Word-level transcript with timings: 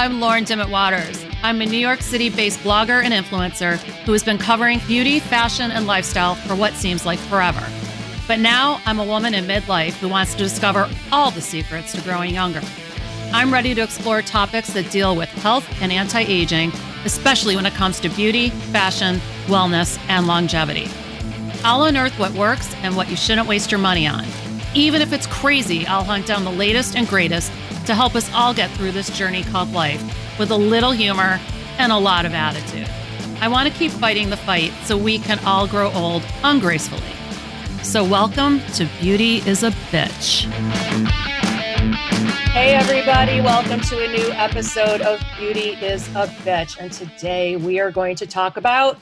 I'm 0.00 0.18
Lauren 0.18 0.46
Dimet 0.46 0.70
Waters. 0.70 1.22
I'm 1.42 1.60
a 1.60 1.66
New 1.66 1.76
York 1.76 2.00
City 2.00 2.30
based 2.30 2.60
blogger 2.60 3.04
and 3.04 3.12
influencer 3.12 3.76
who 4.06 4.12
has 4.12 4.24
been 4.24 4.38
covering 4.38 4.80
beauty, 4.86 5.20
fashion, 5.20 5.70
and 5.70 5.86
lifestyle 5.86 6.36
for 6.36 6.54
what 6.54 6.72
seems 6.72 7.04
like 7.04 7.18
forever. 7.18 7.62
But 8.26 8.38
now 8.38 8.80
I'm 8.86 8.98
a 8.98 9.04
woman 9.04 9.34
in 9.34 9.44
midlife 9.44 9.92
who 9.98 10.08
wants 10.08 10.32
to 10.32 10.38
discover 10.38 10.88
all 11.12 11.30
the 11.30 11.42
secrets 11.42 11.92
to 11.92 12.00
growing 12.00 12.32
younger. 12.32 12.62
I'm 13.34 13.52
ready 13.52 13.74
to 13.74 13.82
explore 13.82 14.22
topics 14.22 14.72
that 14.72 14.90
deal 14.90 15.14
with 15.14 15.28
health 15.28 15.68
and 15.82 15.92
anti 15.92 16.20
aging, 16.20 16.72
especially 17.04 17.54
when 17.54 17.66
it 17.66 17.74
comes 17.74 18.00
to 18.00 18.08
beauty, 18.08 18.48
fashion, 18.72 19.20
wellness, 19.48 19.98
and 20.08 20.26
longevity. 20.26 20.88
I'll 21.62 21.84
unearth 21.84 22.18
what 22.18 22.32
works 22.32 22.74
and 22.76 22.96
what 22.96 23.10
you 23.10 23.16
shouldn't 23.16 23.48
waste 23.48 23.70
your 23.70 23.80
money 23.80 24.06
on. 24.06 24.24
Even 24.74 25.02
if 25.02 25.12
it's 25.12 25.26
crazy, 25.26 25.86
I'll 25.86 26.04
hunt 26.04 26.24
down 26.24 26.44
the 26.44 26.50
latest 26.50 26.96
and 26.96 27.06
greatest 27.06 27.52
to 27.90 27.96
help 27.96 28.14
us 28.14 28.32
all 28.32 28.54
get 28.54 28.70
through 28.70 28.92
this 28.92 29.10
journey 29.18 29.42
called 29.42 29.72
life 29.72 30.00
with 30.38 30.52
a 30.52 30.56
little 30.56 30.92
humor 30.92 31.40
and 31.76 31.90
a 31.90 31.98
lot 31.98 32.24
of 32.24 32.32
attitude. 32.32 32.88
I 33.40 33.48
want 33.48 33.68
to 33.68 33.74
keep 33.76 33.90
fighting 33.90 34.30
the 34.30 34.36
fight 34.36 34.70
so 34.84 34.96
we 34.96 35.18
can 35.18 35.40
all 35.40 35.66
grow 35.66 35.90
old 35.90 36.24
ungracefully. 36.44 37.02
So, 37.82 38.04
welcome 38.04 38.60
to 38.74 38.88
Beauty 39.00 39.38
is 39.38 39.64
a 39.64 39.72
Bitch. 39.90 40.44
Hey, 42.52 42.74
everybody, 42.74 43.40
welcome 43.40 43.80
to 43.80 44.04
a 44.04 44.06
new 44.06 44.30
episode 44.34 45.00
of 45.00 45.20
Beauty 45.36 45.70
is 45.84 46.06
a 46.10 46.28
Bitch. 46.44 46.78
And 46.78 46.92
today 46.92 47.56
we 47.56 47.80
are 47.80 47.90
going 47.90 48.14
to 48.16 48.26
talk 48.26 48.56
about 48.56 49.00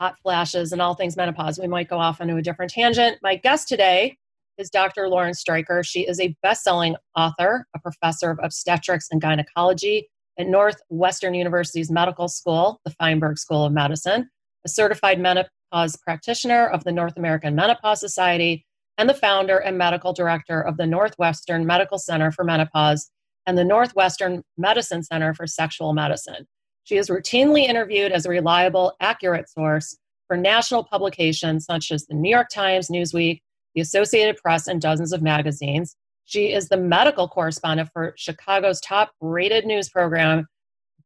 hot 0.00 0.18
flashes 0.18 0.72
and 0.72 0.82
all 0.82 0.94
things 0.94 1.16
menopause. 1.16 1.60
We 1.60 1.68
might 1.68 1.88
go 1.88 1.98
off 1.98 2.20
onto 2.20 2.36
a 2.36 2.42
different 2.42 2.72
tangent. 2.72 3.18
My 3.22 3.36
guest 3.36 3.68
today 3.68 4.18
is 4.60 4.70
Dr. 4.70 5.08
Lauren 5.08 5.32
Streicher. 5.32 5.84
She 5.84 6.06
is 6.06 6.20
a 6.20 6.36
best 6.42 6.62
selling 6.62 6.94
author, 7.16 7.66
a 7.74 7.80
professor 7.80 8.30
of 8.30 8.38
obstetrics 8.42 9.08
and 9.10 9.20
gynecology 9.20 10.08
at 10.38 10.46
Northwestern 10.46 11.34
University's 11.34 11.90
Medical 11.90 12.28
School, 12.28 12.80
the 12.84 12.90
Feinberg 12.92 13.38
School 13.38 13.64
of 13.64 13.72
Medicine, 13.72 14.28
a 14.64 14.68
certified 14.68 15.18
menopause 15.18 15.96
practitioner 15.96 16.66
of 16.68 16.84
the 16.84 16.92
North 16.92 17.16
American 17.16 17.54
Menopause 17.54 18.00
Society, 18.00 18.64
and 18.98 19.08
the 19.08 19.14
founder 19.14 19.56
and 19.56 19.78
medical 19.78 20.12
director 20.12 20.60
of 20.60 20.76
the 20.76 20.86
Northwestern 20.86 21.64
Medical 21.64 21.98
Center 21.98 22.30
for 22.30 22.44
Menopause 22.44 23.10
and 23.46 23.56
the 23.56 23.64
Northwestern 23.64 24.42
Medicine 24.58 25.02
Center 25.02 25.32
for 25.32 25.46
Sexual 25.46 25.94
Medicine. 25.94 26.46
She 26.84 26.96
is 26.96 27.08
routinely 27.08 27.64
interviewed 27.66 28.12
as 28.12 28.26
a 28.26 28.30
reliable, 28.30 28.92
accurate 29.00 29.48
source 29.48 29.96
for 30.28 30.36
national 30.36 30.84
publications 30.84 31.64
such 31.64 31.90
as 31.90 32.06
the 32.06 32.14
New 32.14 32.30
York 32.30 32.48
Times, 32.50 32.88
Newsweek, 32.88 33.40
the 33.74 33.80
Associated 33.80 34.36
Press, 34.36 34.66
and 34.66 34.80
dozens 34.80 35.12
of 35.12 35.22
magazines. 35.22 35.96
She 36.24 36.52
is 36.52 36.68
the 36.68 36.76
medical 36.76 37.28
correspondent 37.28 37.90
for 37.92 38.14
Chicago's 38.16 38.80
top 38.80 39.10
rated 39.20 39.66
news 39.66 39.88
program, 39.88 40.46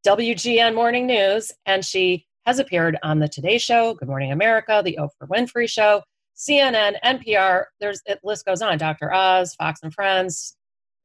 WGN 0.06 0.74
Morning 0.74 1.06
News, 1.06 1.50
and 1.64 1.84
she 1.84 2.26
has 2.44 2.58
appeared 2.58 2.98
on 3.02 3.20
The 3.20 3.28
Today 3.28 3.56
Show, 3.58 3.94
Good 3.94 4.08
Morning 4.08 4.32
America, 4.32 4.82
The 4.84 4.98
Oprah 5.00 5.28
Winfrey 5.28 5.68
Show, 5.68 6.02
CNN, 6.36 6.96
NPR. 7.02 7.64
There's 7.80 8.02
it 8.06 8.20
list 8.22 8.44
goes 8.44 8.60
on. 8.60 8.76
Dr. 8.76 9.12
Oz, 9.14 9.54
Fox 9.54 9.80
and 9.82 9.94
Friends. 9.94 10.56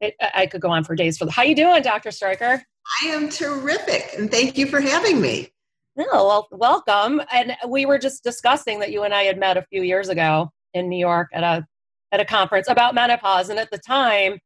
It, 0.02 0.16
I 0.34 0.48
could 0.48 0.62
go 0.62 0.70
on 0.70 0.84
for 0.84 0.96
days. 0.96 1.18
For 1.18 1.26
the, 1.26 1.32
how 1.32 1.44
you 1.44 1.56
doing, 1.56 1.82
Dr. 1.82 2.10
Streicher? 2.10 2.62
I 3.02 3.08
am 3.08 3.30
terrific, 3.30 4.16
and 4.18 4.30
thank 4.32 4.58
you 4.58 4.66
for 4.66 4.82
having 4.82 5.22
me. 5.22 5.50
No, 5.96 6.06
well, 6.12 6.48
welcome. 6.52 7.22
And 7.32 7.56
we 7.68 7.86
were 7.86 8.00
just 8.00 8.24
discussing 8.24 8.80
that 8.80 8.92
you 8.92 9.04
and 9.04 9.14
I 9.14 9.24
had 9.24 9.38
met 9.38 9.58
a 9.58 9.62
few 9.64 9.84
years 9.84 10.10
ago 10.10 10.50
in 10.74 10.90
New 10.90 11.00
York 11.00 11.30
at 11.34 11.44
a 11.44 11.66
at 12.12 12.20
a 12.20 12.26
conference 12.26 12.68
about 12.68 12.96
menopause, 12.96 13.50
and 13.50 13.60
at 13.60 13.70
the 13.72 13.78
time, 13.78 14.40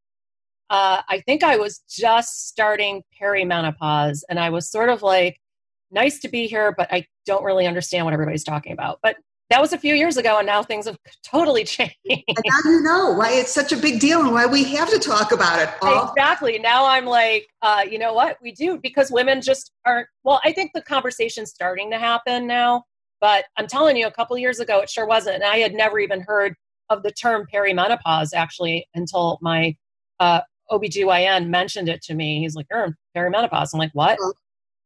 uh, 0.69 1.01
I 1.07 1.21
think 1.25 1.43
I 1.43 1.57
was 1.57 1.79
just 1.89 2.47
starting 2.47 3.03
perimenopause, 3.21 4.23
and 4.29 4.39
I 4.39 4.49
was 4.49 4.69
sort 4.69 4.89
of 4.89 5.01
like, 5.01 5.39
"Nice 5.91 6.19
to 6.21 6.29
be 6.29 6.47
here, 6.47 6.73
but 6.77 6.91
I 6.91 7.05
don't 7.25 7.43
really 7.43 7.67
understand 7.67 8.05
what 8.05 8.13
everybody's 8.13 8.43
talking 8.43 8.73
about." 8.73 8.99
But 9.01 9.17
that 9.49 9.61
was 9.61 9.71
a 9.71 9.77
few 9.77 9.93
years 9.93 10.17
ago, 10.17 10.39
and 10.39 10.47
now 10.47 10.63
things 10.63 10.85
have 10.85 10.97
totally 11.25 11.63
changed. 11.63 11.95
And 12.05 12.37
now 12.45 12.59
you 12.65 12.81
know 12.81 13.11
why 13.11 13.31
it's 13.33 13.51
such 13.51 13.71
a 13.71 13.77
big 13.77 13.99
deal 13.99 14.21
and 14.21 14.33
why 14.33 14.45
we 14.45 14.63
have 14.75 14.89
to 14.89 14.99
talk 14.99 15.31
about 15.31 15.61
it. 15.61 15.69
All. 15.81 16.09
Exactly. 16.09 16.59
Now 16.59 16.85
I'm 16.85 17.05
like, 17.05 17.47
uh, 17.61 17.83
you 17.89 17.99
know 17.99 18.13
what? 18.13 18.37
We 18.41 18.51
do 18.51 18.79
because 18.81 19.11
women 19.11 19.41
just 19.41 19.71
aren't. 19.85 20.07
Well, 20.23 20.41
I 20.43 20.51
think 20.51 20.71
the 20.73 20.81
conversation's 20.81 21.51
starting 21.51 21.91
to 21.91 21.99
happen 21.99 22.47
now 22.47 22.83
but 23.23 23.45
I'm 23.55 23.67
telling 23.67 23.95
you, 23.95 24.05
a 24.05 24.11
couple 24.11 24.37
years 24.37 24.59
ago, 24.59 24.81
it 24.81 24.89
sure 24.89 25.07
wasn't. 25.07 25.35
And 25.35 25.45
I 25.45 25.59
had 25.59 25.73
never 25.73 25.97
even 25.97 26.19
heard 26.19 26.55
of 26.89 27.03
the 27.03 27.11
term 27.11 27.47
perimenopause 27.51 28.33
actually 28.35 28.85
until 28.95 29.39
my 29.41 29.77
uh, 30.19 30.41
OBGYN 30.69 31.47
mentioned 31.47 31.87
it 31.87 32.01
to 32.01 32.15
me. 32.15 32.41
He's 32.41 32.53
like, 32.53 32.65
you're 32.69 32.83
in 32.83 32.97
perimenopause. 33.15 33.69
I'm 33.73 33.79
like, 33.79 33.93
what? 33.93 34.19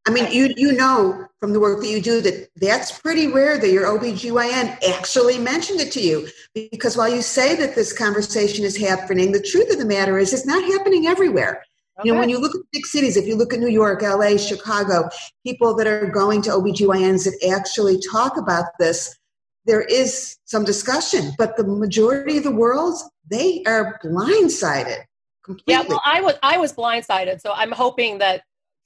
I 0.06 0.12
mean, 0.12 0.30
you, 0.30 0.54
you 0.56 0.70
know 0.70 1.26
from 1.40 1.52
the 1.52 1.58
work 1.58 1.80
that 1.80 1.88
you 1.88 2.00
do 2.00 2.20
that 2.20 2.48
that's 2.54 2.96
pretty 3.00 3.26
rare 3.26 3.58
that 3.58 3.72
your 3.72 3.86
OBGYN 3.86 4.84
actually 4.88 5.38
mentioned 5.38 5.80
it 5.80 5.90
to 5.94 6.00
you. 6.00 6.28
Because 6.54 6.96
while 6.96 7.12
you 7.12 7.22
say 7.22 7.56
that 7.56 7.74
this 7.74 7.92
conversation 7.92 8.64
is 8.64 8.76
happening, 8.76 9.32
the 9.32 9.42
truth 9.42 9.72
of 9.72 9.78
the 9.78 9.84
matter 9.84 10.16
is 10.16 10.32
it's 10.32 10.46
not 10.46 10.62
happening 10.62 11.08
everywhere. 11.08 11.64
Okay. 11.98 12.08
You 12.08 12.14
know, 12.14 12.20
when 12.20 12.28
you 12.28 12.38
look 12.38 12.54
at 12.54 12.60
big 12.72 12.86
cities, 12.86 13.16
if 13.16 13.26
you 13.26 13.34
look 13.34 13.52
at 13.52 13.58
New 13.58 13.68
York, 13.68 14.02
LA, 14.02 14.36
Chicago, 14.36 15.08
people 15.44 15.74
that 15.76 15.86
are 15.88 16.06
going 16.06 16.42
to 16.42 16.50
OBGYNs 16.50 17.24
that 17.24 17.52
actually 17.52 17.98
talk 18.12 18.36
about 18.36 18.66
this, 18.78 19.16
there 19.64 19.82
is 19.82 20.36
some 20.44 20.64
discussion, 20.64 21.32
but 21.36 21.56
the 21.56 21.64
majority 21.64 22.38
of 22.38 22.44
the 22.44 22.52
world, 22.52 22.94
they 23.28 23.62
are 23.66 23.98
blindsided. 24.04 25.00
Completely. 25.44 25.74
Yeah, 25.74 25.82
well, 25.88 26.00
I 26.04 26.20
was 26.20 26.34
I 26.42 26.58
was 26.58 26.72
blindsided, 26.72 27.40
so 27.40 27.52
I'm 27.52 27.72
hoping 27.72 28.18
that 28.18 28.42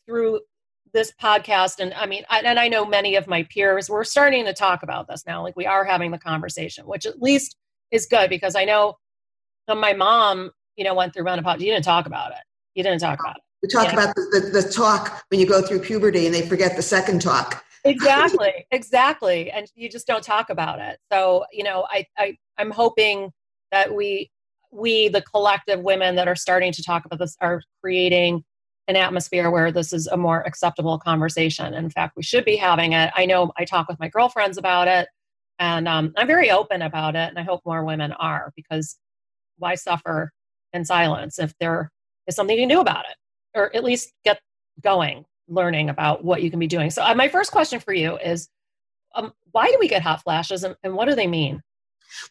through 0.07 0.41
this 0.95 1.13
podcast, 1.21 1.81
and 1.81 1.93
I 1.95 2.07
mean, 2.07 2.25
I, 2.31 2.41
and 2.41 2.59
I 2.59 2.69
know 2.69 2.85
many 2.87 3.17
of 3.17 3.27
my 3.27 3.43
peers, 3.45 3.91
we're 3.91 4.05
starting 4.05 4.45
to 4.47 4.55
talk 4.55 4.83
about 4.83 5.07
this 5.09 5.25
now. 5.27 5.43
Like 5.43 5.57
we 5.57 5.67
are 5.67 5.85
having 5.85 6.13
the 6.13 6.19
conversation, 6.19 6.87
which 6.87 7.05
at 7.05 7.21
least 7.21 7.57
is 7.91 8.07
good 8.07 8.31
because 8.31 8.55
I 8.55 8.65
know 8.65 8.97
um, 9.69 9.81
my 9.81 9.93
mom, 9.93 10.51
you 10.77 10.85
know, 10.85 10.95
went 10.95 11.15
through 11.15 11.25
menopause. 11.25 11.61
You 11.61 11.73
didn't 11.73 11.85
talk 11.85 12.07
about 12.07 12.33
it. 12.33 12.39
You 12.75 12.83
didn't 12.83 13.01
talk 13.01 13.21
about 13.21 13.37
it. 13.37 13.43
We 13.63 13.69
talk 13.69 13.87
yeah. 13.87 13.93
about 13.93 14.15
the, 14.17 14.51
the, 14.53 14.63
the 14.63 14.69
talk 14.69 15.23
when 15.29 15.39
you 15.39 15.47
go 15.47 15.63
through 15.63 15.81
puberty 15.81 16.27
and 16.27 16.35
they 16.35 16.43
forget 16.43 16.77
the 16.77 16.83
second 16.83 17.23
talk. 17.23 17.65
exactly, 17.85 18.67
exactly. 18.71 19.51
And 19.51 19.71
you 19.75 19.89
just 19.89 20.07
don't 20.07 20.25
talk 20.25 20.51
about 20.51 20.81
it. 20.81 20.99
So, 21.13 21.45
you 21.53 21.63
know, 21.63 21.87
I, 21.89 22.07
I 22.19 22.37
I'm 22.59 22.71
hoping 22.71 23.31
that 23.71 23.95
we 23.95 24.31
we 24.73 25.09
the 25.09 25.23
collective 25.23 25.81
women 25.81 26.17
that 26.17 26.29
are 26.29 26.35
starting 26.35 26.73
to 26.73 26.83
talk 26.83 27.05
about 27.05 27.19
this 27.19 27.37
are 27.41 27.63
creating 27.81 28.45
an 28.89 28.97
atmosphere 28.97 29.51
where 29.51 29.71
this 29.71 29.93
is 29.93 30.09
a 30.09 30.17
more 30.17 30.41
acceptable 30.43 30.99
conversation. 30.99 31.73
In 31.75 31.89
fact, 31.89 32.15
we 32.17 32.23
should 32.23 32.45
be 32.45 32.57
having 32.57 32.95
it. 32.95 33.13
I 33.15 33.27
know 33.27 33.53
I 33.57 33.65
talk 33.65 33.89
with 33.89 34.01
my 34.01 34.09
girlfriends 34.09 34.59
about 34.59 34.89
it, 34.89 35.09
and 35.59 35.87
um, 35.87 36.13
I'm 36.17 36.27
very 36.27 36.51
open 36.51 36.83
about 36.83 37.15
it, 37.15 37.29
and 37.29 37.39
I 37.39 37.43
hope 37.43 37.61
more 37.65 37.85
women 37.85 38.13
are 38.13 38.53
because 38.57 38.99
why 39.59 39.77
suffer 39.77 40.33
in 40.73 40.85
silence 40.85 41.39
if 41.39 41.55
there 41.61 41.91
is 42.27 42.37
something 42.37 42.57
you 42.57 42.63
can 42.63 42.69
do 42.69 42.81
about 42.81 43.05
it, 43.11 43.17
or 43.59 43.75
at 43.75 43.85
least 43.85 44.13
get 44.25 44.41
going, 44.81 45.25
learning 45.49 45.91
about 45.91 46.25
what 46.25 46.43
you 46.43 46.51
can 46.51 46.59
be 46.59 46.67
doing. 46.67 46.91
So, 46.91 47.05
uh, 47.05 47.15
my 47.15 47.29
first 47.29 47.53
question 47.53 47.81
for 47.81 47.93
you 47.93 48.17
is 48.19 48.49
um, 49.15 49.33
why 49.53 49.67
do 49.67 49.77
we 49.79 49.89
get 49.89 50.03
hot 50.03 50.23
flashes 50.23 50.65
and, 50.65 50.77
and 50.83 50.95
what 50.95 51.09
do 51.09 51.15
they 51.15 51.27
mean? 51.27 51.63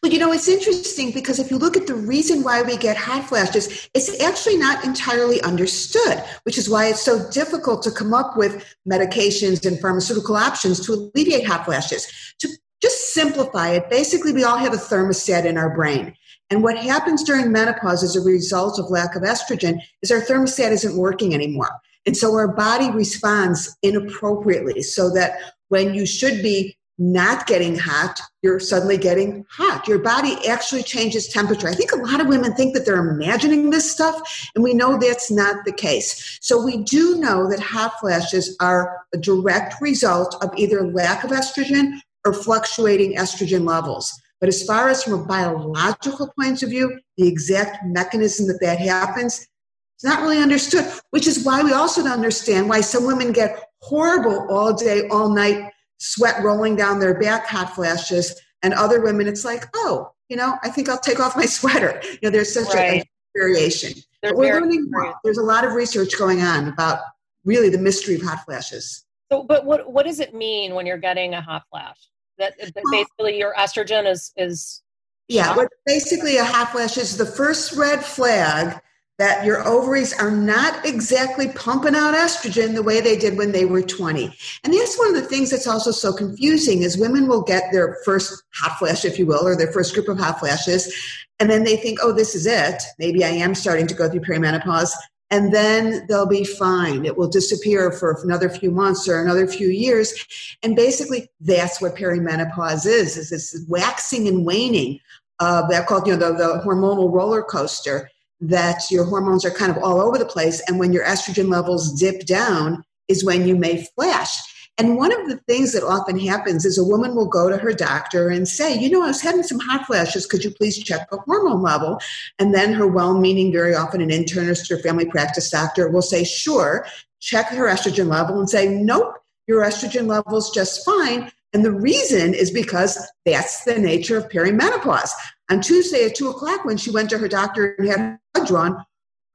Well, 0.02 0.12
you 0.12 0.18
know, 0.18 0.32
it's 0.32 0.48
interesting 0.48 1.10
because 1.10 1.40
if 1.40 1.50
you 1.50 1.58
look 1.58 1.76
at 1.76 1.86
the 1.86 1.94
reason 1.94 2.42
why 2.42 2.62
we 2.62 2.76
get 2.76 2.96
hot 2.96 3.28
flashes, 3.28 3.88
it's 3.94 4.20
actually 4.22 4.56
not 4.56 4.84
entirely 4.84 5.42
understood, 5.42 6.22
which 6.44 6.56
is 6.56 6.70
why 6.70 6.86
it's 6.86 7.02
so 7.02 7.28
difficult 7.30 7.82
to 7.82 7.90
come 7.90 8.14
up 8.14 8.36
with 8.36 8.64
medications 8.88 9.66
and 9.66 9.80
pharmaceutical 9.80 10.36
options 10.36 10.84
to 10.86 10.92
alleviate 10.92 11.46
hot 11.46 11.64
flashes. 11.64 12.06
To 12.40 12.48
just 12.82 13.14
simplify 13.14 13.70
it, 13.70 13.88
basically, 13.88 14.32
we 14.32 14.44
all 14.44 14.58
have 14.58 14.74
a 14.74 14.76
thermostat 14.76 15.44
in 15.44 15.56
our 15.56 15.74
brain. 15.74 16.14
And 16.50 16.62
what 16.62 16.76
happens 16.76 17.22
during 17.22 17.50
menopause 17.50 18.02
as 18.02 18.16
a 18.16 18.20
result 18.20 18.78
of 18.78 18.90
lack 18.90 19.16
of 19.16 19.22
estrogen 19.22 19.78
is 20.02 20.10
our 20.10 20.20
thermostat 20.20 20.72
isn't 20.72 20.96
working 20.96 21.32
anymore. 21.32 21.70
And 22.04 22.16
so 22.16 22.34
our 22.34 22.48
body 22.48 22.90
responds 22.90 23.76
inappropriately 23.82 24.82
so 24.82 25.08
that 25.14 25.38
when 25.68 25.94
you 25.94 26.04
should 26.04 26.42
be 26.42 26.76
not 26.98 27.46
getting 27.46 27.78
hot, 27.78 28.20
you're 28.42 28.60
suddenly 28.60 28.98
getting 28.98 29.46
hot. 29.50 29.88
Your 29.88 29.98
body 29.98 30.36
actually 30.46 30.82
changes 30.82 31.26
temperature. 31.28 31.68
I 31.68 31.74
think 31.74 31.92
a 31.92 31.96
lot 31.96 32.20
of 32.20 32.26
women 32.26 32.54
think 32.54 32.74
that 32.74 32.84
they're 32.84 33.08
imagining 33.08 33.70
this 33.70 33.90
stuff, 33.90 34.20
and 34.54 34.62
we 34.62 34.74
know 34.74 34.98
that's 34.98 35.30
not 35.30 35.64
the 35.64 35.72
case. 35.72 36.38
So 36.42 36.62
we 36.62 36.84
do 36.84 37.16
know 37.18 37.48
that 37.48 37.60
hot 37.60 37.98
flashes 37.98 38.56
are 38.60 39.06
a 39.14 39.18
direct 39.18 39.80
result 39.80 40.36
of 40.44 40.50
either 40.56 40.86
lack 40.92 41.24
of 41.24 41.30
estrogen 41.30 41.98
or 42.24 42.32
fluctuating 42.32 43.16
estrogen 43.16 43.66
levels. 43.66 44.12
But 44.40 44.48
as 44.48 44.64
far 44.64 44.88
as 44.88 45.04
from 45.04 45.14
a 45.14 45.24
biological 45.24 46.32
point 46.38 46.62
of 46.62 46.70
view, 46.70 46.98
the 47.16 47.28
exact 47.28 47.84
mechanism 47.86 48.46
that 48.48 48.58
that 48.60 48.78
happens, 48.78 49.46
it's 49.94 50.04
not 50.04 50.20
really 50.20 50.38
understood, 50.38 50.84
which 51.10 51.28
is 51.28 51.44
why 51.44 51.62
we 51.62 51.72
also 51.72 52.02
don't 52.02 52.12
understand 52.12 52.68
why 52.68 52.80
some 52.80 53.06
women 53.06 53.32
get 53.32 53.70
horrible 53.80 54.48
all 54.50 54.72
day, 54.72 55.08
all 55.08 55.28
night, 55.28 55.70
sweat 55.98 56.42
rolling 56.42 56.74
down 56.74 56.98
their 56.98 57.18
back, 57.20 57.46
hot 57.46 57.74
flashes, 57.74 58.40
and 58.62 58.74
other 58.74 59.00
women, 59.00 59.28
it's 59.28 59.44
like, 59.44 59.64
oh, 59.74 60.10
you 60.28 60.36
know, 60.36 60.56
I 60.62 60.70
think 60.70 60.88
I'll 60.88 60.98
take 60.98 61.20
off 61.20 61.36
my 61.36 61.46
sweater. 61.46 62.00
You 62.04 62.18
know, 62.24 62.30
there's 62.30 62.52
such 62.52 62.74
right. 62.74 63.02
a, 63.02 63.08
variation. 63.36 63.92
There's, 64.22 64.34
we're 64.34 64.60
learning 64.60 64.88
more. 64.90 65.14
There's 65.24 65.38
a 65.38 65.42
lot 65.42 65.64
of 65.64 65.72
research 65.72 66.18
going 66.18 66.42
on 66.42 66.68
about 66.68 67.00
really 67.44 67.68
the 67.68 67.78
mystery 67.78 68.16
of 68.16 68.22
hot 68.22 68.44
flashes. 68.44 69.04
So, 69.30 69.42
but 69.42 69.64
what 69.64 69.90
what 69.90 70.04
does 70.04 70.20
it 70.20 70.34
mean 70.34 70.74
when 70.74 70.84
you're 70.84 70.98
getting 70.98 71.32
a 71.32 71.40
hot 71.40 71.62
flash? 71.70 71.96
That, 72.42 72.74
that 72.74 72.82
basically 72.90 73.38
your 73.38 73.54
estrogen 73.54 74.10
is 74.10 74.32
is 74.36 74.82
yeah. 75.28 75.56
What 75.56 75.68
basically 75.86 76.36
a 76.36 76.44
hot 76.44 76.72
flash 76.72 76.98
is 76.98 77.16
the 77.16 77.26
first 77.26 77.72
red 77.76 78.04
flag 78.04 78.80
that 79.18 79.44
your 79.44 79.64
ovaries 79.66 80.12
are 80.18 80.30
not 80.30 80.84
exactly 80.84 81.48
pumping 81.48 81.94
out 81.94 82.14
estrogen 82.14 82.74
the 82.74 82.82
way 82.82 83.00
they 83.00 83.16
did 83.16 83.38
when 83.38 83.52
they 83.52 83.64
were 83.64 83.82
20. 83.82 84.36
And 84.64 84.74
that's 84.74 84.98
one 84.98 85.08
of 85.08 85.14
the 85.14 85.28
things 85.28 85.50
that's 85.50 85.66
also 85.68 85.92
so 85.92 86.12
confusing 86.12 86.82
is 86.82 86.98
women 86.98 87.28
will 87.28 87.42
get 87.42 87.70
their 87.70 87.98
first 88.04 88.42
hot 88.54 88.78
flash, 88.78 89.04
if 89.04 89.18
you 89.18 89.26
will, 89.26 89.46
or 89.46 89.54
their 89.54 89.70
first 89.70 89.94
group 89.94 90.08
of 90.08 90.18
hot 90.18 90.40
flashes, 90.40 90.92
and 91.38 91.50
then 91.50 91.64
they 91.64 91.76
think, 91.76 91.98
oh, 92.02 92.12
this 92.12 92.34
is 92.34 92.46
it. 92.46 92.82
Maybe 92.98 93.24
I 93.24 93.28
am 93.28 93.54
starting 93.54 93.86
to 93.88 93.94
go 93.94 94.08
through 94.08 94.20
perimenopause. 94.20 94.90
And 95.32 95.52
then 95.52 96.06
they'll 96.08 96.28
be 96.28 96.44
fine. 96.44 97.04
It 97.04 97.16
will 97.16 97.28
disappear 97.28 97.90
for 97.90 98.20
another 98.22 98.48
few 98.48 98.70
months 98.70 99.08
or 99.08 99.20
another 99.20 99.46
few 99.48 99.68
years. 99.68 100.14
And 100.62 100.76
basically, 100.76 101.28
that's 101.40 101.80
what 101.80 101.96
perimenopause 101.96 102.86
is, 102.86 103.16
is 103.16 103.30
this 103.30 103.64
waxing 103.66 104.28
and 104.28 104.44
waning 104.44 105.00
of 105.40 105.70
that 105.70 105.86
called, 105.86 106.06
you 106.06 106.14
know, 106.14 106.32
the, 106.32 106.36
the 106.36 106.62
hormonal 106.64 107.10
roller 107.10 107.42
coaster 107.42 108.08
that 108.42 108.82
your 108.90 109.04
hormones 109.04 109.44
are 109.44 109.50
kind 109.50 109.70
of 109.74 109.82
all 109.82 110.00
over 110.00 110.18
the 110.18 110.26
place. 110.26 110.62
And 110.68 110.78
when 110.78 110.92
your 110.92 111.04
estrogen 111.04 111.48
levels 111.48 111.98
dip 111.98 112.26
down, 112.26 112.84
is 113.08 113.24
when 113.24 113.46
you 113.46 113.56
may 113.56 113.84
flash. 113.94 114.36
And 114.82 114.96
one 114.96 115.12
of 115.12 115.28
the 115.28 115.36
things 115.46 115.70
that 115.74 115.84
often 115.84 116.18
happens 116.18 116.64
is 116.64 116.76
a 116.76 116.82
woman 116.82 117.14
will 117.14 117.28
go 117.28 117.48
to 117.48 117.56
her 117.56 117.72
doctor 117.72 118.30
and 118.30 118.48
say, 118.48 118.76
You 118.76 118.90
know, 118.90 119.04
I 119.04 119.06
was 119.06 119.20
having 119.20 119.44
some 119.44 119.60
hot 119.60 119.86
flashes. 119.86 120.26
Could 120.26 120.42
you 120.42 120.50
please 120.50 120.76
check 120.82 121.08
the 121.08 121.18
hormone 121.18 121.62
level? 121.62 122.00
And 122.40 122.52
then 122.52 122.72
her 122.72 122.88
well 122.88 123.16
meaning, 123.16 123.52
very 123.52 123.76
often 123.76 124.00
an 124.00 124.08
internist 124.08 124.72
or 124.72 124.78
family 124.78 125.06
practice 125.06 125.50
doctor 125.50 125.88
will 125.88 126.02
say, 126.02 126.24
Sure, 126.24 126.84
check 127.20 127.46
her 127.50 127.68
estrogen 127.68 128.08
level 128.08 128.40
and 128.40 128.50
say, 128.50 128.66
Nope, 128.66 129.18
your 129.46 129.62
estrogen 129.62 130.08
level 130.08 130.36
is 130.36 130.50
just 130.52 130.84
fine. 130.84 131.30
And 131.52 131.64
the 131.64 131.70
reason 131.70 132.34
is 132.34 132.50
because 132.50 132.98
that's 133.24 133.62
the 133.62 133.78
nature 133.78 134.16
of 134.16 134.30
perimenopause. 134.30 135.10
On 135.48 135.60
Tuesday 135.60 136.06
at 136.06 136.16
two 136.16 136.28
o'clock, 136.28 136.64
when 136.64 136.76
she 136.76 136.90
went 136.90 137.08
to 137.10 137.18
her 137.18 137.28
doctor 137.28 137.76
and 137.78 137.86
had 137.86 138.18
blood 138.34 138.48
drawn, 138.48 138.84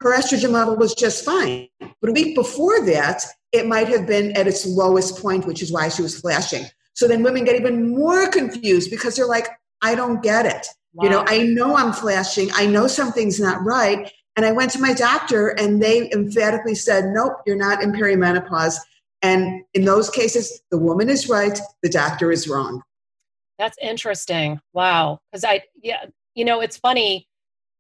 her 0.02 0.16
estrogen 0.16 0.52
level 0.52 0.76
was 0.76 0.94
just 0.94 1.26
fine. 1.26 1.68
But 1.80 2.10
a 2.10 2.14
week 2.14 2.36
before 2.36 2.86
that, 2.86 3.24
it 3.52 3.68
might 3.68 3.88
have 3.88 4.06
been 4.06 4.36
at 4.38 4.48
its 4.48 4.66
lowest 4.66 5.22
point, 5.22 5.46
which 5.46 5.62
is 5.62 5.72
why 5.72 5.90
she 5.90 6.02
was 6.02 6.20
flashing. 6.20 6.66
So 6.94 7.08
then 7.08 7.24
women 7.24 7.46
get 7.46 7.56
even 7.56 7.96
more 7.96 8.30
confused 8.30 8.90
because 8.90 9.16
they're 9.16 9.28
like, 9.28 9.48
I 9.82 9.96
don't 9.96 10.22
get 10.22 10.46
it. 10.46 10.68
Wow. 10.94 11.04
You 11.04 11.10
know, 11.12 11.24
I 11.28 11.44
know 11.44 11.76
I'm 11.76 11.94
flashing. 11.94 12.50
I 12.54 12.66
know 12.66 12.88
something's 12.88 13.40
not 13.40 13.64
right. 13.64 14.12
And 14.36 14.46
I 14.46 14.52
went 14.52 14.72
to 14.72 14.80
my 14.80 14.94
doctor 14.94 15.50
and 15.50 15.82
they 15.82 16.12
emphatically 16.12 16.76
said, 16.76 17.06
nope, 17.08 17.34
you're 17.46 17.56
not 17.56 17.82
in 17.82 17.92
perimenopause. 17.92 18.78
And 19.22 19.64
in 19.74 19.86
those 19.86 20.10
cases, 20.10 20.62
the 20.70 20.78
woman 20.78 21.10
is 21.10 21.28
right, 21.28 21.60
the 21.82 21.90
doctor 21.90 22.32
is 22.32 22.48
wrong. 22.48 22.84
That's 23.58 23.78
interesting. 23.82 24.60
Wow. 24.74 25.20
Because 25.32 25.44
I, 25.44 25.64
yeah, 25.82 26.06
you 26.36 26.46
know, 26.46 26.62
it's 26.62 26.78
funny. 26.78 27.28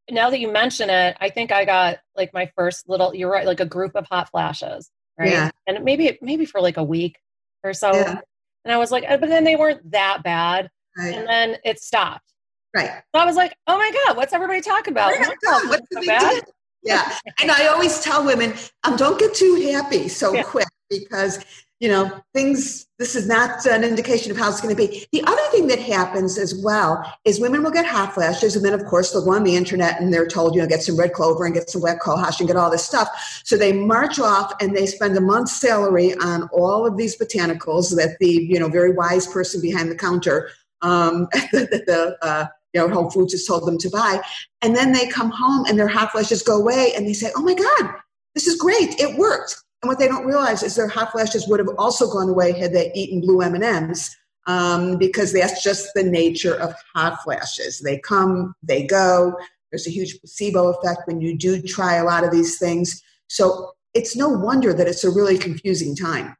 Now 0.09 0.29
that 0.29 0.39
you 0.39 0.51
mention 0.51 0.89
it, 0.89 1.17
I 1.19 1.29
think 1.29 1.51
I 1.51 1.65
got 1.65 1.99
like 2.15 2.33
my 2.33 2.49
first 2.55 2.87
little, 2.87 3.13
you're 3.13 3.31
right, 3.31 3.45
like 3.45 3.59
a 3.59 3.65
group 3.65 3.95
of 3.95 4.07
hot 4.07 4.29
flashes, 4.29 4.89
right? 5.19 5.31
Yeah. 5.31 5.51
And 5.67 5.83
maybe, 5.83 6.17
maybe 6.21 6.45
for 6.45 6.61
like 6.61 6.77
a 6.77 6.83
week 6.83 7.17
or 7.63 7.73
so. 7.73 7.93
Yeah. 7.93 8.19
And 8.63 8.73
I 8.73 8.77
was 8.77 8.91
like, 8.91 9.07
but 9.07 9.27
then 9.27 9.43
they 9.43 9.55
weren't 9.55 9.91
that 9.91 10.23
bad. 10.23 10.69
Right. 10.97 11.15
And 11.15 11.27
then 11.27 11.57
it 11.63 11.79
stopped. 11.79 12.33
Right. 12.75 12.91
So 13.15 13.21
I 13.21 13.25
was 13.25 13.35
like, 13.35 13.55
oh 13.67 13.77
my 13.77 13.91
God, 14.05 14.17
what's 14.17 14.33
everybody 14.33 14.61
talking 14.61 14.93
about? 14.93 15.13
Oh 15.45 15.67
what's 15.67 15.87
so 15.91 16.05
bad? 16.05 16.43
Yeah. 16.83 17.17
and 17.41 17.51
I 17.51 17.67
always 17.67 17.99
tell 18.01 18.25
women, 18.25 18.53
um, 18.83 18.95
don't 18.95 19.19
get 19.19 19.33
too 19.33 19.55
happy 19.71 20.07
so 20.07 20.33
yeah. 20.33 20.43
quick 20.43 20.67
because 20.89 21.43
you 21.79 21.87
know 21.87 22.21
things 22.33 22.87
this 22.97 23.15
is 23.15 23.27
not 23.27 23.65
an 23.67 23.83
indication 23.83 24.31
of 24.31 24.37
how 24.37 24.49
it's 24.49 24.61
going 24.61 24.75
to 24.75 24.87
be 24.87 25.05
the 25.11 25.23
other 25.25 25.41
thing 25.51 25.67
that 25.67 25.79
happens 25.79 26.37
as 26.37 26.59
well 26.63 27.03
is 27.25 27.39
women 27.39 27.63
will 27.63 27.71
get 27.71 27.85
hot 27.85 28.13
flashes 28.13 28.55
and 28.55 28.65
then 28.65 28.73
of 28.73 28.83
course 28.85 29.11
they'll 29.11 29.23
go 29.23 29.33
on 29.33 29.43
the 29.43 29.55
internet 29.55 30.01
and 30.01 30.13
they're 30.13 30.27
told 30.27 30.55
you 30.55 30.61
know 30.61 30.67
get 30.67 30.81
some 30.81 30.97
red 30.97 31.13
clover 31.13 31.45
and 31.45 31.53
get 31.53 31.69
some 31.69 31.81
black 31.81 32.01
cohosh 32.01 32.39
and 32.39 32.47
get 32.47 32.57
all 32.57 32.71
this 32.71 32.85
stuff 32.85 33.09
so 33.43 33.55
they 33.55 33.71
march 33.71 34.19
off 34.19 34.53
and 34.59 34.75
they 34.75 34.85
spend 34.85 35.15
a 35.17 35.21
month's 35.21 35.59
salary 35.59 36.13
on 36.15 36.49
all 36.51 36.85
of 36.85 36.97
these 36.97 37.17
botanicals 37.17 37.95
that 37.95 38.17
the 38.19 38.47
you 38.49 38.59
know 38.59 38.69
very 38.69 38.93
wise 38.93 39.27
person 39.27 39.61
behind 39.61 39.91
the 39.91 39.95
counter 39.95 40.49
um, 40.81 41.27
that 41.51 41.83
the 41.85 42.17
uh, 42.21 42.47
you 42.73 42.81
know 42.81 42.93
Whole 42.93 43.09
Foods 43.09 43.33
has 43.33 43.45
told 43.45 43.65
them 43.65 43.77
to 43.79 43.89
buy, 43.89 44.21
and 44.61 44.75
then 44.75 44.91
they 44.91 45.07
come 45.07 45.31
home 45.31 45.65
and 45.67 45.77
their 45.77 45.87
hot 45.87 46.11
flashes 46.11 46.43
go 46.43 46.59
away, 46.59 46.93
and 46.95 47.07
they 47.07 47.13
say, 47.13 47.31
"Oh 47.35 47.41
my 47.41 47.53
God, 47.53 47.93
this 48.35 48.47
is 48.47 48.55
great! 48.55 48.99
It 48.99 49.17
worked." 49.17 49.63
And 49.81 49.89
what 49.89 49.99
they 49.99 50.07
don't 50.07 50.25
realize 50.25 50.63
is 50.63 50.75
their 50.75 50.87
hot 50.87 51.11
flashes 51.11 51.47
would 51.47 51.59
have 51.59 51.69
also 51.77 52.09
gone 52.09 52.29
away 52.29 52.51
had 52.57 52.73
they 52.73 52.91
eaten 52.93 53.21
blue 53.21 53.41
M&Ms 53.41 54.15
um, 54.47 54.97
because 54.97 55.33
that's 55.33 55.61
just 55.61 55.89
the 55.93 56.03
nature 56.03 56.55
of 56.55 56.73
hot 56.95 57.21
flashes. 57.23 57.79
They 57.79 57.99
come, 57.99 58.55
they 58.63 58.87
go. 58.87 59.35
There's 59.71 59.85
a 59.85 59.91
huge 59.91 60.19
placebo 60.19 60.69
effect 60.69 61.01
when 61.05 61.21
you 61.21 61.37
do 61.37 61.61
try 61.61 61.95
a 61.95 62.05
lot 62.05 62.23
of 62.23 62.31
these 62.31 62.57
things. 62.57 63.03
So 63.27 63.71
it's 63.93 64.15
no 64.15 64.29
wonder 64.29 64.73
that 64.73 64.87
it's 64.87 65.03
a 65.03 65.11
really 65.11 65.37
confusing 65.37 65.95
time. 65.95 66.35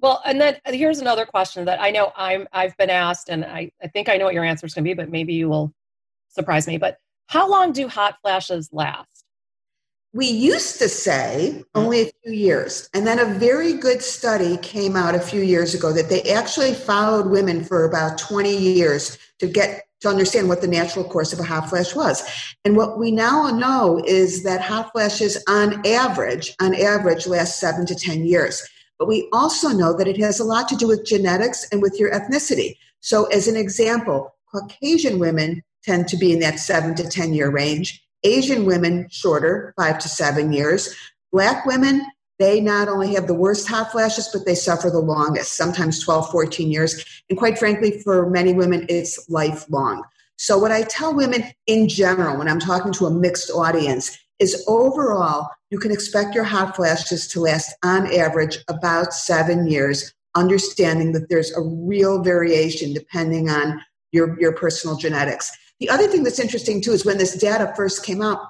Well, 0.00 0.20
and 0.24 0.40
then 0.40 0.58
here's 0.66 0.98
another 0.98 1.24
question 1.24 1.64
that 1.66 1.80
I 1.80 1.92
know 1.92 2.12
I'm 2.16 2.48
I've 2.52 2.76
been 2.76 2.90
asked, 2.90 3.28
and 3.28 3.44
I, 3.44 3.70
I 3.80 3.86
think 3.86 4.08
I 4.08 4.16
know 4.16 4.24
what 4.24 4.34
your 4.34 4.44
answer 4.44 4.66
is 4.66 4.74
going 4.74 4.84
to 4.84 4.90
be, 4.90 4.94
but 4.94 5.08
maybe 5.08 5.32
you 5.32 5.48
will 5.48 5.72
surprise 6.28 6.66
me. 6.66 6.76
But 6.76 6.96
how 7.28 7.48
long 7.48 7.72
do 7.72 7.86
hot 7.86 8.16
flashes 8.20 8.68
last? 8.72 9.11
We 10.14 10.26
used 10.26 10.78
to 10.78 10.88
say 10.88 11.64
only 11.74 12.02
a 12.02 12.12
few 12.22 12.32
years. 12.32 12.88
And 12.92 13.06
then 13.06 13.18
a 13.18 13.38
very 13.38 13.72
good 13.72 14.02
study 14.02 14.58
came 14.58 14.94
out 14.94 15.14
a 15.14 15.20
few 15.20 15.40
years 15.40 15.74
ago 15.74 15.92
that 15.92 16.10
they 16.10 16.22
actually 16.24 16.74
followed 16.74 17.30
women 17.30 17.64
for 17.64 17.86
about 17.86 18.18
20 18.18 18.54
years 18.54 19.16
to 19.38 19.46
get 19.46 19.86
to 20.02 20.08
understand 20.08 20.48
what 20.48 20.60
the 20.60 20.68
natural 20.68 21.04
course 21.04 21.32
of 21.32 21.40
a 21.40 21.44
hot 21.44 21.70
flash 21.70 21.94
was. 21.94 22.22
And 22.64 22.76
what 22.76 22.98
we 22.98 23.10
now 23.10 23.48
know 23.50 24.02
is 24.06 24.42
that 24.42 24.60
hot 24.60 24.90
flashes 24.92 25.42
on 25.48 25.86
average, 25.86 26.54
on 26.60 26.74
average 26.74 27.26
last 27.26 27.58
7 27.58 27.86
to 27.86 27.94
10 27.94 28.26
years. 28.26 28.62
But 28.98 29.08
we 29.08 29.28
also 29.32 29.68
know 29.68 29.96
that 29.96 30.08
it 30.08 30.18
has 30.18 30.40
a 30.40 30.44
lot 30.44 30.68
to 30.68 30.76
do 30.76 30.88
with 30.88 31.06
genetics 31.06 31.66
and 31.72 31.80
with 31.80 31.98
your 31.98 32.12
ethnicity. 32.12 32.76
So 33.00 33.26
as 33.26 33.48
an 33.48 33.56
example, 33.56 34.34
Caucasian 34.52 35.18
women 35.18 35.62
tend 35.84 36.08
to 36.08 36.16
be 36.16 36.32
in 36.32 36.40
that 36.40 36.58
7 36.58 36.94
to 36.96 37.08
10 37.08 37.32
year 37.32 37.50
range 37.50 38.02
Asian 38.24 38.64
women, 38.64 39.08
shorter, 39.10 39.74
five 39.76 39.98
to 40.00 40.08
seven 40.08 40.52
years. 40.52 40.94
Black 41.32 41.64
women, 41.66 42.06
they 42.38 42.60
not 42.60 42.88
only 42.88 43.14
have 43.14 43.26
the 43.26 43.34
worst 43.34 43.68
hot 43.68 43.92
flashes, 43.92 44.28
but 44.32 44.44
they 44.46 44.54
suffer 44.54 44.90
the 44.90 44.98
longest, 44.98 45.52
sometimes 45.52 46.02
12, 46.02 46.30
14 46.30 46.70
years. 46.70 47.22
And 47.30 47.38
quite 47.38 47.58
frankly, 47.58 48.00
for 48.00 48.28
many 48.28 48.52
women, 48.52 48.86
it's 48.88 49.28
lifelong. 49.30 50.02
So, 50.36 50.58
what 50.58 50.72
I 50.72 50.82
tell 50.82 51.14
women 51.14 51.44
in 51.66 51.88
general, 51.88 52.36
when 52.38 52.48
I'm 52.48 52.58
talking 52.58 52.92
to 52.94 53.06
a 53.06 53.10
mixed 53.10 53.50
audience, 53.50 54.18
is 54.40 54.64
overall, 54.66 55.48
you 55.70 55.78
can 55.78 55.92
expect 55.92 56.34
your 56.34 56.44
hot 56.44 56.74
flashes 56.74 57.28
to 57.28 57.40
last 57.40 57.74
on 57.84 58.12
average 58.12 58.58
about 58.68 59.12
seven 59.14 59.68
years, 59.68 60.12
understanding 60.34 61.12
that 61.12 61.28
there's 61.28 61.52
a 61.52 61.60
real 61.60 62.22
variation 62.22 62.92
depending 62.92 63.50
on 63.50 63.80
your, 64.10 64.38
your 64.40 64.52
personal 64.52 64.96
genetics. 64.96 65.50
The 65.80 65.90
other 65.90 66.06
thing 66.06 66.22
that's 66.22 66.38
interesting 66.38 66.80
too 66.80 66.92
is 66.92 67.04
when 67.04 67.18
this 67.18 67.36
data 67.36 67.72
first 67.76 68.04
came 68.04 68.22
out, 68.22 68.40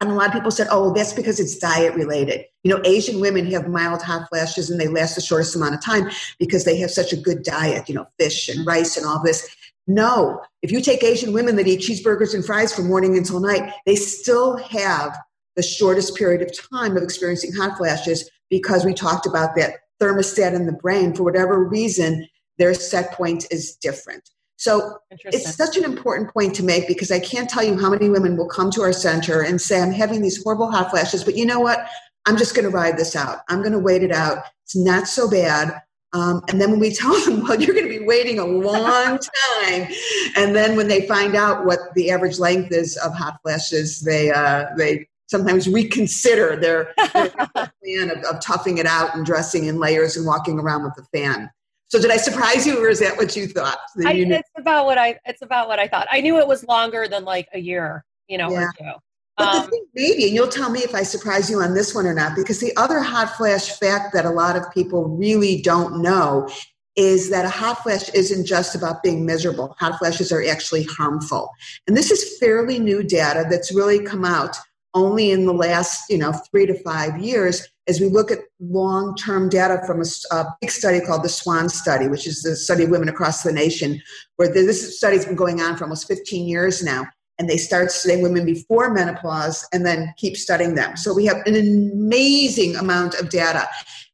and 0.00 0.10
a 0.10 0.14
lot 0.14 0.28
of 0.28 0.32
people 0.32 0.52
said, 0.52 0.68
oh, 0.70 0.92
that's 0.94 1.12
because 1.12 1.40
it's 1.40 1.58
diet 1.58 1.94
related. 1.94 2.44
You 2.62 2.72
know, 2.72 2.80
Asian 2.84 3.20
women 3.20 3.50
have 3.50 3.68
mild 3.68 4.00
hot 4.00 4.28
flashes 4.28 4.70
and 4.70 4.80
they 4.80 4.86
last 4.86 5.16
the 5.16 5.20
shortest 5.20 5.56
amount 5.56 5.74
of 5.74 5.82
time 5.82 6.08
because 6.38 6.64
they 6.64 6.78
have 6.78 6.92
such 6.92 7.12
a 7.12 7.16
good 7.16 7.42
diet, 7.42 7.88
you 7.88 7.96
know, 7.96 8.06
fish 8.18 8.48
and 8.48 8.64
rice 8.64 8.96
and 8.96 9.04
all 9.04 9.20
this. 9.22 9.48
No, 9.88 10.40
if 10.62 10.70
you 10.70 10.80
take 10.80 11.02
Asian 11.02 11.32
women 11.32 11.56
that 11.56 11.66
eat 11.66 11.80
cheeseburgers 11.80 12.34
and 12.34 12.44
fries 12.44 12.72
from 12.72 12.86
morning 12.86 13.16
until 13.16 13.40
night, 13.40 13.72
they 13.86 13.96
still 13.96 14.58
have 14.58 15.18
the 15.56 15.62
shortest 15.62 16.14
period 16.14 16.42
of 16.42 16.70
time 16.70 16.96
of 16.96 17.02
experiencing 17.02 17.52
hot 17.52 17.76
flashes 17.76 18.30
because 18.50 18.84
we 18.84 18.94
talked 18.94 19.26
about 19.26 19.56
that 19.56 19.78
thermostat 20.00 20.54
in 20.54 20.66
the 20.66 20.72
brain. 20.72 21.14
For 21.14 21.24
whatever 21.24 21.64
reason, 21.64 22.28
their 22.58 22.74
set 22.74 23.12
point 23.12 23.46
is 23.50 23.74
different. 23.76 24.30
So 24.58 24.98
it's 25.24 25.54
such 25.54 25.76
an 25.76 25.84
important 25.84 26.32
point 26.32 26.52
to 26.56 26.64
make 26.64 26.88
because 26.88 27.12
I 27.12 27.20
can't 27.20 27.48
tell 27.48 27.62
you 27.62 27.78
how 27.78 27.90
many 27.90 28.08
women 28.08 28.36
will 28.36 28.48
come 28.48 28.72
to 28.72 28.82
our 28.82 28.92
center 28.92 29.40
and 29.42 29.60
say, 29.60 29.80
I'm 29.80 29.92
having 29.92 30.20
these 30.20 30.42
horrible 30.42 30.68
hot 30.68 30.90
flashes, 30.90 31.22
but 31.22 31.36
you 31.36 31.46
know 31.46 31.60
what? 31.60 31.88
I'm 32.26 32.36
just 32.36 32.56
going 32.56 32.64
to 32.64 32.70
ride 32.70 32.98
this 32.98 33.14
out. 33.14 33.38
I'm 33.48 33.60
going 33.60 33.72
to 33.72 33.78
wait 33.78 34.02
it 34.02 34.10
out. 34.10 34.38
It's 34.64 34.74
not 34.74 35.06
so 35.06 35.30
bad. 35.30 35.80
Um, 36.12 36.42
and 36.48 36.60
then 36.60 36.72
when 36.72 36.80
we 36.80 36.92
tell 36.94 37.18
them, 37.24 37.44
well, 37.44 37.60
you're 37.60 37.74
going 37.74 37.88
to 37.88 37.98
be 38.00 38.04
waiting 38.04 38.40
a 38.40 38.44
long 38.44 39.18
time, 39.62 39.88
and 40.36 40.56
then 40.56 40.76
when 40.76 40.88
they 40.88 41.06
find 41.06 41.36
out 41.36 41.64
what 41.64 41.78
the 41.94 42.10
average 42.10 42.40
length 42.40 42.72
is 42.72 42.96
of 42.96 43.14
hot 43.14 43.38
flashes, 43.42 44.00
they 44.00 44.32
uh, 44.32 44.66
they 44.76 45.06
sometimes 45.28 45.68
reconsider 45.68 46.56
their, 46.56 46.94
their 47.12 47.28
plan 47.54 48.10
of, 48.10 48.24
of 48.24 48.40
toughing 48.40 48.78
it 48.78 48.86
out 48.86 49.14
and 49.14 49.26
dressing 49.26 49.66
in 49.66 49.78
layers 49.78 50.16
and 50.16 50.26
walking 50.26 50.58
around 50.58 50.84
with 50.84 50.94
a 50.98 51.04
fan. 51.16 51.50
So 51.88 52.00
did 52.00 52.10
I 52.10 52.18
surprise 52.18 52.66
you, 52.66 52.82
or 52.82 52.88
is 52.88 53.00
that 53.00 53.16
what 53.16 53.34
you 53.34 53.46
thought? 53.46 53.78
I, 54.04 54.12
it's 54.12 54.50
about 54.56 54.84
what 54.86 54.98
I. 54.98 55.18
It's 55.24 55.42
about 55.42 55.68
what 55.68 55.78
I 55.78 55.88
thought. 55.88 56.06
I 56.10 56.20
knew 56.20 56.38
it 56.38 56.46
was 56.46 56.62
longer 56.64 57.08
than 57.08 57.24
like 57.24 57.48
a 57.54 57.58
year, 57.58 58.04
you 58.28 58.36
know, 58.38 58.50
yeah. 58.50 58.64
or 58.64 58.72
two. 58.78 58.92
But 59.38 59.48
um, 59.48 59.64
the 59.64 59.70
thing, 59.70 59.86
maybe, 59.94 60.24
and 60.26 60.34
you'll 60.34 60.48
tell 60.48 60.68
me 60.70 60.80
if 60.80 60.94
I 60.94 61.02
surprise 61.02 61.48
you 61.48 61.60
on 61.60 61.74
this 61.74 61.94
one 61.94 62.06
or 62.06 62.14
not, 62.14 62.36
because 62.36 62.60
the 62.60 62.76
other 62.76 63.00
hot 63.00 63.36
flash 63.36 63.78
fact 63.78 64.12
that 64.12 64.26
a 64.26 64.30
lot 64.30 64.56
of 64.56 64.70
people 64.74 65.08
really 65.08 65.62
don't 65.62 66.02
know 66.02 66.48
is 66.96 67.30
that 67.30 67.44
a 67.44 67.48
hot 67.48 67.82
flash 67.84 68.08
isn't 68.10 68.44
just 68.44 68.74
about 68.74 69.04
being 69.04 69.24
miserable. 69.24 69.76
Hot 69.78 69.96
flashes 69.98 70.32
are 70.32 70.44
actually 70.44 70.82
harmful. 70.82 71.48
And 71.86 71.96
this 71.96 72.10
is 72.10 72.38
fairly 72.38 72.80
new 72.80 73.04
data 73.04 73.46
that's 73.48 73.72
really 73.72 74.02
come 74.02 74.24
out 74.24 74.56
only 74.94 75.30
in 75.30 75.46
the 75.46 75.52
last, 75.52 76.10
you 76.10 76.18
know, 76.18 76.32
three 76.50 76.66
to 76.66 76.74
five 76.82 77.18
years 77.18 77.68
as 77.88 78.00
we 78.00 78.08
look 78.08 78.30
at 78.30 78.40
long-term 78.60 79.48
data 79.48 79.80
from 79.86 80.02
a, 80.02 80.04
a, 80.34 80.44
big 80.60 80.70
study 80.70 81.00
called 81.00 81.22
the 81.22 81.28
SWAN 81.28 81.68
study, 81.68 82.06
which 82.06 82.26
is 82.26 82.42
the 82.42 82.54
study 82.54 82.84
of 82.84 82.90
women 82.90 83.08
across 83.08 83.42
the 83.42 83.52
nation, 83.52 84.00
where 84.36 84.52
this 84.52 84.98
study's 84.98 85.24
been 85.24 85.34
going 85.34 85.60
on 85.60 85.76
for 85.76 85.84
almost 85.84 86.06
15 86.06 86.46
years 86.46 86.82
now. 86.82 87.06
And 87.38 87.48
they 87.48 87.56
start 87.56 87.92
studying 87.92 88.22
women 88.22 88.44
before 88.44 88.92
menopause 88.92 89.66
and 89.72 89.86
then 89.86 90.12
keep 90.16 90.36
studying 90.36 90.74
them. 90.74 90.96
So 90.96 91.14
we 91.14 91.24
have 91.26 91.38
an 91.46 91.54
amazing 91.54 92.74
amount 92.76 93.14
of 93.14 93.30
data. 93.30 93.68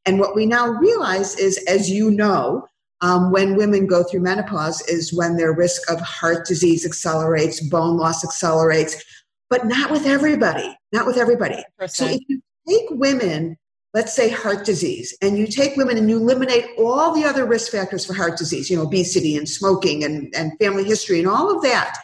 And 0.05 0.21
what 0.21 0.37
we 0.37 0.45
now 0.45 0.69
realize 0.69 1.37
is, 1.39 1.57
as 1.67 1.91
you 1.91 2.11
know, 2.11 2.69
um, 3.01 3.33
when 3.33 3.57
women 3.57 3.87
go 3.87 4.03
through 4.05 4.21
menopause 4.21 4.83
is 4.89 5.13
when 5.13 5.37
their 5.37 5.53
risk 5.53 5.91
of 5.91 6.01
heart 6.01 6.47
disease 6.47 6.87
accelerates, 6.87 7.61
bone 7.61 7.97
loss 7.97 8.25
accelerates, 8.25 9.03
but 9.51 9.67
not 9.67 9.91
with 9.91 10.07
everybody. 10.07 10.77
Not 10.93 11.07
with 11.07 11.17
everybody. 11.17 11.65
So 11.87 12.07
if 12.07 12.21
you 12.29 12.41
take 12.69 12.87
women, 12.91 13.57
let's 13.95 14.15
say 14.15 14.29
heart 14.29 14.67
disease, 14.67 15.17
and 15.23 15.39
you 15.39 15.47
take 15.47 15.77
women 15.77 15.97
and 15.97 16.11
you 16.11 16.19
eliminate 16.19 16.67
all 16.77 17.15
the 17.15 17.25
other 17.25 17.47
risk 17.47 17.73
factors 17.73 18.05
for 18.05 18.13
heart 18.13 18.37
disease, 18.37 18.69
you 18.69 18.77
know, 18.77 18.83
obesity 18.83 19.37
and 19.37 19.49
smoking 19.49 20.05
and, 20.05 20.35
and 20.37 20.53
family 20.61 20.85
history 20.85 21.21
and 21.21 21.29
all 21.29 21.55
of 21.55 21.63
that, 21.63 21.97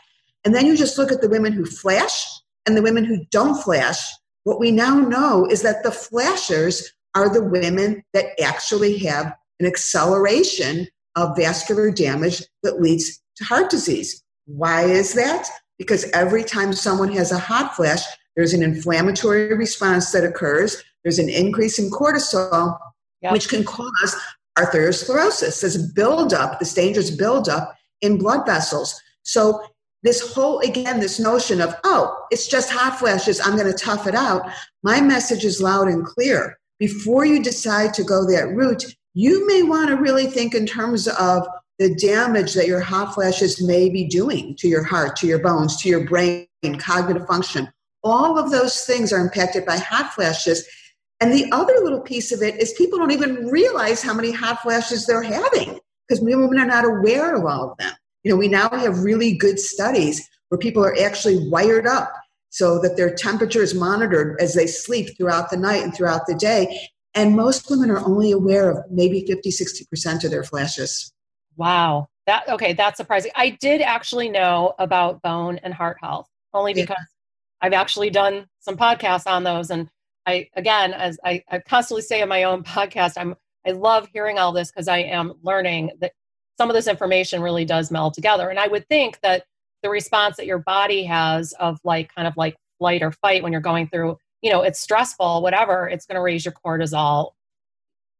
and 0.44 0.54
then 0.54 0.66
you 0.66 0.76
just 0.76 0.96
look 0.96 1.12
at 1.12 1.20
the 1.20 1.28
women 1.28 1.52
who 1.52 1.66
flash 1.66 2.24
and 2.66 2.76
the 2.76 2.82
women 2.82 3.04
who 3.04 3.24
don't 3.30 3.60
flash, 3.62 4.00
what 4.44 4.60
we 4.60 4.70
now 4.70 4.98
know 4.98 5.46
is 5.50 5.62
that 5.62 5.82
the 5.82 5.90
flashers 5.90 6.92
are 7.14 7.28
the 7.32 7.42
women 7.42 8.02
that 8.12 8.40
actually 8.40 8.96
have 8.98 9.34
an 9.58 9.66
acceleration 9.66 10.86
of 11.16 11.36
vascular 11.36 11.90
damage 11.90 12.42
that 12.62 12.80
leads 12.80 13.20
to 13.36 13.44
heart 13.44 13.68
disease. 13.68 14.22
Why 14.46 14.84
is 14.84 15.14
that? 15.14 15.48
Because 15.78 16.08
every 16.12 16.44
time 16.44 16.72
someone 16.72 17.10
has 17.12 17.32
a 17.32 17.38
hot 17.38 17.74
flash, 17.74 18.02
there's 18.36 18.54
an 18.54 18.62
inflammatory 18.62 19.54
response 19.54 20.12
that 20.12 20.24
occurs, 20.24 20.82
there's 21.02 21.18
an 21.18 21.28
increase 21.28 21.78
in 21.78 21.90
cortisol, 21.90 22.78
yep. 23.22 23.32
which 23.32 23.48
can 23.48 23.64
cause 23.64 24.16
arteriosclerosis. 24.58 25.60
There's 25.60 25.76
a 25.76 25.92
buildup, 25.94 26.58
this 26.58 26.74
dangerous 26.74 27.10
buildup 27.10 27.74
in 28.00 28.18
blood 28.18 28.46
vessels. 28.46 29.00
So, 29.22 29.62
this 30.02 30.32
whole, 30.32 30.60
again, 30.60 30.98
this 30.98 31.20
notion 31.20 31.60
of, 31.60 31.74
oh, 31.84 32.16
it's 32.30 32.48
just 32.48 32.70
hot 32.70 32.98
flashes, 32.98 33.38
I'm 33.38 33.54
going 33.54 33.70
to 33.70 33.76
tough 33.76 34.06
it 34.06 34.14
out. 34.14 34.50
My 34.82 34.98
message 34.98 35.44
is 35.44 35.60
loud 35.60 35.88
and 35.88 36.06
clear. 36.06 36.58
Before 36.78 37.26
you 37.26 37.42
decide 37.42 37.92
to 37.94 38.02
go 38.02 38.24
that 38.24 38.48
route, 38.54 38.82
you 39.12 39.46
may 39.46 39.62
want 39.62 39.90
to 39.90 39.96
really 39.96 40.26
think 40.26 40.54
in 40.54 40.64
terms 40.64 41.06
of 41.06 41.46
the 41.78 41.94
damage 41.96 42.54
that 42.54 42.66
your 42.66 42.80
hot 42.80 43.14
flashes 43.14 43.62
may 43.62 43.90
be 43.90 44.06
doing 44.06 44.54
to 44.56 44.68
your 44.68 44.84
heart, 44.84 45.16
to 45.16 45.26
your 45.26 45.38
bones, 45.38 45.76
to 45.82 45.88
your 45.88 46.06
brain, 46.06 46.46
cognitive 46.78 47.26
function. 47.26 47.68
All 48.02 48.38
of 48.38 48.50
those 48.50 48.82
things 48.84 49.12
are 49.12 49.20
impacted 49.20 49.66
by 49.66 49.76
hot 49.76 50.14
flashes. 50.14 50.66
And 51.20 51.32
the 51.32 51.50
other 51.52 51.74
little 51.82 52.00
piece 52.00 52.32
of 52.32 52.42
it 52.42 52.56
is 52.56 52.72
people 52.74 52.98
don't 52.98 53.10
even 53.10 53.46
realize 53.46 54.02
how 54.02 54.14
many 54.14 54.30
hot 54.30 54.60
flashes 54.62 55.06
they're 55.06 55.22
having 55.22 55.78
because 56.08 56.22
women 56.24 56.58
are 56.58 56.66
not 56.66 56.84
aware 56.84 57.36
of 57.36 57.44
all 57.44 57.70
of 57.70 57.78
them. 57.78 57.92
You 58.24 58.30
know, 58.30 58.36
we 58.36 58.48
now 58.48 58.68
have 58.70 59.02
really 59.02 59.34
good 59.34 59.58
studies 59.58 60.28
where 60.48 60.58
people 60.58 60.84
are 60.84 60.96
actually 61.00 61.48
wired 61.48 61.86
up 61.86 62.12
so 62.48 62.80
that 62.80 62.96
their 62.96 63.14
temperature 63.14 63.62
is 63.62 63.74
monitored 63.74 64.40
as 64.40 64.54
they 64.54 64.66
sleep 64.66 65.16
throughout 65.16 65.50
the 65.50 65.56
night 65.56 65.84
and 65.84 65.94
throughout 65.94 66.26
the 66.26 66.34
day. 66.34 66.88
And 67.14 67.36
most 67.36 67.70
women 67.70 67.90
are 67.90 68.04
only 68.04 68.32
aware 68.32 68.70
of 68.70 68.78
maybe 68.90 69.24
50, 69.26 69.50
60% 69.50 70.24
of 70.24 70.30
their 70.30 70.44
flashes. 70.44 71.12
Wow. 71.56 72.08
That 72.26 72.48
okay, 72.48 72.72
that's 72.72 72.96
surprising. 72.96 73.32
I 73.34 73.50
did 73.60 73.80
actually 73.80 74.28
know 74.28 74.74
about 74.78 75.22
bone 75.22 75.58
and 75.62 75.74
heart 75.74 75.98
health 76.00 76.28
only 76.52 76.74
because 76.74 76.96
yeah. 76.98 77.66
I've 77.66 77.72
actually 77.72 78.10
done 78.10 78.46
some 78.60 78.76
podcasts 78.76 79.26
on 79.26 79.44
those. 79.44 79.70
And 79.70 79.88
I 80.30 80.48
again, 80.54 80.92
as 80.92 81.18
I, 81.24 81.42
I 81.50 81.58
constantly 81.60 82.02
say 82.02 82.22
in 82.22 82.28
my 82.28 82.44
own 82.44 82.62
podcast, 82.64 83.14
I'm 83.16 83.34
I 83.66 83.72
love 83.72 84.08
hearing 84.12 84.38
all 84.38 84.52
this 84.52 84.70
because 84.70 84.88
I 84.88 84.98
am 84.98 85.34
learning 85.42 85.90
that 86.00 86.12
some 86.58 86.70
of 86.70 86.74
this 86.74 86.86
information 86.86 87.42
really 87.42 87.64
does 87.64 87.90
meld 87.90 88.14
together. 88.14 88.48
And 88.48 88.58
I 88.58 88.68
would 88.68 88.88
think 88.88 89.20
that 89.22 89.44
the 89.82 89.90
response 89.90 90.36
that 90.36 90.46
your 90.46 90.58
body 90.58 91.04
has 91.04 91.52
of 91.54 91.78
like 91.84 92.14
kind 92.14 92.26
of 92.26 92.36
like 92.36 92.56
flight 92.78 93.02
or 93.02 93.12
fight 93.12 93.42
when 93.42 93.52
you're 93.52 93.60
going 93.60 93.88
through 93.88 94.16
you 94.42 94.50
know, 94.50 94.62
it's 94.62 94.80
stressful, 94.80 95.42
whatever, 95.42 95.88
it's 95.88 96.06
going 96.06 96.16
to 96.16 96.22
raise 96.22 96.44
your 96.44 96.54
cortisol, 96.64 97.32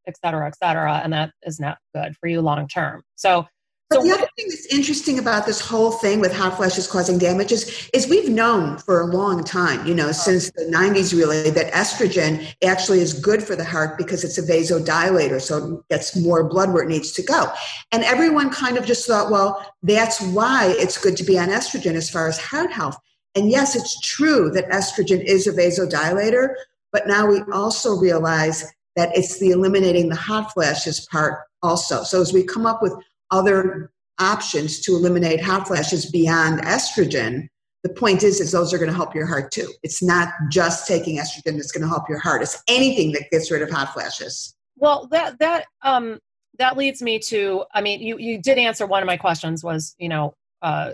et 0.07 0.15
cetera, 0.23 0.47
et 0.47 0.55
cetera. 0.57 1.01
And 1.03 1.13
that 1.13 1.31
is 1.43 1.59
not 1.59 1.79
good 1.95 2.15
for 2.17 2.27
you 2.27 2.41
long 2.41 2.67
term. 2.67 3.03
So, 3.15 3.47
but 3.91 3.97
so 3.97 4.03
the 4.07 4.13
other 4.13 4.27
thing 4.37 4.47
that's 4.47 4.65
interesting 4.67 5.19
about 5.19 5.45
this 5.45 5.59
whole 5.59 5.91
thing 5.91 6.21
with 6.21 6.33
hot 6.33 6.55
flashes 6.55 6.87
causing 6.87 7.17
damages 7.17 7.89
is 7.93 8.07
we've 8.07 8.29
known 8.29 8.77
for 8.77 9.01
a 9.01 9.05
long 9.05 9.43
time, 9.43 9.85
you 9.85 9.93
know, 9.93 10.05
uh-huh. 10.05 10.13
since 10.13 10.49
the 10.51 10.63
90s 10.63 11.13
really, 11.13 11.49
that 11.49 11.73
estrogen 11.73 12.55
actually 12.63 13.01
is 13.01 13.13
good 13.13 13.43
for 13.43 13.53
the 13.53 13.65
heart 13.65 13.97
because 13.97 14.23
it's 14.23 14.37
a 14.37 14.43
vasodilator, 14.43 15.41
so 15.41 15.57
it 15.57 15.89
gets 15.89 16.15
more 16.15 16.45
blood 16.47 16.71
where 16.71 16.83
it 16.83 16.87
needs 16.87 17.11
to 17.11 17.21
go. 17.21 17.51
And 17.91 18.05
everyone 18.05 18.49
kind 18.49 18.77
of 18.77 18.85
just 18.85 19.05
thought, 19.05 19.29
well, 19.29 19.61
that's 19.83 20.21
why 20.21 20.73
it's 20.77 20.97
good 20.97 21.17
to 21.17 21.25
be 21.25 21.37
on 21.37 21.49
estrogen 21.49 21.95
as 21.95 22.09
far 22.09 22.29
as 22.29 22.39
heart 22.39 22.71
health. 22.71 22.97
And 23.35 23.51
yes, 23.51 23.75
it's 23.75 23.99
true 23.99 24.49
that 24.51 24.69
estrogen 24.69 25.21
is 25.21 25.47
a 25.47 25.51
vasodilator, 25.51 26.55
but 26.93 27.07
now 27.07 27.27
we 27.27 27.41
also 27.51 27.97
realize 27.97 28.71
that 28.95 29.09
it's 29.17 29.37
the 29.39 29.49
eliminating 29.49 30.07
the 30.07 30.15
hot 30.15 30.53
flashes 30.53 31.05
part 31.11 31.39
also. 31.61 32.03
So 32.03 32.21
as 32.21 32.31
we 32.31 32.43
come 32.43 32.65
up 32.65 32.81
with 32.81 32.93
other 33.31 33.91
options 34.19 34.79
to 34.81 34.91
eliminate 34.91 35.41
hot 35.41 35.67
flashes 35.67 36.09
beyond 36.11 36.61
estrogen, 36.61 37.47
the 37.83 37.89
point 37.89 38.23
is, 38.23 38.39
is 38.39 38.51
those 38.51 38.73
are 38.73 38.77
going 38.77 38.91
to 38.91 38.95
help 38.95 39.15
your 39.15 39.25
heart 39.25 39.51
too. 39.51 39.71
It's 39.81 40.03
not 40.03 40.29
just 40.51 40.87
taking 40.87 41.17
estrogen 41.17 41.55
that's 41.55 41.71
going 41.71 41.81
to 41.81 41.89
help 41.89 42.07
your 42.07 42.19
heart. 42.19 42.43
It's 42.43 42.61
anything 42.67 43.11
that 43.13 43.25
gets 43.31 43.49
rid 43.49 43.61
of 43.61 43.71
hot 43.71 43.93
flashes. 43.93 44.55
Well, 44.77 45.07
that 45.11 45.39
that 45.39 45.65
um 45.81 46.19
that 46.59 46.77
leads 46.77 47.01
me 47.01 47.19
to. 47.19 47.65
I 47.73 47.81
mean, 47.81 48.01
you 48.01 48.17
you 48.19 48.41
did 48.41 48.57
answer 48.57 48.85
one 48.85 49.01
of 49.01 49.07
my 49.07 49.17
questions. 49.17 49.63
Was 49.63 49.95
you 49.97 50.09
know 50.09 50.35
uh, 50.61 50.93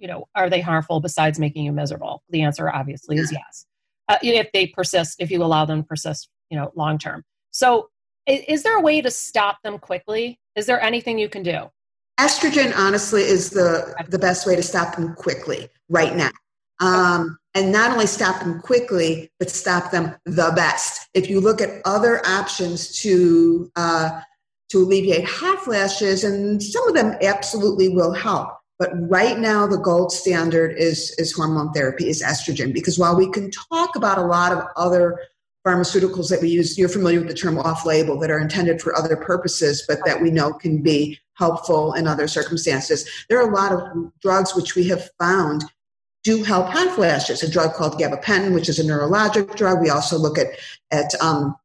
you 0.00 0.08
know, 0.08 0.26
are 0.34 0.50
they 0.50 0.60
harmful 0.60 1.00
besides 1.00 1.38
making 1.38 1.64
you 1.64 1.72
miserable? 1.72 2.22
The 2.30 2.42
answer 2.42 2.70
obviously 2.70 3.18
is 3.18 3.30
yes. 3.30 3.66
Uh, 4.08 4.16
if 4.22 4.50
they 4.52 4.66
persist, 4.66 5.16
if 5.20 5.30
you 5.30 5.44
allow 5.44 5.64
them 5.64 5.82
to 5.82 5.86
persist, 5.86 6.28
you 6.48 6.58
know, 6.58 6.72
long 6.74 6.98
term. 6.98 7.22
So, 7.52 7.90
is, 8.26 8.40
is 8.48 8.62
there 8.62 8.76
a 8.76 8.80
way 8.80 9.00
to 9.02 9.10
stop 9.10 9.58
them 9.62 9.78
quickly? 9.78 10.39
Is 10.56 10.66
there 10.66 10.80
anything 10.80 11.18
you 11.18 11.28
can 11.28 11.42
do? 11.42 11.70
Estrogen, 12.18 12.76
honestly, 12.76 13.22
is 13.22 13.50
the 13.50 13.94
the 14.08 14.18
best 14.18 14.46
way 14.46 14.54
to 14.54 14.62
stop 14.62 14.96
them 14.96 15.14
quickly 15.14 15.68
right 15.88 16.14
now. 16.14 16.30
Um, 16.80 17.38
and 17.54 17.72
not 17.72 17.92
only 17.92 18.06
stop 18.06 18.40
them 18.40 18.60
quickly, 18.60 19.30
but 19.38 19.50
stop 19.50 19.90
them 19.90 20.14
the 20.24 20.52
best. 20.54 21.08
If 21.14 21.28
you 21.28 21.40
look 21.40 21.60
at 21.60 21.80
other 21.84 22.24
options 22.26 23.00
to 23.00 23.70
uh, 23.76 24.20
to 24.70 24.78
alleviate 24.78 25.24
hot 25.24 25.60
flashes, 25.60 26.24
and 26.24 26.62
some 26.62 26.88
of 26.88 26.94
them 26.94 27.16
absolutely 27.22 27.88
will 27.88 28.12
help. 28.12 28.50
But 28.78 28.90
right 29.10 29.38
now, 29.38 29.66
the 29.66 29.76
gold 29.76 30.10
standard 30.10 30.74
is, 30.78 31.14
is 31.18 31.32
hormone 31.32 31.70
therapy, 31.72 32.08
is 32.08 32.22
estrogen. 32.22 32.72
Because 32.72 32.98
while 32.98 33.14
we 33.14 33.30
can 33.30 33.50
talk 33.50 33.94
about 33.94 34.16
a 34.16 34.22
lot 34.22 34.52
of 34.52 34.64
other 34.76 35.18
pharmaceuticals 35.66 36.30
that 36.30 36.40
we 36.40 36.48
use, 36.48 36.78
you're 36.78 36.88
familiar 36.88 37.18
with 37.18 37.28
the 37.28 37.34
term 37.34 37.58
off 37.58 37.84
label, 37.84 38.18
that 38.18 38.30
are 38.30 38.38
intended 38.38 38.80
for 38.80 38.96
other 38.96 39.16
purposes, 39.16 39.84
but 39.86 39.98
that 40.06 40.20
we 40.20 40.30
know 40.30 40.52
can 40.52 40.82
be 40.82 41.18
helpful 41.34 41.94
in 41.94 42.06
other 42.06 42.28
circumstances. 42.28 43.08
There 43.28 43.38
are 43.38 43.50
a 43.50 43.54
lot 43.54 43.72
of 43.72 44.12
drugs 44.22 44.54
which 44.54 44.74
we 44.74 44.88
have 44.88 45.08
found 45.18 45.64
do 46.22 46.42
help 46.42 46.66
hot 46.68 46.94
flashes. 46.94 47.42
A 47.42 47.50
drug 47.50 47.74
called 47.74 47.98
gabapentin, 47.98 48.54
which 48.54 48.68
is 48.68 48.78
a 48.78 48.84
neurologic 48.84 49.56
drug. 49.56 49.80
We 49.80 49.90
also 49.90 50.18
look 50.18 50.38
at, 50.38 50.48
at 50.90 51.14
um, 51.20 51.56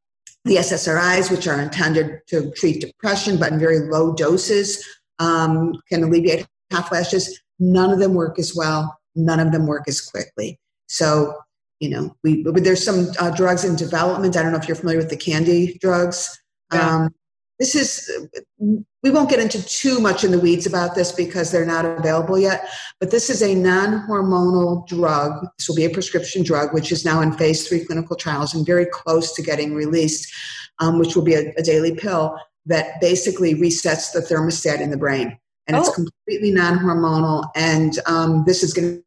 the 0.45 0.55
SSRIs, 0.57 1.29
which 1.29 1.47
are 1.47 1.59
intended 1.59 2.21
to 2.27 2.51
treat 2.51 2.81
depression, 2.81 3.37
but 3.37 3.51
in 3.51 3.59
very 3.59 3.79
low 3.79 4.13
doses, 4.13 4.85
um, 5.19 5.73
can 5.89 6.03
alleviate 6.03 6.47
hot 6.71 6.87
flashes, 6.87 7.41
none 7.59 7.91
of 7.91 7.99
them 7.99 8.13
work 8.13 8.39
as 8.39 8.55
well. 8.55 8.97
None 9.15 9.39
of 9.39 9.51
them 9.51 9.65
work 9.65 9.87
as 9.87 10.01
quickly. 10.01 10.59
So, 10.87 11.33
you 11.79 11.89
know, 11.89 12.15
we 12.23 12.43
there's 12.43 12.83
some 12.83 13.07
uh, 13.19 13.31
drugs 13.31 13.63
in 13.63 13.75
development. 13.75 14.37
I 14.37 14.43
don't 14.43 14.51
know 14.51 14.57
if 14.57 14.67
you're 14.67 14.75
familiar 14.75 14.99
with 14.99 15.09
the 15.09 15.17
KNDy 15.17 15.79
drugs. 15.79 16.41
Yeah. 16.73 16.95
Um, 16.95 17.15
this 17.59 17.75
is 17.75 18.11
we 18.59 19.11
won't 19.11 19.29
get 19.29 19.39
into 19.39 19.63
too 19.65 19.99
much 19.99 20.23
in 20.23 20.31
the 20.31 20.39
weeds 20.39 20.65
about 20.65 20.95
this 20.95 21.11
because 21.11 21.51
they're 21.51 21.65
not 21.65 21.85
available 21.85 22.37
yet 22.37 22.67
but 22.99 23.11
this 23.11 23.29
is 23.29 23.41
a 23.41 23.55
non-hormonal 23.55 24.85
drug 24.87 25.47
this 25.57 25.67
will 25.67 25.75
be 25.75 25.85
a 25.85 25.89
prescription 25.89 26.43
drug 26.43 26.73
which 26.73 26.91
is 26.91 27.05
now 27.05 27.21
in 27.21 27.31
phase 27.31 27.67
three 27.67 27.85
clinical 27.85 28.15
trials 28.15 28.53
and 28.53 28.65
very 28.65 28.85
close 28.85 29.33
to 29.33 29.41
getting 29.41 29.73
released 29.73 30.33
um, 30.79 30.99
which 30.99 31.15
will 31.15 31.23
be 31.23 31.35
a, 31.35 31.53
a 31.57 31.63
daily 31.63 31.95
pill 31.95 32.37
that 32.65 32.99
basically 32.99 33.53
resets 33.55 34.11
the 34.11 34.19
thermostat 34.19 34.81
in 34.81 34.89
the 34.89 34.97
brain 34.97 35.37
and 35.67 35.77
oh. 35.77 35.79
it's 35.79 35.93
completely 35.93 36.51
non-hormonal 36.51 37.49
and 37.55 37.99
um, 38.05 38.43
this 38.45 38.63
is 38.63 38.73
going 38.73 38.97
to 38.97 39.04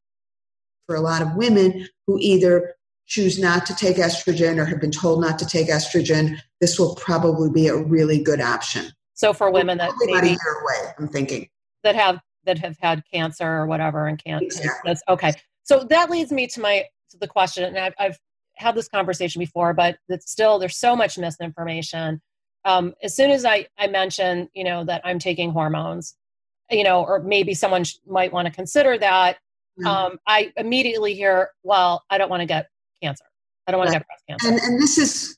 for 0.88 0.96
a 0.96 1.00
lot 1.00 1.22
of 1.22 1.36
women 1.36 1.86
who 2.06 2.18
either 2.18 2.74
choose 3.06 3.38
not 3.38 3.66
to 3.66 3.74
take 3.74 3.98
estrogen 3.98 4.58
or 4.58 4.64
have 4.64 4.80
been 4.80 4.90
told 4.90 5.20
not 5.20 5.38
to 5.38 5.46
take 5.46 5.68
estrogen, 5.68 6.38
this 6.60 6.78
will 6.78 6.94
probably 6.96 7.50
be 7.50 7.68
a 7.68 7.76
really 7.76 8.20
good 8.20 8.40
option. 8.40 8.90
So 9.14 9.32
for 9.32 9.50
women 9.50 9.78
that 9.78 9.92
maybe, 10.00 10.12
about 10.12 10.24
a 10.24 10.28
year 10.28 10.62
away, 10.62 10.92
I'm 10.98 11.08
thinking 11.08 11.48
that 11.84 11.94
have 11.94 12.20
that 12.44 12.58
have 12.58 12.78
had 12.80 13.02
cancer 13.12 13.46
or 13.46 13.66
whatever 13.66 14.06
and 14.06 14.22
can't. 14.22 14.42
Exactly. 14.42 14.70
That's 14.84 15.02
okay. 15.08 15.32
So 15.64 15.84
that 15.90 16.10
leads 16.10 16.32
me 16.32 16.46
to 16.48 16.60
my 16.60 16.84
to 17.10 17.18
the 17.18 17.28
question, 17.28 17.64
and 17.64 17.78
I've, 17.78 17.94
I've 17.98 18.18
had 18.56 18.74
this 18.74 18.88
conversation 18.88 19.40
before, 19.40 19.74
but 19.74 19.98
it's 20.08 20.30
still 20.30 20.58
there's 20.58 20.76
so 20.76 20.96
much 20.96 21.18
misinformation. 21.18 22.20
Um, 22.64 22.94
as 23.02 23.14
soon 23.14 23.30
as 23.30 23.44
I 23.44 23.66
I 23.78 23.88
mention 23.88 24.48
you 24.54 24.64
know 24.64 24.84
that 24.84 25.02
I'm 25.04 25.18
taking 25.18 25.50
hormones, 25.50 26.14
you 26.70 26.84
know, 26.84 27.04
or 27.04 27.20
maybe 27.20 27.52
someone 27.54 27.84
sh- 27.84 27.96
might 28.06 28.32
want 28.32 28.46
to 28.46 28.52
consider 28.54 28.96
that. 28.98 29.38
Mm-hmm. 29.78 29.86
Um, 29.86 30.18
I 30.26 30.52
immediately 30.56 31.14
hear, 31.14 31.50
well, 31.62 32.04
I 32.10 32.18
don't 32.18 32.30
want 32.30 32.40
to 32.40 32.46
get 32.46 32.68
cancer. 33.02 33.24
I 33.66 33.70
don't 33.70 33.78
want 33.78 33.90
right. 33.90 33.94
to 33.94 34.00
get 34.00 34.06
breast 34.06 34.24
cancer. 34.28 34.48
And, 34.48 34.72
and 34.72 34.82
this 34.82 34.98
is 34.98 35.36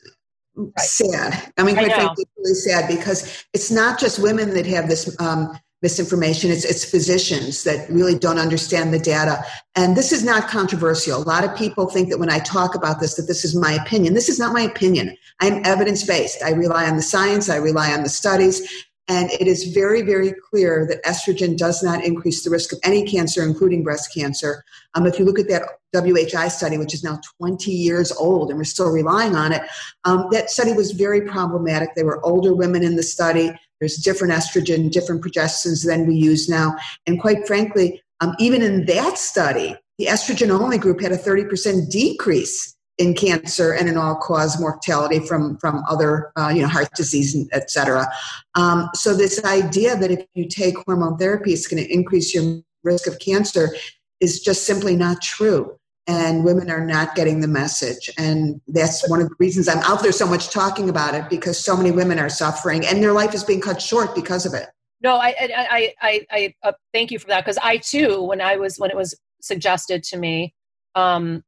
right. 0.57 0.73
sad. 0.79 1.53
I 1.59 1.63
mean, 1.63 1.75
quite 1.75 1.91
I 1.91 1.95
frankly, 1.95 2.25
it's 2.25 2.33
really 2.37 2.55
sad 2.55 2.89
because 2.89 3.45
it's 3.53 3.71
not 3.71 3.99
just 3.99 4.19
women 4.19 4.55
that 4.55 4.67
have 4.67 4.89
this 4.89 5.15
um, 5.21 5.59
misinformation. 5.83 6.51
It's, 6.51 6.65
it's 6.65 6.85
physicians 6.85 7.65
that 7.65 7.89
really 7.91 8.19
don't 8.19 8.39
understand 8.39 8.93
the 8.93 8.99
data. 8.99 9.43
And 9.77 9.97
this 9.97 10.13
is 10.13 10.25
not 10.25 10.49
controversial. 10.49 11.23
A 11.23 11.25
lot 11.25 11.45
of 11.45 11.57
people 11.57 11.87
think 11.87 12.09
that 12.11 12.19
when 12.19 12.31
I 12.31 12.39
talk 12.39 12.75
about 12.75 13.01
this, 13.01 13.15
that 13.15 13.27
this 13.27 13.45
is 13.45 13.57
my 13.57 13.73
opinion. 13.73 14.15
This 14.15 14.29
is 14.29 14.39
not 14.39 14.53
my 14.53 14.63
opinion. 14.63 15.17
I'm 15.41 15.65
evidence 15.65 16.05
based. 16.05 16.43
I 16.43 16.51
rely 16.51 16.89
on 16.89 16.97
the 16.97 17.03
science. 17.03 17.49
I 17.49 17.57
rely 17.57 17.93
on 17.93 18.03
the 18.03 18.09
studies. 18.09 18.87
And 19.11 19.29
it 19.33 19.49
is 19.49 19.65
very, 19.75 20.03
very 20.03 20.33
clear 20.51 20.87
that 20.89 21.03
estrogen 21.03 21.59
does 21.59 21.83
not 21.83 22.05
increase 22.05 22.45
the 22.45 22.51
risk 22.51 22.73
of 22.73 22.79
any 22.85 23.05
cancer, 23.05 23.43
including 23.43 23.83
breast 23.83 24.15
cancer. 24.15 24.65
Um, 24.95 25.05
if 25.05 25.19
you 25.19 25.25
look 25.25 25.41
at 25.41 25.49
that 25.49 25.65
WHI 25.93 26.47
study, 26.47 26.79
which 26.79 26.95
is 26.95 27.03
now 27.03 27.19
20 27.41 27.73
years 27.73 28.13
old 28.13 28.51
and 28.51 28.59
we're 28.59 28.65
still 28.65 28.93
relying 28.93 29.35
on 29.35 29.51
it, 29.51 29.63
um, 30.05 30.29
that 30.31 30.49
study 30.49 30.73
was 30.75 30.93
very 30.93 31.23
problematic. 31.23 31.89
There 31.97 32.07
were 32.07 32.25
older 32.25 32.55
women 32.55 32.85
in 32.85 32.95
the 32.95 33.03
study. 33.03 33.51
There's 33.81 33.97
different 33.97 34.33
estrogen, 34.33 34.93
different 34.93 35.25
progestins 35.25 35.85
than 35.85 36.07
we 36.07 36.15
use 36.15 36.49
now. 36.49 36.77
And 37.09 37.21
quite 37.21 37.49
frankly, 37.49 38.01
um, 38.21 38.37
even 38.39 38.63
in 38.63 38.87
that 38.87 39.19
study, 39.19 39.75
the 39.99 40.07
estrogen 40.07 40.57
only 40.57 40.79
group 40.79 41.01
had 41.01 41.11
a 41.11 41.19
30% 41.19 41.91
decrease 41.91 42.77
in 43.01 43.15
cancer 43.15 43.73
and 43.73 43.89
in 43.89 43.97
all 43.97 44.15
cause 44.15 44.61
mortality 44.61 45.19
from 45.19 45.57
from 45.57 45.83
other 45.89 46.31
uh, 46.37 46.53
you 46.55 46.61
know 46.61 46.69
heart 46.69 46.89
disease 46.95 47.35
et 47.53 47.71
cetera. 47.71 48.07
Um, 48.55 48.91
so 48.95 49.17
this 49.17 49.43
idea 49.45 49.97
that 49.97 50.11
if 50.11 50.25
you 50.35 50.47
take 50.47 50.77
hormone 50.85 51.17
therapy 51.17 51.53
it's 51.53 51.67
going 51.67 51.83
to 51.83 51.93
increase 51.93 52.35
your 52.35 52.61
risk 52.85 53.07
of 53.07 53.19
cancer 53.19 53.75
is 54.21 54.41
just 54.41 54.65
simply 54.65 54.95
not 54.95 55.23
true. 55.23 55.77
And 56.07 56.45
women 56.45 56.71
are 56.71 56.85
not 56.85 57.15
getting 57.15 57.41
the 57.41 57.47
message. 57.47 58.11
And 58.19 58.61
that's 58.67 59.09
one 59.09 59.23
of 59.23 59.29
the 59.29 59.35
reasons 59.39 59.67
i'm 59.67 59.79
out 59.79 60.03
there 60.03 60.13
so 60.13 60.27
much 60.27 60.51
talking 60.51 60.91
about 60.91 61.15
it 61.15 61.29
because 61.31 61.59
so 61.59 61.77
many 61.77 61.91
women 61.91 62.19
are 62.19 62.29
suffering 62.29 62.85
and 62.85 63.03
their 63.03 63.13
life 63.13 63.33
is 63.35 63.43
being 63.43 63.63
cut 63.63 63.81
short 63.81 64.15
because 64.15 64.45
of 64.45 64.53
it. 64.53 64.69
No 65.01 65.17
i 65.17 65.35
i 65.41 65.95
i, 66.03 66.27
I 66.31 66.55
uh, 66.63 66.73
thank 66.93 67.11
you 67.11 67.19
for 67.19 67.29
that 67.29 67.45
because 67.45 67.59
i 67.63 67.79
too 67.79 68.23
when 68.23 68.43
i 68.43 68.57
was 68.57 68.77
when 68.79 68.91
it 68.91 68.97
was 68.97 69.19
suggested 69.41 70.03
to 70.05 70.19
me 70.19 70.55
um, 70.95 71.43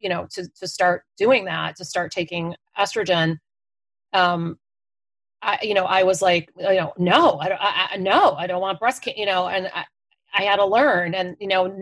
you 0.00 0.08
know 0.08 0.26
to 0.30 0.48
to 0.58 0.66
start 0.66 1.04
doing 1.16 1.44
that 1.44 1.76
to 1.76 1.84
start 1.84 2.10
taking 2.10 2.54
estrogen 2.78 3.36
um 4.12 4.58
i 5.42 5.58
you 5.62 5.74
know 5.74 5.84
i 5.84 6.02
was 6.02 6.22
like 6.22 6.50
you 6.58 6.74
know 6.74 6.92
no 6.98 7.38
i 7.40 7.48
don't 7.48 7.60
I, 7.60 7.88
I 7.92 7.96
no 7.96 8.32
i 8.34 8.46
don't 8.46 8.60
want 8.60 8.78
breast 8.78 9.02
cancer 9.02 9.20
you 9.20 9.26
know 9.26 9.48
and 9.48 9.70
i 9.74 9.84
i 10.34 10.42
had 10.42 10.56
to 10.56 10.66
learn 10.66 11.14
and 11.14 11.36
you 11.40 11.48
know 11.48 11.80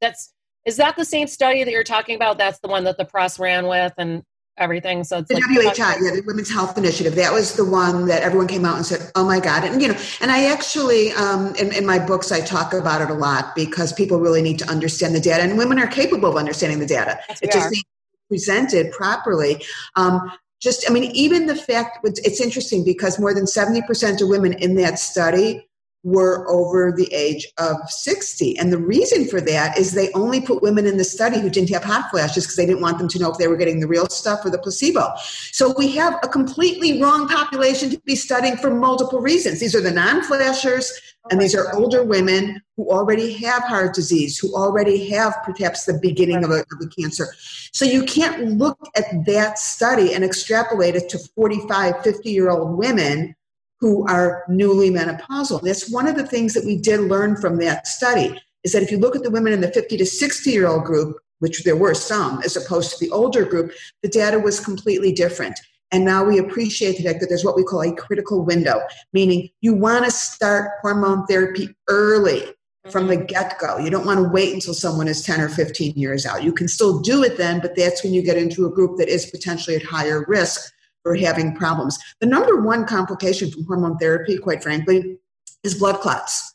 that's 0.00 0.32
is 0.66 0.76
that 0.76 0.96
the 0.96 1.04
same 1.04 1.28
study 1.28 1.62
that 1.62 1.70
you're 1.70 1.84
talking 1.84 2.16
about? 2.16 2.38
That's 2.38 2.58
the 2.58 2.68
one 2.68 2.84
that 2.84 2.98
the 2.98 3.04
press 3.04 3.38
ran 3.38 3.68
with 3.68 3.94
and 3.96 4.22
everything. 4.58 5.04
So 5.04 5.18
it's 5.18 5.28
the 5.28 5.34
like 5.34 5.76
WHI, 5.76 5.96
yeah, 6.02 6.14
the 6.16 6.22
Women's 6.26 6.50
Health 6.50 6.76
Initiative. 6.78 7.14
That 7.14 7.32
was 7.32 7.54
the 7.54 7.64
one 7.64 8.06
that 8.06 8.22
everyone 8.22 8.48
came 8.48 8.64
out 8.64 8.76
and 8.76 8.86
said, 8.86 9.10
"Oh 9.14 9.24
my 9.24 9.40
God!" 9.40 9.64
And 9.64 9.80
you 9.80 9.88
know, 9.88 9.98
and 10.20 10.30
I 10.30 10.46
actually, 10.46 11.12
um, 11.12 11.54
in, 11.56 11.72
in 11.72 11.86
my 11.86 11.98
books, 11.98 12.32
I 12.32 12.40
talk 12.40 12.72
about 12.72 13.02
it 13.02 13.10
a 13.10 13.14
lot 13.14 13.54
because 13.54 13.92
people 13.92 14.18
really 14.18 14.42
need 14.42 14.58
to 14.60 14.68
understand 14.68 15.14
the 15.14 15.20
data, 15.20 15.42
and 15.42 15.58
women 15.58 15.78
are 15.78 15.86
capable 15.86 16.28
of 16.28 16.36
understanding 16.36 16.78
the 16.78 16.86
data. 16.86 17.18
Yes, 17.28 17.38
it 17.42 17.52
just 17.52 17.70
needs 17.70 17.84
presented 18.28 18.92
properly. 18.92 19.62
Um, 19.94 20.32
just, 20.60 20.88
I 20.88 20.92
mean, 20.92 21.04
even 21.12 21.46
the 21.46 21.54
fact 21.54 21.98
it's 22.04 22.40
interesting 22.40 22.84
because 22.84 23.18
more 23.18 23.34
than 23.34 23.44
70% 23.44 24.22
of 24.22 24.28
women 24.28 24.54
in 24.54 24.74
that 24.76 24.98
study 24.98 25.65
were 26.06 26.48
over 26.48 26.92
the 26.92 27.12
age 27.12 27.48
of 27.58 27.76
60. 27.88 28.56
And 28.58 28.72
the 28.72 28.78
reason 28.78 29.26
for 29.26 29.40
that 29.40 29.76
is 29.76 29.90
they 29.90 30.12
only 30.12 30.40
put 30.40 30.62
women 30.62 30.86
in 30.86 30.98
the 30.98 31.04
study 31.04 31.40
who 31.40 31.50
didn't 31.50 31.70
have 31.70 31.82
hot 31.82 32.10
flashes 32.12 32.44
because 32.44 32.54
they 32.54 32.64
didn't 32.64 32.80
want 32.80 32.98
them 32.98 33.08
to 33.08 33.18
know 33.18 33.32
if 33.32 33.38
they 33.38 33.48
were 33.48 33.56
getting 33.56 33.80
the 33.80 33.88
real 33.88 34.06
stuff 34.06 34.44
or 34.44 34.50
the 34.50 34.58
placebo. 34.58 35.12
So 35.50 35.74
we 35.76 35.90
have 35.96 36.14
a 36.22 36.28
completely 36.28 37.02
wrong 37.02 37.28
population 37.28 37.90
to 37.90 37.98
be 38.06 38.14
studying 38.14 38.56
for 38.56 38.72
multiple 38.72 39.20
reasons. 39.20 39.58
These 39.58 39.74
are 39.74 39.80
the 39.80 39.90
non 39.90 40.22
flashers, 40.22 40.92
and 41.32 41.40
these 41.40 41.56
are 41.56 41.74
older 41.74 42.04
women 42.04 42.62
who 42.76 42.88
already 42.88 43.32
have 43.32 43.64
heart 43.64 43.92
disease, 43.92 44.38
who 44.38 44.54
already 44.54 45.08
have 45.08 45.36
perhaps 45.44 45.86
the 45.86 45.98
beginning 46.00 46.44
of 46.44 46.50
a, 46.52 46.60
of 46.60 46.80
a 46.80 46.86
cancer. 47.00 47.34
So 47.72 47.84
you 47.84 48.04
can't 48.04 48.58
look 48.58 48.78
at 48.96 49.26
that 49.26 49.58
study 49.58 50.14
and 50.14 50.22
extrapolate 50.22 50.94
it 50.94 51.08
to 51.08 51.18
45, 51.18 52.04
50 52.04 52.30
year 52.30 52.50
old 52.50 52.78
women 52.78 53.34
who 53.80 54.06
are 54.08 54.44
newly 54.48 54.90
menopausal. 54.90 55.62
That's 55.62 55.90
one 55.90 56.08
of 56.08 56.16
the 56.16 56.26
things 56.26 56.54
that 56.54 56.64
we 56.64 56.76
did 56.76 57.00
learn 57.00 57.36
from 57.36 57.58
that 57.58 57.86
study 57.86 58.40
is 58.64 58.72
that 58.72 58.82
if 58.82 58.90
you 58.90 58.98
look 58.98 59.14
at 59.14 59.22
the 59.22 59.30
women 59.30 59.52
in 59.52 59.60
the 59.60 59.70
50 59.70 59.96
to 59.96 60.06
60 60.06 60.50
year 60.50 60.66
old 60.66 60.84
group, 60.84 61.16
which 61.38 61.64
there 61.64 61.76
were 61.76 61.94
some 61.94 62.40
as 62.42 62.56
opposed 62.56 62.90
to 62.90 63.04
the 63.04 63.12
older 63.12 63.44
group, 63.44 63.72
the 64.02 64.08
data 64.08 64.38
was 64.38 64.58
completely 64.58 65.12
different. 65.12 65.58
And 65.92 66.04
now 66.04 66.24
we 66.24 66.38
appreciate 66.38 66.96
the 66.96 67.04
fact 67.04 67.20
that 67.20 67.28
there's 67.28 67.44
what 67.44 67.56
we 67.56 67.62
call 67.62 67.82
a 67.82 67.94
critical 67.94 68.44
window, 68.44 68.80
meaning 69.12 69.50
you 69.60 69.74
want 69.74 70.04
to 70.04 70.10
start 70.10 70.72
hormone 70.82 71.26
therapy 71.26 71.68
early 71.88 72.42
from 72.90 73.06
the 73.06 73.16
mm-hmm. 73.16 73.26
get 73.26 73.58
go. 73.58 73.78
You 73.78 73.90
don't 73.90 74.06
want 74.06 74.18
to 74.18 74.28
wait 74.28 74.52
until 74.54 74.74
someone 74.74 75.08
is 75.08 75.22
10 75.22 75.40
or 75.40 75.48
15 75.48 75.94
years 75.94 76.26
out. 76.26 76.42
You 76.42 76.52
can 76.52 76.68
still 76.68 77.00
do 77.00 77.22
it 77.22 77.36
then, 77.36 77.60
but 77.60 77.76
that's 77.76 78.02
when 78.02 78.14
you 78.14 78.22
get 78.22 78.36
into 78.36 78.66
a 78.66 78.70
group 78.70 78.98
that 78.98 79.08
is 79.08 79.26
potentially 79.26 79.76
at 79.76 79.82
higher 79.82 80.24
risk 80.26 80.72
for 81.06 81.14
having 81.14 81.54
problems. 81.54 81.96
The 82.18 82.26
number 82.26 82.60
one 82.60 82.84
complication 82.84 83.48
from 83.48 83.64
hormone 83.64 83.96
therapy, 83.96 84.38
quite 84.38 84.60
frankly, 84.60 85.18
is 85.62 85.76
blood 85.76 86.00
clots. 86.00 86.52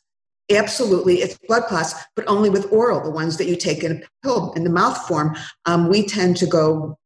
Absolutely, 0.50 1.22
it's 1.22 1.38
blood 1.48 1.62
clots, 1.62 1.94
but 2.14 2.26
only 2.28 2.50
with 2.50 2.70
oral, 2.70 3.02
the 3.02 3.10
ones 3.10 3.38
that 3.38 3.46
you 3.46 3.56
take 3.56 3.82
in 3.82 3.92
a 3.92 4.00
pill 4.22 4.52
in 4.52 4.64
the 4.64 4.68
mouth 4.68 4.98
form. 5.08 5.34
Um, 5.64 5.88
we 5.88 6.04
tend 6.04 6.36
to 6.36 6.46
go 6.46 6.98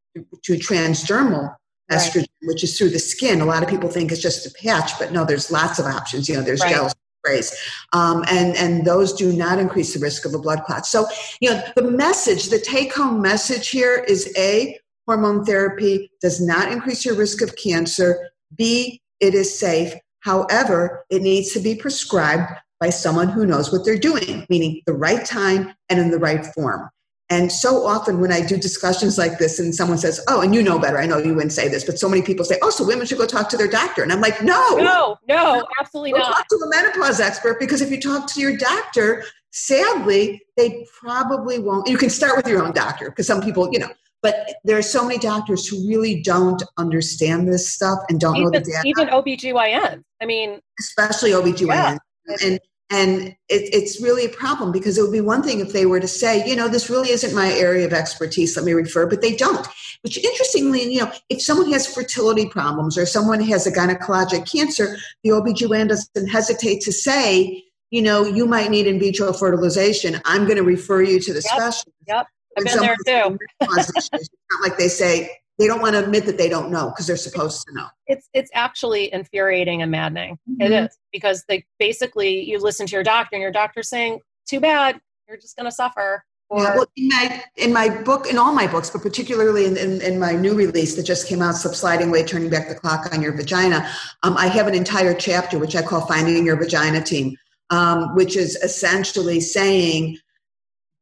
to 0.42 0.52
transdermal 0.54 1.54
estrogen, 1.92 2.16
right. 2.16 2.28
which 2.42 2.64
is 2.64 2.76
through 2.76 2.90
the 2.90 2.98
skin. 2.98 3.40
A 3.40 3.44
lot 3.44 3.62
of 3.62 3.68
people 3.68 3.88
think 3.90 4.10
it's 4.10 4.20
just 4.20 4.44
a 4.44 4.50
patch, 4.60 4.98
but 4.98 5.12
no, 5.12 5.24
there's 5.24 5.52
lots 5.52 5.78
of 5.78 5.86
options. 5.86 6.28
You 6.28 6.34
know, 6.34 6.42
there's 6.42 6.62
right. 6.62 6.74
gels, 6.74 6.94
sprays, 7.24 7.54
um, 7.92 8.24
and 8.28 8.56
and 8.56 8.84
those 8.84 9.12
do 9.12 9.32
not 9.32 9.60
increase 9.60 9.94
the 9.94 10.00
risk 10.00 10.24
of 10.24 10.34
a 10.34 10.38
blood 10.40 10.64
clot. 10.64 10.84
So, 10.84 11.06
you 11.40 11.50
know, 11.50 11.62
the 11.76 11.88
message, 11.88 12.48
the 12.48 12.58
take-home 12.58 13.22
message 13.22 13.68
here 13.68 14.04
is 14.08 14.34
a 14.36 14.80
hormone 15.06 15.44
therapy 15.44 16.10
does 16.20 16.40
not 16.40 16.70
increase 16.70 17.04
your 17.04 17.14
risk 17.14 17.42
of 17.42 17.56
cancer. 17.56 18.30
B, 18.56 19.00
it 19.20 19.34
is 19.34 19.58
safe. 19.58 19.94
However, 20.20 21.04
it 21.10 21.22
needs 21.22 21.52
to 21.52 21.60
be 21.60 21.74
prescribed 21.76 22.52
by 22.80 22.90
someone 22.90 23.28
who 23.28 23.46
knows 23.46 23.72
what 23.72 23.84
they're 23.84 23.98
doing, 23.98 24.46
meaning 24.50 24.82
the 24.86 24.92
right 24.92 25.24
time 25.24 25.74
and 25.88 25.98
in 25.98 26.10
the 26.10 26.18
right 26.18 26.44
form. 26.46 26.90
And 27.28 27.50
so 27.50 27.84
often 27.84 28.20
when 28.20 28.30
I 28.30 28.40
do 28.40 28.56
discussions 28.56 29.18
like 29.18 29.38
this 29.38 29.58
and 29.58 29.74
someone 29.74 29.98
says, 29.98 30.20
Oh, 30.28 30.42
and 30.42 30.54
you 30.54 30.62
know 30.62 30.78
better, 30.78 30.98
I 30.98 31.06
know 31.06 31.18
you 31.18 31.34
wouldn't 31.34 31.52
say 31.52 31.68
this, 31.68 31.82
but 31.82 31.98
so 31.98 32.08
many 32.08 32.22
people 32.22 32.44
say, 32.44 32.56
Oh, 32.62 32.70
so 32.70 32.86
women 32.86 33.04
should 33.06 33.18
go 33.18 33.26
talk 33.26 33.48
to 33.48 33.56
their 33.56 33.66
doctor. 33.66 34.02
And 34.02 34.12
I'm 34.12 34.20
like, 34.20 34.42
No, 34.42 34.76
no, 34.76 35.16
no, 35.28 35.66
absolutely 35.80 36.12
go 36.12 36.18
not. 36.18 36.36
Talk 36.36 36.48
to 36.48 36.56
a 36.56 36.68
menopause 36.68 37.18
expert 37.18 37.58
because 37.58 37.80
if 37.80 37.90
you 37.90 38.00
talk 38.00 38.32
to 38.32 38.40
your 38.40 38.56
doctor, 38.56 39.24
sadly, 39.50 40.40
they 40.56 40.86
probably 41.00 41.58
won't. 41.58 41.88
You 41.88 41.98
can 41.98 42.10
start 42.10 42.36
with 42.36 42.46
your 42.46 42.62
own 42.62 42.72
doctor 42.72 43.10
because 43.10 43.26
some 43.26 43.40
people, 43.40 43.70
you 43.72 43.80
know, 43.80 43.90
but 44.26 44.56
there 44.64 44.76
are 44.76 44.82
so 44.82 45.06
many 45.06 45.18
doctors 45.18 45.68
who 45.68 45.88
really 45.88 46.20
don't 46.20 46.60
understand 46.78 47.46
this 47.46 47.70
stuff 47.70 48.00
and 48.08 48.18
don't 48.18 48.34
even, 48.34 48.50
know 48.50 48.58
the 48.58 48.64
data. 48.64 48.82
Even 48.84 49.06
OBGYN. 49.06 50.02
I 50.20 50.26
mean, 50.26 50.58
especially 50.80 51.30
OBGYN. 51.30 51.98
Yeah. 52.28 52.36
And 52.42 52.60
and 52.90 53.28
it, 53.48 53.74
it's 53.74 54.00
really 54.00 54.24
a 54.24 54.28
problem 54.28 54.72
because 54.72 54.98
it 54.98 55.02
would 55.02 55.12
be 55.12 55.20
one 55.20 55.42
thing 55.42 55.60
if 55.60 55.72
they 55.72 55.86
were 55.86 56.00
to 56.00 56.08
say, 56.08 56.48
you 56.48 56.56
know, 56.56 56.68
this 56.68 56.88
really 56.90 57.10
isn't 57.10 57.34
my 57.34 57.52
area 57.52 57.84
of 57.84 57.92
expertise, 57.92 58.56
let 58.56 58.64
me 58.64 58.72
refer, 58.72 59.06
but 59.06 59.22
they 59.22 59.34
don't. 59.34 59.66
Which 60.02 60.18
interestingly, 60.18 60.92
you 60.92 61.00
know, 61.00 61.12
if 61.28 61.42
someone 61.42 61.70
has 61.72 61.92
fertility 61.92 62.48
problems 62.48 62.96
or 62.96 63.04
someone 63.04 63.40
has 63.40 63.66
a 63.66 63.72
gynecologic 63.72 64.50
cancer, 64.50 64.96
the 65.24 65.30
OBGYN 65.30 65.88
doesn't 65.88 66.28
hesitate 66.28 66.80
to 66.82 66.92
say, 66.92 67.64
you 67.90 68.02
know, 68.02 68.24
you 68.24 68.46
might 68.46 68.70
need 68.70 68.86
in 68.86 69.00
vitro 69.00 69.32
fertilization. 69.32 70.20
I'm 70.24 70.44
going 70.44 70.56
to 70.56 70.64
refer 70.64 71.02
you 71.02 71.18
to 71.20 71.32
the 71.32 71.42
yep. 71.44 71.54
specialist. 71.54 71.90
Yep. 72.06 72.26
I've 72.56 72.64
been 72.64 72.80
there 72.80 72.96
too. 73.06 73.38
it's 73.60 74.10
not 74.12 74.62
like 74.62 74.78
they 74.78 74.88
say 74.88 75.30
they 75.58 75.66
don't 75.66 75.80
want 75.80 75.94
to 75.94 76.04
admit 76.04 76.26
that 76.26 76.38
they 76.38 76.48
don't 76.48 76.70
know 76.70 76.90
because 76.90 77.06
they're 77.06 77.16
supposed 77.16 77.66
to 77.66 77.74
know. 77.74 77.86
It's 78.06 78.28
it's 78.34 78.50
actually 78.54 79.12
infuriating 79.12 79.82
and 79.82 79.90
maddening. 79.90 80.38
Mm-hmm. 80.48 80.62
It 80.62 80.72
is 80.72 80.98
because 81.12 81.44
they 81.48 81.64
basically 81.78 82.44
you 82.44 82.58
listen 82.58 82.86
to 82.86 82.92
your 82.92 83.02
doctor 83.02 83.36
and 83.36 83.42
your 83.42 83.52
doctor's 83.52 83.88
saying, 83.88 84.20
"Too 84.48 84.60
bad, 84.60 85.00
you're 85.28 85.38
just 85.38 85.56
going 85.56 85.68
to 85.68 85.74
suffer." 85.74 86.24
Or? 86.48 86.62
Yeah, 86.62 86.76
well, 86.76 86.86
in 86.96 87.08
my 87.08 87.44
in 87.56 87.72
my 87.72 87.88
book, 88.02 88.26
in 88.28 88.38
all 88.38 88.52
my 88.52 88.66
books, 88.66 88.90
but 88.90 89.02
particularly 89.02 89.64
in, 89.64 89.76
in, 89.76 90.00
in, 90.00 90.20
my 90.20 90.32
new 90.32 90.54
release 90.54 90.94
that 90.94 91.02
just 91.02 91.26
came 91.26 91.42
out, 91.42 91.56
"Slip 91.56 91.74
Sliding 91.74 92.08
Away: 92.08 92.22
Turning 92.22 92.50
Back 92.50 92.68
the 92.68 92.74
Clock 92.74 93.12
on 93.12 93.20
Your 93.20 93.32
Vagina," 93.32 93.90
um, 94.22 94.36
I 94.36 94.46
have 94.46 94.68
an 94.68 94.74
entire 94.74 95.14
chapter 95.14 95.58
which 95.58 95.74
I 95.74 95.82
call 95.82 96.06
"Finding 96.06 96.44
Your 96.46 96.56
Vagina 96.56 97.02
Team," 97.02 97.34
um, 97.70 98.14
which 98.14 98.36
is 98.36 98.56
essentially 98.56 99.40
saying 99.40 100.18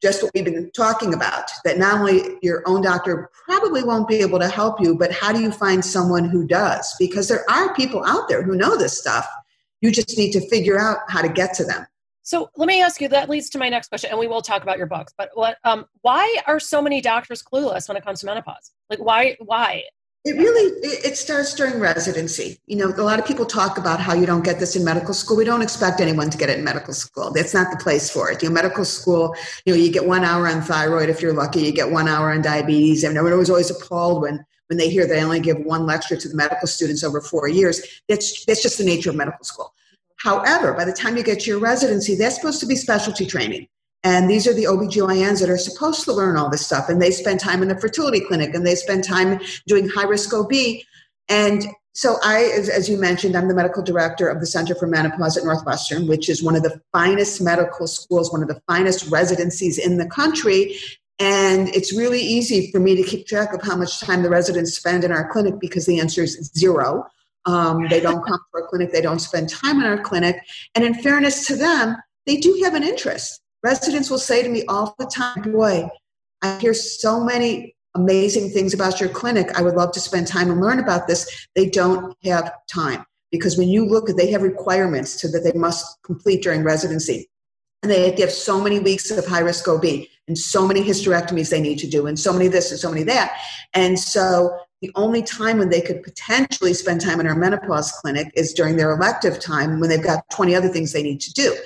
just 0.05 0.23
what 0.23 0.31
we've 0.35 0.45
been 0.45 0.71
talking 0.73 1.15
about 1.15 1.51
that 1.65 1.79
not 1.79 1.99
only 1.99 2.37
your 2.43 2.63
own 2.67 2.83
doctor 2.83 3.31
probably 3.47 3.83
won't 3.83 4.07
be 4.07 4.17
able 4.17 4.39
to 4.39 4.49
help 4.49 4.79
you, 4.79 4.95
but 4.99 5.11
how 5.11 5.33
do 5.33 5.41
you 5.41 5.51
find 5.51 5.83
someone 5.83 6.29
who 6.29 6.47
does? 6.47 6.95
Because 6.99 7.27
there 7.27 7.43
are 7.51 7.75
people 7.75 8.05
out 8.05 8.29
there 8.29 8.43
who 8.43 8.55
know 8.55 8.77
this 8.77 8.99
stuff. 8.99 9.27
You 9.81 9.91
just 9.91 10.19
need 10.19 10.33
to 10.33 10.47
figure 10.49 10.79
out 10.79 10.99
how 11.09 11.23
to 11.23 11.29
get 11.29 11.55
to 11.55 11.65
them. 11.65 11.87
So 12.23 12.51
let 12.55 12.67
me 12.67 12.83
ask 12.83 13.01
you. 13.01 13.09
That 13.09 13.31
leads 13.31 13.49
to 13.51 13.59
my 13.59 13.71
next 13.71 13.89
question, 13.89 14.11
and 14.11 14.19
we 14.19 14.27
will 14.27 14.43
talk 14.43 14.63
about 14.63 14.77
your 14.77 14.87
books. 14.87 15.15
But 15.17 15.31
what? 15.35 15.57
Um, 15.65 15.87
why 16.03 16.39
are 16.47 16.61
so 16.61 16.83
many 16.83 17.01
doctors 17.01 17.43
clueless 17.43 17.89
when 17.89 17.97
it 17.97 18.05
comes 18.05 18.21
to 18.21 18.27
menopause? 18.27 18.73
Like, 18.91 18.99
why? 18.99 19.37
Why? 19.41 19.85
It 20.25 20.37
really 20.37 20.73
it 20.83 21.19
starts 21.19 21.53
during 21.53 21.79
residency. 21.79 22.59
You 22.67 22.77
know, 22.77 22.89
a 22.89 23.03
lot 23.03 23.19
of 23.19 23.27
people 23.27 23.45
talk 23.45 23.77
about 23.77 24.01
how 24.01 24.15
you 24.15 24.25
don't 24.25 24.43
get 24.43 24.59
this 24.59 24.75
in 24.75 24.83
medical 24.83 25.13
school. 25.13 25.37
We 25.37 25.45
don't 25.45 25.61
expect 25.61 26.01
anyone 26.01 26.31
to 26.31 26.39
get 26.39 26.49
it 26.49 26.59
in 26.59 26.65
medical 26.65 26.95
school. 26.95 27.31
That's 27.31 27.53
not 27.53 27.71
the 27.71 27.77
place 27.77 28.09
for 28.09 28.31
it. 28.31 28.43
You 28.43 28.49
know, 28.49 28.55
medical 28.55 28.87
school, 28.87 29.37
you 29.67 29.75
know, 29.75 29.79
you 29.79 29.93
get 29.93 30.07
one 30.07 30.25
hour 30.25 30.49
on 30.49 30.63
thyroid 30.63 31.11
if 31.11 31.21
you're 31.21 31.35
lucky. 31.35 31.61
You 31.61 31.73
get 31.73 31.91
one 31.91 32.09
hour 32.09 32.33
on 32.33 32.41
diabetes. 32.41 33.05
And 33.05 33.19
everyone 33.19 33.39
was 33.39 33.51
always 33.51 33.71
appalled 33.71 34.23
when 34.23 34.43
when 34.69 34.79
they 34.79 34.89
hear 34.89 35.07
they 35.07 35.23
only 35.23 35.41
give 35.41 35.59
one 35.59 35.85
lecture 35.85 36.17
to 36.17 36.27
the 36.27 36.35
medical 36.35 36.69
students 36.69 37.05
over 37.05 37.21
four 37.21 37.47
years. 37.47 37.83
That's 38.09 38.47
that's 38.47 38.63
just 38.63 38.79
the 38.79 38.85
nature 38.85 39.11
of 39.11 39.17
medical 39.17 39.45
school. 39.45 39.75
However, 40.17 40.73
by 40.73 40.87
the 40.87 40.93
time 40.93 41.19
you 41.19 41.23
get 41.23 41.41
to 41.41 41.51
your 41.51 41.61
residency, 41.61 42.15
that's 42.15 42.37
supposed 42.37 42.61
to 42.61 42.67
be 42.67 42.77
specialty 42.77 43.27
training. 43.27 43.69
And 44.05 44.29
these 44.31 44.47
are 44.47 44.53
the 44.53 44.65
OBGYNs 44.65 45.41
that 45.41 45.49
are 45.49 45.57
supposed 45.57 46.05
to 46.05 46.13
learn 46.13 46.37
all 46.37 46.51
this 46.51 46.65
stuff. 46.65 46.91
And 46.91 47.01
they 47.01 47.11
spend 47.11 47.41
time 47.41 47.63
in 47.63 47.69
the 47.69 47.77
fertility 47.77 48.21
clinic 48.21 48.55
and 48.55 48.67
they 48.67 48.75
spend 48.75 49.03
time 49.03 49.41
doing 49.67 49.89
high 49.89 50.05
risk 50.05 50.33
OB. 50.33 50.53
And 51.31 51.65
so 51.95 52.17
I, 52.23 52.45
as, 52.45 52.89
you 52.89 52.99
mentioned, 52.99 53.35
I'm 53.35 53.49
the 53.49 53.55
medical 53.55 53.83
director 53.83 54.29
of 54.29 54.41
the 54.41 54.47
Center 54.47 54.75
for 54.75 54.87
Menopause 54.87 55.39
at 55.39 55.45
Northwestern, 55.45 56.07
which 56.07 56.29
is 56.29 56.43
one 56.43 56.55
of 56.55 56.63
the 56.63 56.81
finest 56.93 57.41
medical 57.41 57.87
schools, 57.87 58.31
one 58.31 58.43
of 58.43 58.49
the 58.49 58.61
finest 58.67 59.11
residencies 59.11 59.79
in 59.79 59.97
the 59.97 60.07
country. 60.09 60.77
And 61.19 61.69
it's 61.69 61.97
really 61.97 62.21
easy 62.21 62.71
for 62.73 62.81
me 62.81 62.97
to 62.97 63.05
keep 63.05 63.27
track 63.27 63.55
of 63.55 63.63
how 63.63 63.77
much 63.77 64.01
time 64.01 64.23
the 64.23 64.29
residents 64.29 64.75
spend 64.75 65.05
in 65.05 65.13
our 65.13 65.31
clinic 65.31 65.55
because 65.61 65.87
the 65.87 66.01
answer 66.01 66.23
is 66.23 66.51
zero. 66.55 67.07
Um, 67.47 67.87
they 67.89 68.01
don't 68.01 68.25
come 68.25 68.39
to 68.39 68.61
our 68.61 68.67
clinic, 68.67 68.93
they 68.93 69.01
don't 69.01 69.21
spend 69.21 69.49
time 69.49 69.81
in 69.81 69.87
our 69.87 69.99
clinic. 69.99 70.37
And 70.75 70.85
in 70.85 70.95
fairness 70.95 71.47
to 71.47 71.57
them, 71.57 71.97
they 72.27 72.37
do 72.37 72.61
have 72.65 72.75
an 72.75 72.83
interest. 72.83 73.41
Residents 73.65 74.11
will 74.11 74.19
say 74.19 74.43
to 74.43 74.49
me 74.51 74.63
all 74.69 74.95
the 74.99 75.07
time, 75.07 75.51
Boy, 75.51 75.89
I 76.43 76.59
hear 76.59 76.75
so 76.75 77.25
many 77.25 77.75
amazing 77.95 78.51
things 78.51 78.75
about 78.75 79.01
your 79.01 79.09
clinic. 79.09 79.59
I 79.59 79.63
would 79.63 79.75
love 79.75 79.91
to 79.93 80.01
spend 80.01 80.27
time 80.27 80.51
and 80.51 80.61
learn 80.61 80.81
about 80.81 81.07
this. 81.07 81.49
They 81.55 81.71
don't 81.71 82.15
have 82.25 82.53
time 82.71 83.07
because 83.33 83.57
when 83.57 83.69
you 83.69 83.87
look 83.87 84.07
they 84.09 84.31
have 84.31 84.43
requirements 84.43 85.21
that 85.23 85.41
they 85.43 85.59
must 85.59 86.03
complete 86.03 86.43
during 86.43 86.63
residency. 86.63 87.31
And 87.83 87.91
they 87.91 88.15
have 88.21 88.31
so 88.31 88.61
many 88.61 88.81
weeks 88.81 89.11
of 89.11 89.27
high 89.27 89.41
risk 89.41 89.67
OB 89.67 89.85
and 90.29 90.37
so 90.37 90.67
many 90.67 90.83
hysterectomies 90.83 91.49
they 91.51 91.61
need 91.61 91.79
to 91.79 91.87
do 91.87 92.07
and 92.07 92.19
so 92.19 92.33
many 92.35 92.49
this 92.49 92.71
and 92.71 92.79
so 92.79 92.91
many 92.91 93.03
that. 93.05 93.39
And 93.73 93.99
so 93.99 94.59
the 94.83 94.91
only 94.95 95.23
time 95.23 95.59
when 95.59 95.71
they 95.71 95.81
could 95.81 96.03
potentially 96.03 96.75
spend 96.75 97.01
time 97.01 97.19
in 97.19 97.27
our 97.27 97.35
menopause 97.35 97.93
clinic 97.93 98.31
is 98.35 98.53
during 98.53 98.77
their 98.77 98.91
elective 98.91 99.41
time 99.41 99.81
when 99.81 99.89
they've 99.89 100.03
got 100.03 100.29
20 100.31 100.55
other 100.55 100.69
things 100.69 100.93
they 100.93 101.03
need 101.03 101.21
to 101.23 101.33
do. 101.33 101.57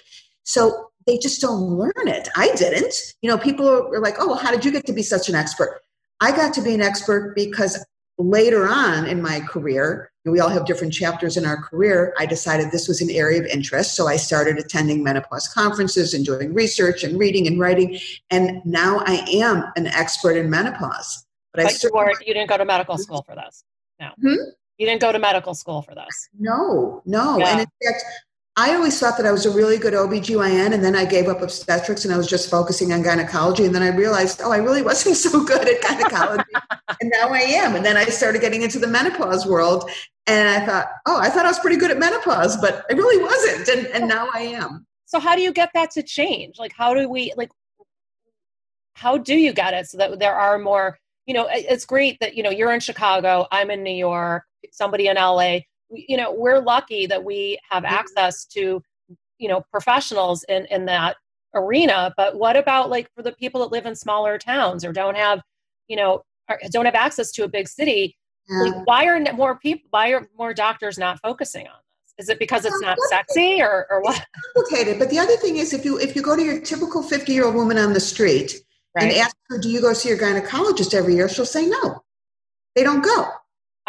So 0.45 0.88
they 1.09 1.17
just 1.17 1.41
don't 1.41 1.63
learn 1.63 2.07
it. 2.07 2.29
I 2.37 2.55
didn't. 2.55 3.15
You 3.23 3.31
know, 3.31 3.39
people 3.39 3.67
are 3.67 4.01
like, 4.01 4.17
oh, 4.19 4.29
well, 4.29 4.37
how 4.37 4.51
did 4.51 4.63
you 4.63 4.71
get 4.71 4.85
to 4.87 4.93
be 4.93 5.03
such 5.03 5.31
an 5.31 5.35
expert? 5.35 5.81
I 6.21 6.33
got 6.33 6.53
to 6.55 6.63
be 6.63 6.75
an 6.75 6.83
expert 6.83 7.35
because 7.35 7.83
later 8.19 8.69
on 8.69 9.07
in 9.07 9.23
my 9.23 9.41
career, 9.41 10.11
we 10.27 10.39
all 10.41 10.51
have 10.51 10.67
different 10.67 10.93
chapters 10.93 11.39
in 11.39 11.47
our 11.47 11.57
career. 11.63 12.15
I 12.19 12.27
decided 12.27 12.71
this 12.71 12.89
was 12.89 13.01
an 13.01 13.09
area 13.11 13.41
of 13.41 13.47
interest. 13.47 13.97
So 13.97 14.07
I 14.07 14.17
started 14.17 14.59
attending 14.59 15.03
menopause 15.03 15.49
conferences 15.49 16.13
and 16.13 16.27
doing 16.27 16.53
research 16.53 17.05
and 17.05 17.19
reading 17.19 17.47
and 17.47 17.59
writing. 17.59 17.99
And 18.31 18.61
now 18.67 19.01
I 19.07 19.25
am 19.33 19.65
an 19.77 19.87
expert 19.87 20.37
in 20.37 20.51
menopause. 20.51 21.25
But, 21.55 21.65
but 21.65 21.83
you, 21.83 21.91
weren't, 21.95 22.19
you 22.27 22.35
didn't 22.35 22.51
go 22.51 22.59
to 22.59 22.67
medical 22.67 22.99
school 22.99 23.23
for 23.23 23.35
this. 23.35 23.65
No. 23.99 24.11
Hmm? 24.21 24.35
You 24.77 24.87
didn't 24.87 25.01
go 25.01 25.11
to 25.11 25.19
medical 25.19 25.55
school 25.55 25.81
for 25.81 25.95
this. 25.95 26.29
No, 26.39 27.03
no. 27.07 27.39
Yeah. 27.39 27.49
And 27.49 27.61
in 27.61 27.67
fact, 27.67 28.05
I 28.61 28.75
always 28.75 28.99
thought 28.99 29.17
that 29.19 29.25
I 29.25 29.31
was 29.31 29.47
a 29.47 29.53
really 29.53 29.79
good 29.79 29.95
OBGYN 29.95 30.75
and 30.75 30.83
then 30.83 30.97
I 30.97 31.05
gave 31.05 31.29
up 31.29 31.43
obstetrics 31.43 32.05
and 32.05 32.13
I 32.13 32.17
was 32.17 32.27
just 32.27 32.51
focusing 32.51 32.93
on 32.93 33.03
gynecology. 33.03 33.65
And 33.65 33.73
then 33.73 33.85
I 33.85 33.91
realized, 33.91 34.41
oh, 34.43 34.51
I 34.51 34.57
really 34.57 34.83
wasn't 34.83 35.17
so 35.29 35.45
good 35.45 35.69
at 35.69 35.81
gynecology. 35.81 36.51
and 37.01 37.09
now 37.09 37.29
I 37.29 37.39
am. 37.39 37.77
And 37.77 37.85
then 37.87 37.97
I 37.97 38.07
started 38.07 38.41
getting 38.41 38.63
into 38.63 38.81
the 38.81 38.89
menopause 38.89 39.47
world. 39.47 39.89
And 40.27 40.49
I 40.49 40.67
thought, 40.67 40.89
oh, 41.07 41.21
I 41.21 41.31
thought 41.31 41.45
I 41.45 41.49
was 41.49 41.61
pretty 41.61 41.77
good 41.77 41.93
at 41.93 41.99
menopause, 41.99 42.57
but 42.57 42.85
I 42.91 42.95
really 42.95 43.23
wasn't. 43.23 43.69
And, 43.69 43.87
and 43.95 44.09
now 44.09 44.29
I 44.35 44.41
am. 44.41 44.85
So 45.07 45.21
how 45.21 45.37
do 45.37 45.43
you 45.43 45.53
get 45.53 45.71
that 45.75 45.93
to 45.93 46.03
change? 46.03 46.59
Like, 46.59 46.73
how 46.77 46.95
do 46.95 47.09
we, 47.09 47.33
like, 47.37 47.53
how 48.95 49.19
do 49.19 49.37
you 49.37 49.53
get 49.53 49.73
it 49.73 49.87
so 49.87 49.99
that 49.99 50.19
there 50.19 50.35
are 50.35 50.59
more 50.59 50.99
you 51.27 51.35
know, 51.35 51.47
it's 51.51 51.85
great 51.85 52.19
that, 52.21 52.35
you 52.35 52.43
know, 52.43 52.49
you're 52.49 52.73
in 52.73 52.81
Chicago, 52.81 53.47
I'm 53.53 53.71
in 53.71 53.83
New 53.83 53.95
York, 53.95 54.45
somebody 54.73 55.09
in 55.09 55.17
LA. 55.17 55.59
You 55.91 56.17
know, 56.17 56.33
we're 56.33 56.61
lucky 56.61 57.07
that 57.07 57.23
we 57.23 57.59
have 57.71 57.83
mm-hmm. 57.83 57.95
access 57.95 58.45
to, 58.47 58.83
you 59.39 59.49
know, 59.49 59.63
professionals 59.71 60.45
in, 60.49 60.67
in 60.67 60.85
that 60.87 61.17
arena. 61.55 62.13
But 62.17 62.37
what 62.37 62.57
about 62.57 62.91
like 62.91 63.09
for 63.15 63.23
the 63.23 63.33
people 63.33 63.61
that 63.63 63.73
live 63.73 63.87
in 63.87 63.95
smaller 63.95 64.39
towns 64.39 64.85
or 64.85 64.93
don't 64.93 65.17
have, 65.17 65.41
you 65.89 65.97
know, 65.97 66.23
don't 66.71 66.87
have 66.87 66.95
access 66.95 67.33
to 67.33 67.45
a 67.45 67.49
big 67.49 67.69
city? 67.69 68.17
Yeah. 68.49 68.63
Like, 68.63 68.87
why 68.87 69.05
are 69.07 69.21
more 69.35 69.59
people, 69.59 69.87
why 69.91 70.11
are 70.11 70.27
more 70.37 70.55
doctors 70.55 70.99
not 70.99 71.21
focusing 71.21 71.67
on 71.67 71.75
this? 71.75 72.25
Is 72.25 72.29
it 72.31 72.39
because 72.39 72.65
it's 72.65 72.81
not 72.81 72.99
sexy 73.09 73.63
or, 73.63 73.87
or 73.91 74.01
what? 74.01 74.17
It's 74.17 74.53
complicated. 74.55 74.99
But 74.99 75.11
the 75.11 75.19
other 75.19 75.37
thing 75.37 75.57
is 75.57 75.73
if 75.73 75.85
you 75.85 75.99
if 76.01 76.17
you 76.17 76.23
go 76.23 76.35
to 76.35 76.43
your 76.43 76.61
typical 76.61 77.03
50 77.03 77.33
year 77.33 77.47
old 77.47 77.55
woman 77.55 77.79
on 77.79 77.93
the 77.93 78.01
street 78.01 78.55
right. 78.95 79.05
and 79.05 79.13
ask 79.13 79.37
her, 79.49 79.59
Do 79.59 79.69
you 79.69 79.81
go 79.81 79.93
see 79.93 80.09
your 80.09 80.19
gynecologist 80.19 80.95
every 80.95 81.15
year? 81.15 81.29
She'll 81.29 81.47
say 81.47 81.67
no. 81.67 82.03
They 82.75 82.83
don't 82.83 83.03
go. 83.03 83.29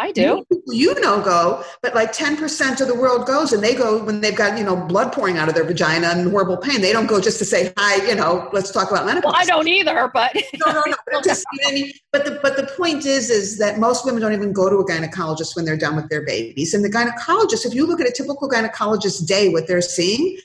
I 0.00 0.12
do. 0.12 0.46
You 0.66 0.98
know, 1.00 1.20
go, 1.20 1.62
but 1.82 1.94
like 1.94 2.10
10% 2.12 2.80
of 2.80 2.88
the 2.88 2.94
world 2.94 3.26
goes 3.26 3.52
and 3.52 3.62
they 3.62 3.74
go 3.74 4.02
when 4.02 4.22
they've 4.22 4.34
got, 4.34 4.56
you 4.56 4.64
know, 4.64 4.74
blood 4.74 5.12
pouring 5.12 5.36
out 5.36 5.48
of 5.48 5.54
their 5.54 5.64
vagina 5.64 6.08
and 6.08 6.30
horrible 6.30 6.56
pain. 6.56 6.80
They 6.80 6.90
don't 6.90 7.06
go 7.06 7.20
just 7.20 7.38
to 7.40 7.44
say, 7.44 7.70
hi, 7.76 8.06
you 8.08 8.14
know, 8.14 8.48
let's 8.54 8.70
talk 8.70 8.90
about 8.90 9.04
menopause. 9.04 9.32
Well, 9.34 9.42
I 9.42 9.44
don't 9.44 9.68
either, 9.68 10.10
but. 10.14 10.34
no, 10.66 10.72
no, 10.72 10.82
no. 10.86 10.96
But, 11.12 11.22
just, 11.22 11.44
I 11.66 11.72
mean, 11.72 11.92
but, 12.12 12.24
the, 12.24 12.38
but 12.42 12.56
the 12.56 12.66
point 12.78 13.04
is, 13.04 13.28
is 13.28 13.58
that 13.58 13.78
most 13.78 14.06
women 14.06 14.22
don't 14.22 14.32
even 14.32 14.54
go 14.54 14.70
to 14.70 14.76
a 14.76 14.86
gynecologist 14.86 15.54
when 15.54 15.66
they're 15.66 15.76
done 15.76 15.96
with 15.96 16.08
their 16.08 16.24
babies. 16.24 16.72
And 16.72 16.82
the 16.82 16.88
gynecologist, 16.88 17.66
if 17.66 17.74
you 17.74 17.86
look 17.86 18.00
at 18.00 18.08
a 18.08 18.12
typical 18.12 18.48
gynecologist 18.48 19.26
day, 19.26 19.50
what 19.50 19.68
they're 19.68 19.82
seeing, 19.82 20.38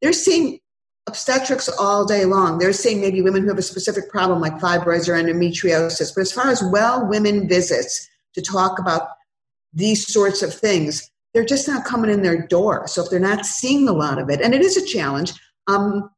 they're 0.00 0.12
seeing 0.12 0.60
obstetrics 1.08 1.68
all 1.68 2.04
day 2.04 2.26
long. 2.26 2.58
They're 2.58 2.72
seeing 2.72 3.00
maybe 3.00 3.22
women 3.22 3.42
who 3.42 3.48
have 3.48 3.58
a 3.58 3.62
specific 3.62 4.08
problem 4.08 4.40
like 4.40 4.58
fibroids 4.60 5.08
or 5.08 5.14
endometriosis. 5.14 6.14
But 6.14 6.20
as 6.20 6.30
far 6.30 6.48
as 6.48 6.62
well 6.70 7.08
women 7.08 7.48
visits 7.48 8.08
to 8.34 8.42
talk 8.42 8.78
about 8.78 9.08
these 9.72 10.12
sorts 10.12 10.42
of 10.42 10.52
things, 10.52 11.10
they're 11.32 11.44
just 11.44 11.68
not 11.68 11.84
coming 11.84 12.10
in 12.10 12.22
their 12.22 12.46
door. 12.46 12.86
So 12.88 13.04
if 13.04 13.10
they're 13.10 13.20
not 13.20 13.46
seeing 13.46 13.88
a 13.88 13.92
lot 13.92 14.18
of 14.18 14.30
it, 14.30 14.40
and 14.40 14.54
it 14.54 14.62
is 14.62 14.76
a 14.76 14.86
challenge, 14.86 15.32
um, 15.66 16.10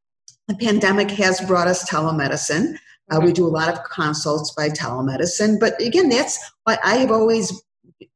the 0.49 0.55
pandemic 0.55 1.11
has 1.13 1.41
brought 1.43 1.69
us 1.69 1.89
telemedicine. 1.89 2.77
Uh, 3.11 3.21
we 3.21 3.33
do 3.33 3.47
a 3.47 3.49
lot 3.49 3.69
of 3.69 3.83
consults 3.85 4.53
by 4.53 4.69
telemedicine. 4.69 5.61
But 5.61 5.81
again, 5.81 6.09
that's 6.09 6.39
why 6.65 6.79
I 6.83 6.97
have 6.97 7.11
always 7.11 7.53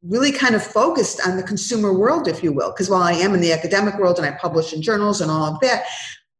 really 0.02 0.32
kind 0.32 0.54
of 0.54 0.62
focused 0.62 1.26
on 1.26 1.36
the 1.36 1.42
consumer 1.42 1.92
world, 1.92 2.28
if 2.28 2.42
you 2.42 2.52
will, 2.52 2.70
because 2.70 2.88
while 2.88 3.02
I 3.02 3.12
am 3.12 3.34
in 3.34 3.40
the 3.40 3.52
academic 3.52 3.98
world 3.98 4.18
and 4.18 4.26
I 4.26 4.32
publish 4.32 4.72
in 4.72 4.82
journals 4.82 5.20
and 5.20 5.30
all 5.30 5.54
of 5.54 5.60
that, 5.60 5.84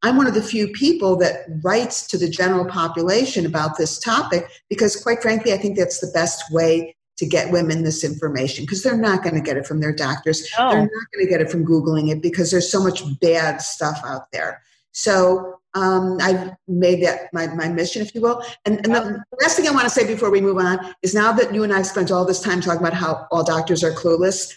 I'm 0.02 0.16
one 0.16 0.26
of 0.26 0.34
the 0.34 0.42
few 0.42 0.68
people 0.68 1.16
that 1.16 1.46
writes 1.64 2.06
to 2.08 2.18
the 2.18 2.28
general 2.28 2.64
population 2.64 3.46
about 3.46 3.76
this 3.76 3.98
topic 3.98 4.46
because, 4.68 4.94
quite 4.96 5.22
frankly, 5.22 5.52
I 5.52 5.58
think 5.58 5.76
that's 5.76 6.00
the 6.00 6.12
best 6.12 6.52
way 6.52 6.94
to 7.16 7.26
get 7.26 7.50
women 7.50 7.82
this 7.82 8.04
information 8.04 8.64
because 8.64 8.82
they're 8.82 8.96
not 8.96 9.22
going 9.22 9.34
to 9.34 9.40
get 9.40 9.56
it 9.56 9.66
from 9.66 9.80
their 9.80 9.94
doctors. 9.94 10.46
Oh. 10.58 10.70
They're 10.70 10.82
not 10.82 11.12
going 11.14 11.24
to 11.24 11.30
get 11.30 11.40
it 11.40 11.50
from 11.50 11.64
Googling 11.64 12.10
it 12.10 12.22
because 12.22 12.50
there's 12.50 12.70
so 12.70 12.82
much 12.82 13.02
bad 13.20 13.62
stuff 13.62 14.00
out 14.04 14.30
there. 14.32 14.62
So 14.92 15.60
um, 15.74 16.16
I've 16.22 16.52
made 16.68 17.02
that 17.04 17.32
my, 17.32 17.46
my 17.48 17.68
mission, 17.68 18.00
if 18.00 18.14
you 18.14 18.22
will. 18.22 18.42
And, 18.64 18.78
and 18.84 18.94
the 18.94 19.22
last 19.42 19.56
thing 19.56 19.68
I 19.68 19.72
want 19.72 19.84
to 19.84 19.90
say 19.90 20.06
before 20.06 20.30
we 20.30 20.40
move 20.40 20.56
on 20.56 20.94
is 21.02 21.14
now 21.14 21.32
that 21.32 21.54
you 21.54 21.64
and 21.64 21.72
I 21.72 21.78
have 21.78 21.86
spent 21.86 22.10
all 22.10 22.24
this 22.24 22.40
time 22.40 22.60
talking 22.60 22.80
about 22.80 22.94
how 22.94 23.26
all 23.30 23.44
doctors 23.44 23.84
are 23.84 23.92
clueless, 23.92 24.54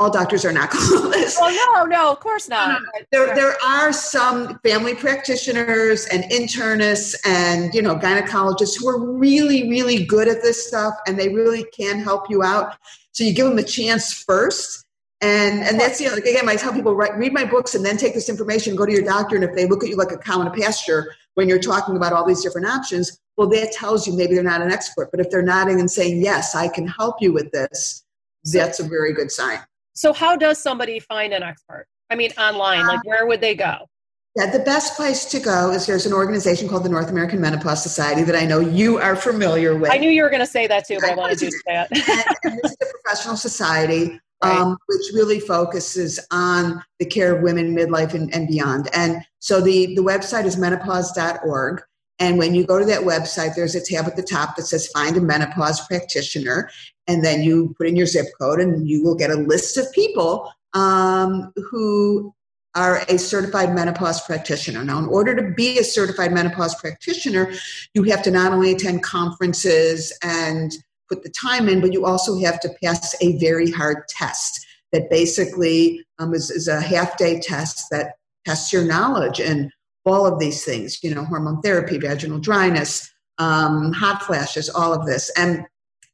all 0.00 0.10
doctors 0.10 0.44
are 0.44 0.52
not 0.60 0.70
clueless. 0.70 1.36
Oh 1.38 1.74
no, 1.74 1.84
no, 1.84 2.10
of 2.10 2.18
course 2.18 2.48
not. 2.48 2.80
There, 3.12 3.34
there 3.34 3.54
are 3.64 3.92
some 3.92 4.58
family 4.60 4.94
practitioners 4.94 6.06
and 6.06 6.24
internists 6.24 7.14
and 7.24 7.72
you 7.74 7.82
know 7.82 7.94
gynecologists 7.94 8.80
who 8.80 8.88
are 8.88 8.98
really, 8.98 9.70
really 9.70 10.04
good 10.04 10.26
at 10.26 10.42
this 10.42 10.66
stuff, 10.66 10.94
and 11.06 11.18
they 11.18 11.28
really 11.28 11.64
can 11.76 12.00
help 12.00 12.28
you 12.28 12.42
out. 12.42 12.76
So 13.12 13.22
you 13.22 13.34
give 13.34 13.46
them 13.46 13.58
a 13.58 13.62
chance 13.62 14.12
first, 14.12 14.84
and 15.20 15.60
and 15.60 15.78
that's 15.78 16.00
you 16.00 16.08
know 16.08 16.14
like 16.14 16.24
again, 16.24 16.48
I 16.48 16.56
tell 16.56 16.72
people 16.72 16.94
write, 16.96 17.16
read 17.16 17.32
my 17.32 17.44
books 17.44 17.74
and 17.74 17.84
then 17.84 17.96
take 17.96 18.14
this 18.14 18.28
information, 18.28 18.74
go 18.74 18.86
to 18.86 18.92
your 18.92 19.04
doctor, 19.04 19.36
and 19.36 19.44
if 19.44 19.54
they 19.54 19.66
look 19.66 19.84
at 19.84 19.90
you 19.90 19.96
like 19.96 20.12
a 20.12 20.18
cow 20.18 20.40
in 20.40 20.46
a 20.46 20.50
pasture, 20.50 21.14
when 21.34 21.48
you're 21.48 21.60
talking 21.60 21.96
about 21.96 22.12
all 22.12 22.26
these 22.26 22.42
different 22.42 22.66
options, 22.66 23.20
well, 23.36 23.48
that 23.48 23.72
tells 23.72 24.06
you 24.06 24.16
maybe 24.16 24.34
they're 24.34 24.42
not 24.42 24.62
an 24.62 24.72
expert. 24.72 25.10
But 25.10 25.20
if 25.20 25.30
they're 25.30 25.42
nodding 25.42 25.80
and 25.80 25.90
saying, 25.90 26.22
yes, 26.22 26.54
I 26.54 26.68
can 26.68 26.86
help 26.86 27.16
you 27.20 27.32
with 27.32 27.50
this, 27.52 28.04
that's 28.52 28.80
a 28.80 28.82
very 28.82 29.12
good 29.12 29.30
sign. 29.30 29.60
So, 30.00 30.14
how 30.14 30.34
does 30.34 30.56
somebody 30.56 30.98
find 30.98 31.34
an 31.34 31.42
expert? 31.42 31.84
I 32.08 32.14
mean, 32.14 32.30
online, 32.38 32.86
like 32.86 33.04
where 33.04 33.26
would 33.26 33.42
they 33.42 33.54
go? 33.54 33.86
Yeah, 34.34 34.50
the 34.50 34.60
best 34.60 34.96
place 34.96 35.26
to 35.26 35.38
go 35.38 35.72
is 35.72 35.84
there's 35.84 36.06
an 36.06 36.14
organization 36.14 36.70
called 36.70 36.84
the 36.84 36.88
North 36.88 37.10
American 37.10 37.38
Menopause 37.38 37.82
Society 37.82 38.22
that 38.22 38.34
I 38.34 38.46
know 38.46 38.60
you 38.60 38.96
are 38.96 39.14
familiar 39.14 39.76
with. 39.76 39.90
I 39.90 39.98
knew 39.98 40.08
you 40.08 40.22
were 40.22 40.30
going 40.30 40.40
to 40.40 40.46
say 40.46 40.66
that 40.68 40.86
too, 40.86 40.96
but 41.02 41.10
I, 41.10 41.12
I 41.12 41.16
wanted 41.16 41.38
to 41.40 41.50
say 41.50 41.60
that. 41.66 41.88
is 41.92 42.76
a 42.80 42.86
professional 43.02 43.36
society 43.36 44.18
right. 44.42 44.56
um, 44.56 44.78
which 44.86 45.02
really 45.12 45.38
focuses 45.38 46.18
on 46.30 46.82
the 46.98 47.04
care 47.04 47.36
of 47.36 47.42
women 47.42 47.76
midlife 47.76 48.14
and, 48.14 48.34
and 48.34 48.48
beyond. 48.48 48.88
And 48.94 49.22
so 49.38 49.60
the, 49.60 49.94
the 49.96 50.02
website 50.02 50.46
is 50.46 50.56
menopause.org. 50.56 51.82
And 52.20 52.38
when 52.38 52.54
you 52.54 52.64
go 52.64 52.78
to 52.78 52.84
that 52.84 53.00
website, 53.00 53.54
there's 53.54 53.74
a 53.74 53.84
tab 53.84 54.06
at 54.06 54.14
the 54.14 54.22
top 54.22 54.56
that 54.56 54.66
says 54.66 54.86
find 54.88 55.16
a 55.16 55.20
menopause 55.20 55.84
practitioner. 55.86 56.70
And 57.06 57.24
then 57.24 57.42
you 57.42 57.74
put 57.78 57.88
in 57.88 57.96
your 57.96 58.06
zip 58.06 58.26
code 58.38 58.60
and 58.60 58.86
you 58.86 59.02
will 59.02 59.16
get 59.16 59.30
a 59.30 59.36
list 59.36 59.78
of 59.78 59.90
people 59.92 60.52
um, 60.74 61.52
who 61.70 62.32
are 62.76 63.02
a 63.08 63.18
certified 63.18 63.74
menopause 63.74 64.20
practitioner. 64.20 64.84
Now, 64.84 64.98
in 64.98 65.06
order 65.06 65.34
to 65.34 65.54
be 65.54 65.78
a 65.78 65.84
certified 65.84 66.32
menopause 66.32 66.74
practitioner, 66.76 67.52
you 67.94 68.04
have 68.04 68.22
to 68.22 68.30
not 68.30 68.52
only 68.52 68.72
attend 68.72 69.02
conferences 69.02 70.16
and 70.22 70.70
put 71.08 71.24
the 71.24 71.30
time 71.30 71.68
in, 71.68 71.80
but 71.80 71.92
you 71.92 72.04
also 72.04 72.38
have 72.40 72.60
to 72.60 72.70
pass 72.82 73.16
a 73.20 73.36
very 73.38 73.70
hard 73.70 74.06
test 74.08 74.64
that 74.92 75.10
basically 75.10 76.04
um, 76.18 76.34
is, 76.34 76.50
is 76.50 76.68
a 76.68 76.80
half 76.80 77.16
day 77.16 77.40
test 77.40 77.86
that 77.90 78.14
tests 78.46 78.72
your 78.72 78.84
knowledge 78.84 79.40
and 79.40 79.72
all 80.04 80.26
of 80.26 80.38
these 80.38 80.64
things, 80.64 81.02
you 81.02 81.14
know, 81.14 81.24
hormone 81.24 81.60
therapy, 81.62 81.98
vaginal 81.98 82.38
dryness, 82.38 83.10
um, 83.38 83.92
hot 83.92 84.22
flashes, 84.22 84.68
all 84.68 84.92
of 84.92 85.06
this. 85.06 85.30
And 85.36 85.64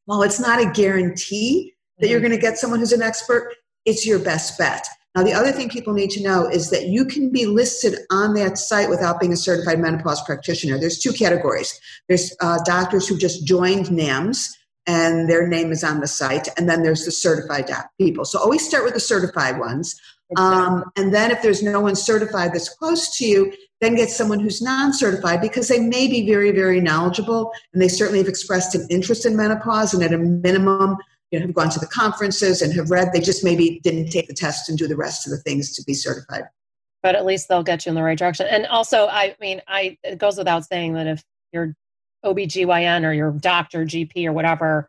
while 0.06 0.22
it's 0.22 0.40
not 0.40 0.60
a 0.60 0.70
guarantee 0.70 1.74
that 1.98 2.08
you're 2.08 2.18
mm-hmm. 2.18 2.28
going 2.28 2.40
to 2.40 2.42
get 2.42 2.58
someone 2.58 2.80
who's 2.80 2.92
an 2.92 3.02
expert, 3.02 3.54
it's 3.84 4.06
your 4.06 4.18
best 4.18 4.58
bet. 4.58 4.86
Now, 5.14 5.22
the 5.22 5.32
other 5.32 5.50
thing 5.50 5.70
people 5.70 5.94
need 5.94 6.10
to 6.10 6.22
know 6.22 6.46
is 6.46 6.68
that 6.70 6.88
you 6.88 7.06
can 7.06 7.30
be 7.30 7.46
listed 7.46 8.00
on 8.10 8.34
that 8.34 8.58
site 8.58 8.90
without 8.90 9.18
being 9.18 9.32
a 9.32 9.36
certified 9.36 9.80
menopause 9.80 10.22
practitioner. 10.22 10.78
There's 10.78 10.98
two 10.98 11.12
categories. 11.12 11.80
There's 12.06 12.36
uh, 12.42 12.58
doctors 12.66 13.08
who 13.08 13.16
just 13.16 13.46
joined 13.46 13.90
NAMS, 13.90 14.54
and 14.86 15.28
their 15.28 15.48
name 15.48 15.72
is 15.72 15.82
on 15.82 16.00
the 16.00 16.06
site. 16.06 16.48
And 16.58 16.68
then 16.68 16.82
there's 16.82 17.06
the 17.06 17.10
certified 17.10 17.70
people. 17.98 18.26
So 18.26 18.38
always 18.38 18.66
start 18.66 18.84
with 18.84 18.92
the 18.92 19.00
certified 19.00 19.58
ones. 19.58 19.98
Um, 20.36 20.84
and 20.96 21.14
then 21.14 21.30
if 21.30 21.40
there's 21.40 21.62
no 21.62 21.80
one 21.80 21.96
certified 21.96 22.52
that's 22.52 22.68
close 22.68 23.16
to 23.16 23.24
you, 23.24 23.52
then 23.80 23.94
get 23.94 24.08
someone 24.08 24.40
who's 24.40 24.62
non-certified 24.62 25.40
because 25.40 25.68
they 25.68 25.80
may 25.80 26.08
be 26.08 26.26
very, 26.26 26.50
very 26.50 26.80
knowledgeable 26.80 27.52
and 27.72 27.82
they 27.82 27.88
certainly 27.88 28.18
have 28.18 28.28
expressed 28.28 28.74
an 28.74 28.86
interest 28.90 29.26
in 29.26 29.36
menopause 29.36 29.92
and 29.92 30.02
at 30.02 30.14
a 30.14 30.18
minimum, 30.18 30.96
you 31.30 31.38
know, 31.38 31.46
have 31.46 31.54
gone 31.54 31.70
to 31.70 31.78
the 31.78 31.86
conferences 31.86 32.62
and 32.62 32.72
have 32.72 32.90
read. 32.90 33.08
They 33.12 33.20
just 33.20 33.44
maybe 33.44 33.80
didn't 33.82 34.10
take 34.10 34.28
the 34.28 34.34
test 34.34 34.68
and 34.68 34.78
do 34.78 34.88
the 34.88 34.96
rest 34.96 35.26
of 35.26 35.30
the 35.30 35.38
things 35.38 35.74
to 35.74 35.84
be 35.84 35.92
certified. 35.92 36.44
But 37.02 37.14
at 37.14 37.26
least 37.26 37.48
they'll 37.48 37.62
get 37.62 37.84
you 37.84 37.90
in 37.90 37.96
the 37.96 38.02
right 38.02 38.18
direction. 38.18 38.46
And 38.48 38.66
also, 38.66 39.06
I 39.08 39.36
mean, 39.40 39.60
I 39.68 39.98
it 40.02 40.18
goes 40.18 40.38
without 40.38 40.64
saying 40.64 40.94
that 40.94 41.06
if 41.06 41.22
you're 41.52 41.74
OBGYN 42.24 43.04
or 43.04 43.12
your 43.12 43.32
doctor, 43.32 43.84
GP, 43.84 44.26
or 44.26 44.32
whatever, 44.32 44.88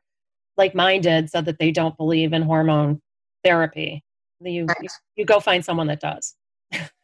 like 0.56 0.74
mine 0.74 1.02
did, 1.02 1.30
said 1.30 1.46
that 1.46 1.60
they 1.60 1.72
don't 1.72 1.96
believe 1.98 2.34
in 2.34 2.42
hormone 2.42 3.02
therapy. 3.44 4.04
You, 4.40 4.66
right. 4.66 4.78
you, 4.82 4.90
you, 5.16 5.26
go 5.26 5.40
find 5.40 5.64
someone 5.64 5.88
that 5.88 6.00
does. 6.00 6.36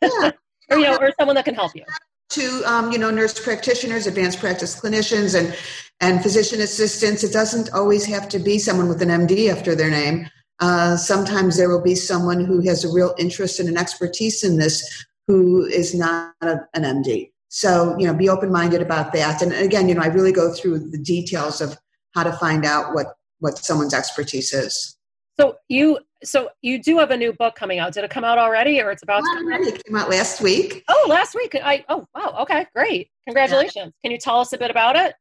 Yeah. 0.01 0.31
Or, 0.73 0.79
you 0.79 0.85
know, 0.85 0.97
or 0.97 1.11
someone 1.19 1.35
that 1.35 1.45
can 1.45 1.55
help 1.55 1.75
you. 1.75 1.83
To 2.29 2.63
um, 2.65 2.91
you 2.91 2.97
know, 2.97 3.11
nurse 3.11 3.39
practitioners, 3.39 4.07
advanced 4.07 4.39
practice 4.39 4.79
clinicians, 4.79 5.37
and 5.37 5.55
and 5.99 6.21
physician 6.21 6.61
assistants. 6.61 7.23
It 7.23 7.31
doesn't 7.31 7.71
always 7.73 8.05
have 8.05 8.27
to 8.29 8.39
be 8.39 8.59
someone 8.59 8.89
with 8.89 9.01
an 9.01 9.09
MD 9.09 9.51
after 9.51 9.75
their 9.75 9.89
name. 9.89 10.29
Uh, 10.59 10.95
sometimes 10.97 11.57
there 11.57 11.69
will 11.69 11.81
be 11.81 11.95
someone 11.95 12.43
who 12.45 12.61
has 12.61 12.83
a 12.83 12.91
real 12.91 13.13
interest 13.17 13.59
and 13.59 13.69
an 13.69 13.77
expertise 13.77 14.43
in 14.43 14.57
this 14.57 15.05
who 15.27 15.65
is 15.65 15.93
not 15.95 16.33
a, 16.41 16.59
an 16.73 16.83
MD. 16.83 17.31
So, 17.49 17.95
you 17.99 18.07
know, 18.07 18.13
be 18.13 18.29
open 18.29 18.51
minded 18.51 18.81
about 18.81 19.13
that. 19.13 19.41
And 19.41 19.53
again, 19.53 19.87
you 19.87 19.95
know, 19.95 20.01
I 20.01 20.07
really 20.07 20.31
go 20.31 20.51
through 20.53 20.89
the 20.89 20.97
details 20.97 21.61
of 21.61 21.77
how 22.13 22.23
to 22.23 22.33
find 22.33 22.65
out 22.65 22.93
what, 22.93 23.15
what 23.39 23.57
someone's 23.57 23.93
expertise 23.93 24.53
is. 24.53 24.97
So 25.39 25.57
you 25.67 25.99
so 26.23 26.49
you 26.61 26.81
do 26.81 26.97
have 26.99 27.11
a 27.11 27.17
new 27.17 27.33
book 27.33 27.55
coming 27.55 27.79
out. 27.79 27.93
Did 27.93 28.03
it 28.03 28.09
come 28.09 28.23
out 28.23 28.37
already 28.37 28.79
or 28.81 28.91
it's 28.91 29.03
about 29.03 29.21
to 29.21 29.35
come 29.35 29.53
out? 29.53 29.61
It 29.61 29.83
came 29.83 29.95
out 29.95 30.09
last 30.09 30.41
week. 30.41 30.83
Oh, 30.87 31.05
last 31.09 31.35
week. 31.35 31.55
I 31.55 31.83
oh 31.89 32.05
wow, 32.15 32.35
okay, 32.41 32.65
great. 32.75 33.09
Congratulations. 33.25 33.93
Can 34.03 34.11
you 34.11 34.17
tell 34.17 34.39
us 34.39 34.53
a 34.53 34.57
bit 34.57 34.71
about 34.71 34.95
it? 34.95 35.15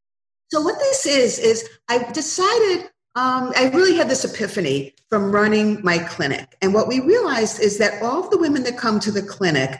So 0.51 0.61
what 0.61 0.79
this 0.79 1.07
is 1.07 1.39
is 1.39 1.69
I 1.89 2.11
decided 2.13 2.91
um, 3.15 3.53
I 3.57 3.71
really 3.75 3.97
had 3.97 4.09
this 4.09 4.25
epiphany 4.25 4.95
from 5.11 5.33
running 5.33 5.83
my 5.83 5.99
clinic. 5.99 6.57
And 6.63 6.73
what 6.73 6.89
we 6.89 7.01
realized 7.01 7.61
is 7.61 7.79
that 7.79 8.03
all 8.03 8.25
of 8.25 8.31
the 8.31 8.39
women 8.39 8.63
that 8.65 8.79
come 8.79 9.01
to 9.01 9.11
the 9.11 9.23
clinic 9.23 9.79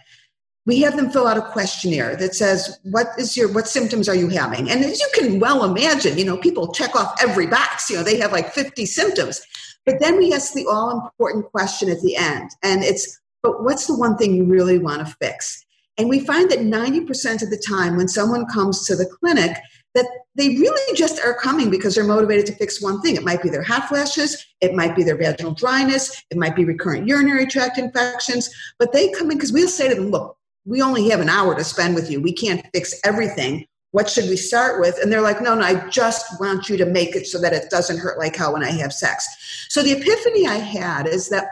we 0.65 0.81
have 0.81 0.97
them 0.97 1.11
fill 1.11 1.27
out 1.27 1.37
a 1.37 1.43
questionnaire 1.43 2.15
that 2.17 2.35
says 2.35 2.79
what 2.85 3.09
is 3.19 3.37
your 3.37 3.53
what 3.53 3.67
symptoms 3.67 4.09
are 4.09 4.15
you 4.15 4.29
having 4.29 4.71
and 4.71 4.85
as 4.85 5.01
you 5.01 5.09
can 5.15 5.41
well 5.41 5.65
imagine 5.65 6.17
you 6.17 6.25
know 6.25 6.37
people 6.37 6.73
check 6.73 6.95
off 6.95 7.21
every 7.21 7.47
box 7.47 7.91
you 7.91 7.97
know 7.97 8.03
they 8.03 8.19
have 8.19 8.33
like 8.33 8.53
50 8.53 8.87
symptoms 8.87 9.43
but 9.87 10.01
then 10.01 10.17
we 10.19 10.33
ask 10.33 10.53
the 10.53 10.67
all 10.67 10.91
important 10.91 11.45
question 11.51 11.91
at 11.91 12.01
the 12.01 12.17
end 12.17 12.51
and 12.63 12.83
it's 12.83 13.21
but 13.43 13.65
what's 13.65 13.87
the 13.87 13.97
one 13.97 14.17
thing 14.17 14.35
you 14.35 14.45
really 14.45 14.79
want 14.79 15.07
to 15.07 15.17
fix 15.21 15.65
and 15.99 16.09
we 16.09 16.21
find 16.21 16.51
that 16.51 16.61
90% 16.61 17.43
of 17.43 17.51
the 17.51 17.63
time 17.69 17.97
when 17.97 18.09
someone 18.09 18.47
comes 18.47 18.87
to 18.87 18.97
the 18.97 19.07
clinic 19.07 19.59
that 19.95 20.07
they 20.35 20.49
really 20.49 20.97
just 20.97 21.21
are 21.23 21.35
coming 21.35 21.71
because 21.71 21.95
they're 21.95 22.05
motivated 22.05 22.47
to 22.47 22.55
fix 22.55 22.81
one 22.81 23.03
thing. 23.03 23.17
It 23.17 23.25
might 23.25 23.43
be 23.43 23.51
their 23.51 23.63
hot 23.63 23.89
flashes, 23.89 24.45
it 24.61 24.75
might 24.75 24.97
be 24.97 25.05
their 25.05 25.17
vaginal 25.17 25.53
dryness, 25.53 26.25
it 26.31 26.39
might 26.39 26.57
be 26.57 26.65
recurrent 26.65 27.07
urinary 27.07 27.47
tract 27.47 27.77
infections, 27.77 28.49
but 28.79 28.93
they 28.93 29.11
come 29.11 29.31
in 29.31 29.37
because 29.37 29.53
we'll 29.53 29.69
say 29.69 29.89
to 29.89 29.95
them, 29.95 30.11
look, 30.11 30.37
we 30.65 30.81
only 30.81 31.11
have 31.11 31.21
an 31.21 31.29
hour 31.29 31.55
to 31.55 31.65
spend 31.65 31.95
with 31.95 32.11
you. 32.11 32.21
We 32.21 32.33
can't 32.33 32.65
fix 32.73 32.99
everything. 33.05 33.67
What 33.93 34.11
should 34.11 34.29
we 34.29 34.37
start 34.37 34.81
with? 34.81 34.99
And 35.01 35.13
they're 35.13 35.23
like, 35.23 35.41
no, 35.41 35.55
no, 35.55 35.63
I 35.63 35.89
just 35.89 36.41
want 36.41 36.69
you 36.69 36.77
to 36.79 36.87
make 36.87 37.15
it 37.15 37.27
so 37.27 37.41
that 37.41 37.53
it 37.53 37.71
doesn't 37.71 37.99
hurt 37.99 38.19
like 38.19 38.37
hell 38.37 38.55
when 38.55 38.65
I 38.65 38.71
have 38.71 38.93
sex. 38.93 39.27
So 39.69 39.83
the 39.83 39.93
epiphany 39.93 40.47
I 40.47 40.57
had 40.57 41.07
is 41.07 41.29
that 41.29 41.47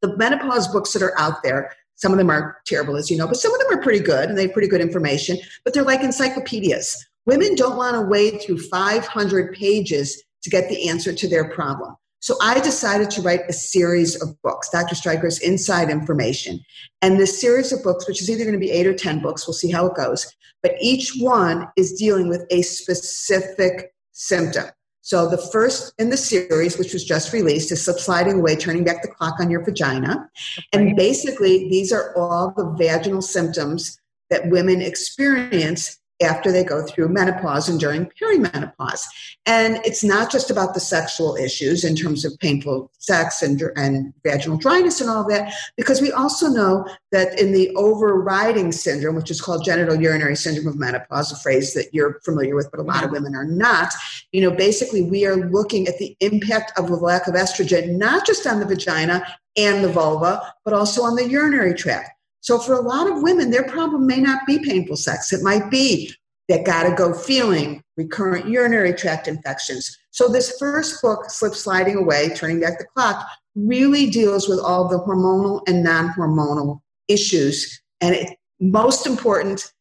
the 0.00 0.16
menopause 0.16 0.68
books 0.68 0.92
that 0.92 1.02
are 1.02 1.18
out 1.18 1.42
there, 1.42 1.72
some 1.96 2.12
of 2.12 2.18
them 2.18 2.30
are 2.30 2.58
terrible, 2.66 2.96
as 2.96 3.10
you 3.10 3.16
know, 3.16 3.26
but 3.26 3.36
some 3.36 3.52
of 3.52 3.60
them 3.60 3.78
are 3.78 3.82
pretty 3.82 4.00
good 4.00 4.28
and 4.28 4.38
they 4.38 4.42
have 4.42 4.52
pretty 4.52 4.68
good 4.68 4.80
information, 4.80 5.38
but 5.64 5.74
they're 5.74 5.82
like 5.82 6.02
encyclopedias. 6.02 7.04
Women 7.24 7.56
don't 7.56 7.76
want 7.76 7.94
to 7.94 8.02
wade 8.02 8.40
through 8.42 8.58
500 8.58 9.52
pages 9.54 10.22
to 10.42 10.50
get 10.50 10.68
the 10.68 10.88
answer 10.88 11.12
to 11.12 11.28
their 11.28 11.50
problem. 11.50 11.96
So 12.26 12.34
I 12.42 12.58
decided 12.58 13.08
to 13.10 13.22
write 13.22 13.42
a 13.48 13.52
series 13.52 14.20
of 14.20 14.42
books, 14.42 14.68
Dr. 14.70 14.96
Streicher's 14.96 15.38
Inside 15.38 15.90
Information. 15.90 16.58
And 17.00 17.20
this 17.20 17.40
series 17.40 17.72
of 17.72 17.84
books, 17.84 18.08
which 18.08 18.20
is 18.20 18.28
either 18.28 18.42
going 18.42 18.52
to 18.52 18.58
be 18.58 18.72
eight 18.72 18.88
or 18.88 18.94
10 18.94 19.22
books, 19.22 19.46
we'll 19.46 19.54
see 19.54 19.70
how 19.70 19.86
it 19.86 19.94
goes, 19.94 20.26
but 20.60 20.74
each 20.80 21.12
one 21.20 21.68
is 21.76 21.92
dealing 21.92 22.28
with 22.28 22.44
a 22.50 22.62
specific 22.62 23.94
symptom. 24.10 24.64
So 25.02 25.30
the 25.30 25.38
first 25.38 25.94
in 26.00 26.10
the 26.10 26.16
series, 26.16 26.76
which 26.78 26.92
was 26.92 27.04
just 27.04 27.32
released, 27.32 27.70
is 27.70 27.84
Slip 27.84 28.00
Sliding 28.00 28.40
Away, 28.40 28.56
Turning 28.56 28.82
Back 28.82 29.02
the 29.02 29.08
Clock 29.08 29.38
on 29.38 29.48
Your 29.48 29.64
Vagina. 29.64 30.28
And 30.72 30.96
basically, 30.96 31.68
these 31.68 31.92
are 31.92 32.12
all 32.16 32.52
the 32.56 32.74
vaginal 32.76 33.22
symptoms 33.22 34.00
that 34.30 34.50
women 34.50 34.82
experience 34.82 36.00
after 36.22 36.50
they 36.50 36.64
go 36.64 36.82
through 36.82 37.08
menopause 37.08 37.68
and 37.68 37.78
during 37.78 38.10
perimenopause. 38.20 39.02
And 39.44 39.80
it's 39.84 40.02
not 40.02 40.30
just 40.30 40.50
about 40.50 40.74
the 40.74 40.80
sexual 40.80 41.36
issues 41.36 41.84
in 41.84 41.94
terms 41.94 42.24
of 42.24 42.38
painful 42.38 42.90
sex 42.98 43.42
and, 43.42 43.62
and 43.76 44.12
vaginal 44.24 44.56
dryness 44.56 45.00
and 45.00 45.10
all 45.10 45.28
that, 45.28 45.52
because 45.76 46.00
we 46.00 46.10
also 46.12 46.48
know 46.48 46.86
that 47.12 47.38
in 47.38 47.52
the 47.52 47.70
overriding 47.76 48.72
syndrome, 48.72 49.14
which 49.14 49.30
is 49.30 49.40
called 49.40 49.64
genitourinary 49.64 50.36
syndrome 50.36 50.66
of 50.66 50.78
menopause, 50.78 51.30
a 51.32 51.36
phrase 51.36 51.74
that 51.74 51.92
you're 51.92 52.20
familiar 52.24 52.56
with, 52.56 52.70
but 52.70 52.80
a 52.80 52.82
lot 52.82 53.04
of 53.04 53.10
women 53.10 53.34
are 53.34 53.44
not, 53.44 53.92
you 54.32 54.40
know, 54.40 54.50
basically 54.50 55.02
we 55.02 55.26
are 55.26 55.36
looking 55.50 55.86
at 55.86 55.98
the 55.98 56.16
impact 56.20 56.72
of 56.78 56.88
the 56.88 56.96
lack 56.96 57.26
of 57.26 57.34
estrogen, 57.34 57.96
not 57.96 58.26
just 58.26 58.46
on 58.46 58.58
the 58.58 58.66
vagina 58.66 59.26
and 59.56 59.84
the 59.84 59.88
vulva, 59.88 60.52
but 60.64 60.74
also 60.74 61.02
on 61.02 61.14
the 61.14 61.28
urinary 61.28 61.74
tract. 61.74 62.10
So 62.40 62.58
for 62.58 62.74
a 62.74 62.80
lot 62.80 63.10
of 63.10 63.22
women, 63.22 63.50
their 63.50 63.64
problem 63.64 64.06
may 64.06 64.20
not 64.20 64.46
be 64.46 64.58
painful 64.58 64.96
sex. 64.96 65.32
It 65.32 65.42
might 65.42 65.70
be 65.70 66.12
that 66.48 66.64
gotta 66.64 66.94
go 66.94 67.12
feeling, 67.12 67.82
recurrent 67.96 68.48
urinary 68.48 68.94
tract 68.94 69.26
infections. 69.26 69.98
So 70.10 70.28
this 70.28 70.56
first 70.58 71.02
book, 71.02 71.28
Slip 71.28 71.54
Sliding 71.54 71.96
Away, 71.96 72.30
Turning 72.30 72.60
Back 72.60 72.78
the 72.78 72.86
Clock, 72.94 73.26
really 73.56 74.08
deals 74.10 74.48
with 74.48 74.60
all 74.60 74.88
the 74.88 74.98
hormonal 74.98 75.62
and 75.66 75.82
non-hormonal 75.82 76.80
issues. 77.08 77.82
And 78.00 78.14
it, 78.14 78.38
most 78.60 79.06
important, 79.06 79.72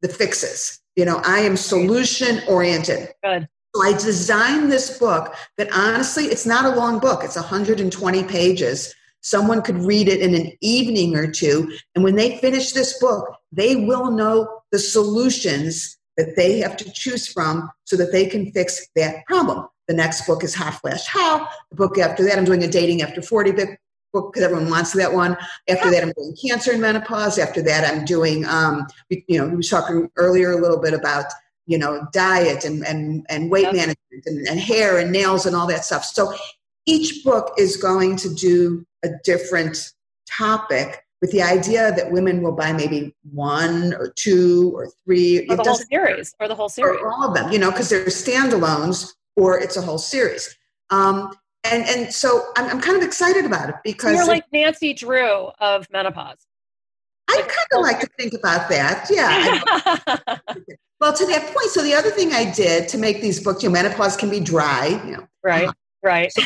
the 0.00 0.08
fixes. 0.08 0.80
You 0.96 1.04
know, 1.04 1.22
I 1.24 1.40
am 1.40 1.56
solution 1.56 2.42
oriented. 2.48 3.08
Good. 3.22 3.48
So 3.74 3.82
I 3.82 3.92
designed 3.92 4.70
this 4.70 4.98
book 4.98 5.34
that 5.56 5.72
honestly, 5.72 6.24
it's 6.24 6.44
not 6.44 6.66
a 6.66 6.76
long 6.76 6.98
book. 6.98 7.24
It's 7.24 7.36
120 7.36 8.24
pages 8.24 8.94
Someone 9.22 9.62
could 9.62 9.78
read 9.78 10.08
it 10.08 10.20
in 10.20 10.34
an 10.34 10.52
evening 10.60 11.16
or 11.16 11.30
two. 11.30 11.72
And 11.94 12.04
when 12.04 12.16
they 12.16 12.38
finish 12.38 12.72
this 12.72 12.98
book, 13.00 13.34
they 13.50 13.76
will 13.76 14.10
know 14.10 14.62
the 14.70 14.78
solutions 14.78 15.98
that 16.16 16.34
they 16.36 16.58
have 16.58 16.76
to 16.76 16.92
choose 16.92 17.26
from 17.26 17.70
so 17.84 17.96
that 17.96 18.12
they 18.12 18.26
can 18.26 18.52
fix 18.52 18.86
that 18.96 19.24
problem. 19.26 19.66
The 19.88 19.94
next 19.94 20.26
book 20.26 20.44
is 20.44 20.54
Hot 20.54 20.74
Flash 20.74 21.06
Hell. 21.06 21.48
The 21.70 21.76
book 21.76 21.98
after 21.98 22.24
that, 22.24 22.38
I'm 22.38 22.44
doing 22.44 22.62
a 22.64 22.68
Dating 22.68 23.02
After 23.02 23.22
40 23.22 23.52
book 23.52 23.68
because 24.12 24.42
everyone 24.42 24.70
wants 24.70 24.92
that 24.92 25.12
one. 25.12 25.36
After 25.68 25.90
that, 25.90 26.02
I'm 26.02 26.12
doing 26.16 26.36
cancer 26.46 26.72
and 26.72 26.82
menopause. 26.82 27.38
After 27.38 27.62
that, 27.62 27.90
I'm 27.90 28.04
doing, 28.04 28.44
um, 28.46 28.86
you 29.08 29.38
know, 29.38 29.48
we 29.48 29.56
were 29.56 29.62
talking 29.62 30.10
earlier 30.16 30.52
a 30.52 30.60
little 30.60 30.78
bit 30.78 30.94
about, 30.94 31.26
you 31.66 31.78
know, 31.78 32.06
diet 32.12 32.64
and, 32.64 32.86
and, 32.86 33.24
and 33.30 33.50
weight 33.50 33.72
management 33.72 34.26
and, 34.26 34.46
and 34.46 34.60
hair 34.60 34.98
and 34.98 35.10
nails 35.12 35.46
and 35.46 35.56
all 35.56 35.66
that 35.68 35.84
stuff. 35.84 36.04
So 36.04 36.34
each 36.84 37.24
book 37.24 37.54
is 37.56 37.76
going 37.76 38.16
to 38.16 38.34
do 38.34 38.84
a 39.04 39.10
different 39.24 39.92
topic 40.30 41.04
with 41.20 41.30
the 41.30 41.42
idea 41.42 41.92
that 41.92 42.10
women 42.10 42.42
will 42.42 42.52
buy 42.52 42.72
maybe 42.72 43.14
one 43.32 43.94
or 43.94 44.12
two 44.16 44.72
or 44.74 44.88
three. 45.04 45.46
Or 45.48 45.56
the 45.56 45.62
whole 45.62 45.74
series, 45.76 46.34
or 46.40 46.48
the 46.48 46.54
whole 46.54 46.68
series. 46.68 47.00
Or 47.00 47.12
all 47.12 47.28
of 47.28 47.34
them, 47.34 47.52
you 47.52 47.58
know, 47.58 47.70
because 47.70 47.88
they're 47.88 48.04
standalones 48.06 49.12
or 49.36 49.58
it's 49.58 49.76
a 49.76 49.82
whole 49.82 49.98
series. 49.98 50.54
Um, 50.90 51.32
and 51.64 51.84
and 51.84 52.12
so 52.12 52.42
I'm, 52.56 52.68
I'm 52.68 52.80
kind 52.80 52.96
of 52.96 53.04
excited 53.04 53.44
about 53.44 53.68
it 53.68 53.76
because 53.84 54.16
you're 54.16 54.26
like 54.26 54.44
Nancy 54.52 54.92
Drew 54.92 55.48
of 55.60 55.86
menopause. 55.90 56.44
I 57.30 57.36
like, 57.36 57.48
kind 57.48 57.66
of 57.74 57.80
like 57.82 58.00
to 58.00 58.08
think 58.18 58.34
about 58.34 58.68
that. 58.68 59.08
Yeah. 59.08 59.62
well, 61.00 61.12
to 61.12 61.26
that 61.26 61.54
point, 61.54 61.70
so 61.70 61.82
the 61.82 61.94
other 61.94 62.10
thing 62.10 62.32
I 62.32 62.50
did 62.52 62.88
to 62.88 62.98
make 62.98 63.22
these 63.22 63.42
books, 63.42 63.62
you 63.62 63.68
know, 63.68 63.74
menopause 63.74 64.16
can 64.16 64.28
be 64.28 64.40
dry, 64.40 65.00
you 65.06 65.12
know. 65.12 65.28
Right. 65.42 65.70
Right. 66.02 66.32
So, 66.32 66.42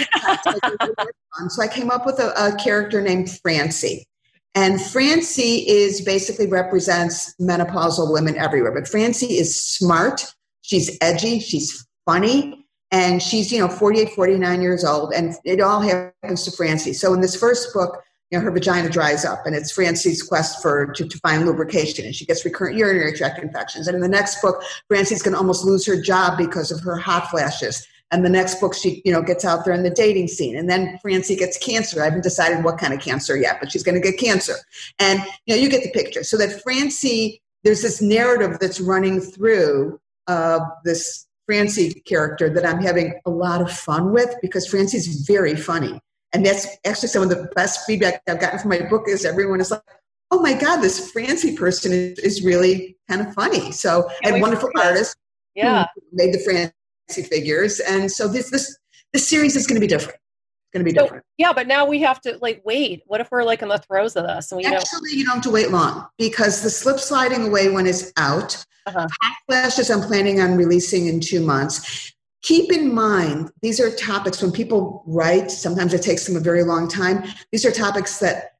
so 1.48 1.62
I 1.62 1.68
came 1.68 1.90
up 1.90 2.06
with 2.06 2.18
a, 2.18 2.32
a 2.36 2.56
character 2.56 3.00
named 3.00 3.30
Francie. 3.40 4.06
And 4.54 4.80
Francie 4.80 5.68
is 5.68 6.00
basically 6.00 6.46
represents 6.46 7.34
menopausal 7.38 8.10
women 8.10 8.38
everywhere. 8.38 8.72
But 8.72 8.88
Francie 8.88 9.38
is 9.38 9.58
smart, 9.58 10.24
she's 10.62 10.96
edgy, 11.02 11.40
she's 11.40 11.86
funny, 12.06 12.66
and 12.90 13.22
she's 13.22 13.52
you 13.52 13.58
know 13.58 13.68
48 13.68 14.14
49 14.14 14.62
years 14.62 14.84
old. 14.84 15.12
And 15.12 15.34
it 15.44 15.60
all 15.60 15.80
happens 15.80 16.44
to 16.44 16.50
francie. 16.52 16.94
So 16.94 17.12
in 17.12 17.20
this 17.20 17.36
first 17.36 17.72
book 17.74 18.02
you 18.30 18.38
know 18.38 18.44
her 18.44 18.50
vagina 18.50 18.88
dries 18.88 19.24
up. 19.24 19.44
And 19.44 19.54
it's 19.54 19.70
francie's 19.70 20.22
quest 20.22 20.62
for 20.62 20.86
to, 20.92 21.06
to 21.06 21.18
find 21.18 21.44
lubrication. 21.44 22.06
And 22.06 22.14
she 22.14 22.24
gets 22.24 22.44
recurrent 22.44 22.76
urinary 22.76 23.12
tract 23.12 23.38
infections. 23.38 23.86
And 23.88 23.94
in 23.94 24.00
the 24.00 24.08
next 24.08 24.40
book 24.40 24.62
francie's 24.88 25.22
going 25.22 25.32
to 25.32 25.38
almost 25.38 25.64
lose 25.64 25.86
her 25.86 26.00
job 26.00 26.38
because 26.38 26.70
of 26.70 26.80
her 26.80 26.96
hot 26.96 27.28
flashes 27.28 27.86
and 28.12 28.24
the 28.24 28.30
next 28.30 28.60
book 28.60 28.74
she 28.74 29.02
you 29.04 29.12
know 29.12 29.22
gets 29.22 29.44
out 29.44 29.64
there 29.64 29.74
in 29.74 29.82
the 29.82 29.90
dating 29.90 30.28
scene 30.28 30.56
and 30.56 30.68
then 30.70 30.98
francie 31.02 31.36
gets 31.36 31.58
cancer 31.58 32.00
i 32.00 32.04
haven't 32.04 32.22
decided 32.22 32.64
what 32.64 32.78
kind 32.78 32.94
of 32.94 33.00
cancer 33.00 33.36
yet 33.36 33.58
but 33.60 33.70
she's 33.70 33.82
going 33.82 33.94
to 33.94 34.00
get 34.00 34.18
cancer 34.18 34.54
and 34.98 35.20
you 35.46 35.54
know 35.54 35.60
you 35.60 35.68
get 35.68 35.82
the 35.82 35.90
picture 35.90 36.22
so 36.22 36.36
that 36.36 36.62
francie 36.62 37.40
there's 37.64 37.82
this 37.82 38.00
narrative 38.00 38.58
that's 38.60 38.80
running 38.80 39.20
through 39.20 39.98
uh, 40.28 40.60
this 40.84 41.26
Francie 41.46 41.94
character 42.06 42.50
that 42.50 42.66
I'm 42.66 42.80
having 42.80 43.20
a 43.24 43.30
lot 43.30 43.62
of 43.62 43.70
fun 43.70 44.12
with 44.12 44.34
because 44.42 44.66
Francie's 44.66 45.26
very 45.26 45.54
funny. 45.54 46.00
And 46.32 46.44
that's 46.44 46.66
actually 46.84 47.08
some 47.08 47.22
of 47.22 47.28
the 47.28 47.48
best 47.54 47.86
feedback 47.86 48.20
I've 48.28 48.40
gotten 48.40 48.58
from 48.58 48.70
my 48.70 48.82
book 48.88 49.04
is 49.08 49.24
everyone 49.24 49.60
is 49.60 49.70
like, 49.70 49.82
oh 50.30 50.40
my 50.40 50.54
God, 50.54 50.80
this 50.80 51.10
Francie 51.12 51.56
person 51.56 51.92
is, 51.92 52.18
is 52.18 52.44
really 52.44 52.96
kind 53.08 53.20
of 53.20 53.32
funny. 53.32 53.70
So 53.70 54.08
had 54.22 54.40
wonderful 54.40 54.70
artists 54.76 55.14
yeah. 55.54 55.86
made 56.12 56.34
the 56.34 56.40
Francie 56.40 56.72
figures. 57.08 57.80
And 57.80 58.10
so 58.10 58.28
this 58.28 58.50
this 58.50 58.76
this 59.12 59.28
series 59.28 59.56
is 59.56 59.66
going 59.66 59.76
to 59.76 59.80
be 59.80 59.86
different. 59.86 60.18
It's 60.18 60.72
going 60.72 60.84
to 60.84 60.90
be 60.90 60.96
so, 60.96 61.04
different. 61.04 61.24
Yeah, 61.38 61.52
but 61.52 61.66
now 61.66 61.86
we 61.86 62.00
have 62.00 62.20
to 62.22 62.38
like 62.42 62.62
wait. 62.64 63.02
What 63.06 63.20
if 63.20 63.30
we're 63.30 63.44
like 63.44 63.62
in 63.62 63.68
the 63.68 63.78
throes 63.78 64.16
of 64.16 64.26
this? 64.26 64.52
And 64.52 64.58
we 64.58 64.64
Actually, 64.64 65.10
don't- 65.10 65.18
you 65.18 65.24
don't 65.24 65.34
have 65.36 65.44
to 65.44 65.50
wait 65.50 65.70
long 65.70 66.06
because 66.18 66.62
the 66.62 66.70
slip 66.70 66.98
sliding 66.98 67.46
away 67.46 67.70
one 67.70 67.86
is 67.86 68.12
out. 68.16 68.64
Uh-huh. 68.86 69.08
I'm 69.50 70.02
planning 70.02 70.40
on 70.40 70.56
releasing 70.56 71.06
in 71.06 71.20
two 71.20 71.40
months. 71.40 72.12
Keep 72.42 72.72
in 72.72 72.94
mind, 72.94 73.50
these 73.60 73.80
are 73.80 73.90
topics 73.90 74.40
when 74.40 74.52
people 74.52 75.02
write, 75.06 75.50
sometimes 75.50 75.92
it 75.92 76.02
takes 76.02 76.24
them 76.26 76.36
a 76.36 76.40
very 76.40 76.62
long 76.62 76.86
time. 76.86 77.24
These 77.50 77.64
are 77.64 77.72
topics 77.72 78.20
that 78.20 78.52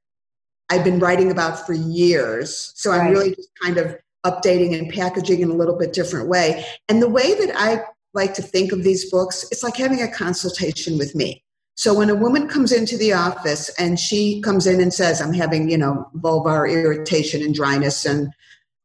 I've 0.68 0.82
been 0.82 0.98
writing 0.98 1.30
about 1.30 1.64
for 1.64 1.72
years. 1.72 2.72
So 2.74 2.90
right. 2.90 3.02
I'm 3.02 3.12
really 3.12 3.37
just 3.37 3.50
kind 3.62 3.78
of 3.78 3.96
updating 4.24 4.76
and 4.76 4.92
packaging 4.92 5.40
in 5.40 5.50
a 5.50 5.54
little 5.54 5.78
bit 5.78 5.92
different 5.92 6.28
way. 6.28 6.66
And 6.88 7.00
the 7.00 7.09
way 7.09 7.35
that 7.35 7.54
I 7.56 7.85
like 8.16 8.35
to 8.35 8.42
think 8.42 8.72
of 8.72 8.83
these 8.83 9.09
books, 9.11 9.46
it's 9.52 9.62
like 9.62 9.76
having 9.76 10.02
a 10.02 10.11
consultation 10.11 10.98
with 10.98 11.14
me. 11.14 11.44
So 11.76 11.92
when 11.92 12.11
a 12.11 12.14
woman 12.14 12.48
comes 12.48 12.72
into 12.72 12.96
the 12.96 13.12
office 13.12 13.68
and 13.79 14.00
she 14.00 14.40
comes 14.40 14.66
in 14.66 14.81
and 14.81 14.92
says, 14.92 15.20
I'm 15.20 15.35
having, 15.35 15.70
you 15.70 15.76
know, 15.76 16.11
vulvar 16.16 16.68
irritation 16.72 17.42
and 17.42 17.55
dryness 17.55 18.07
and 18.07 18.33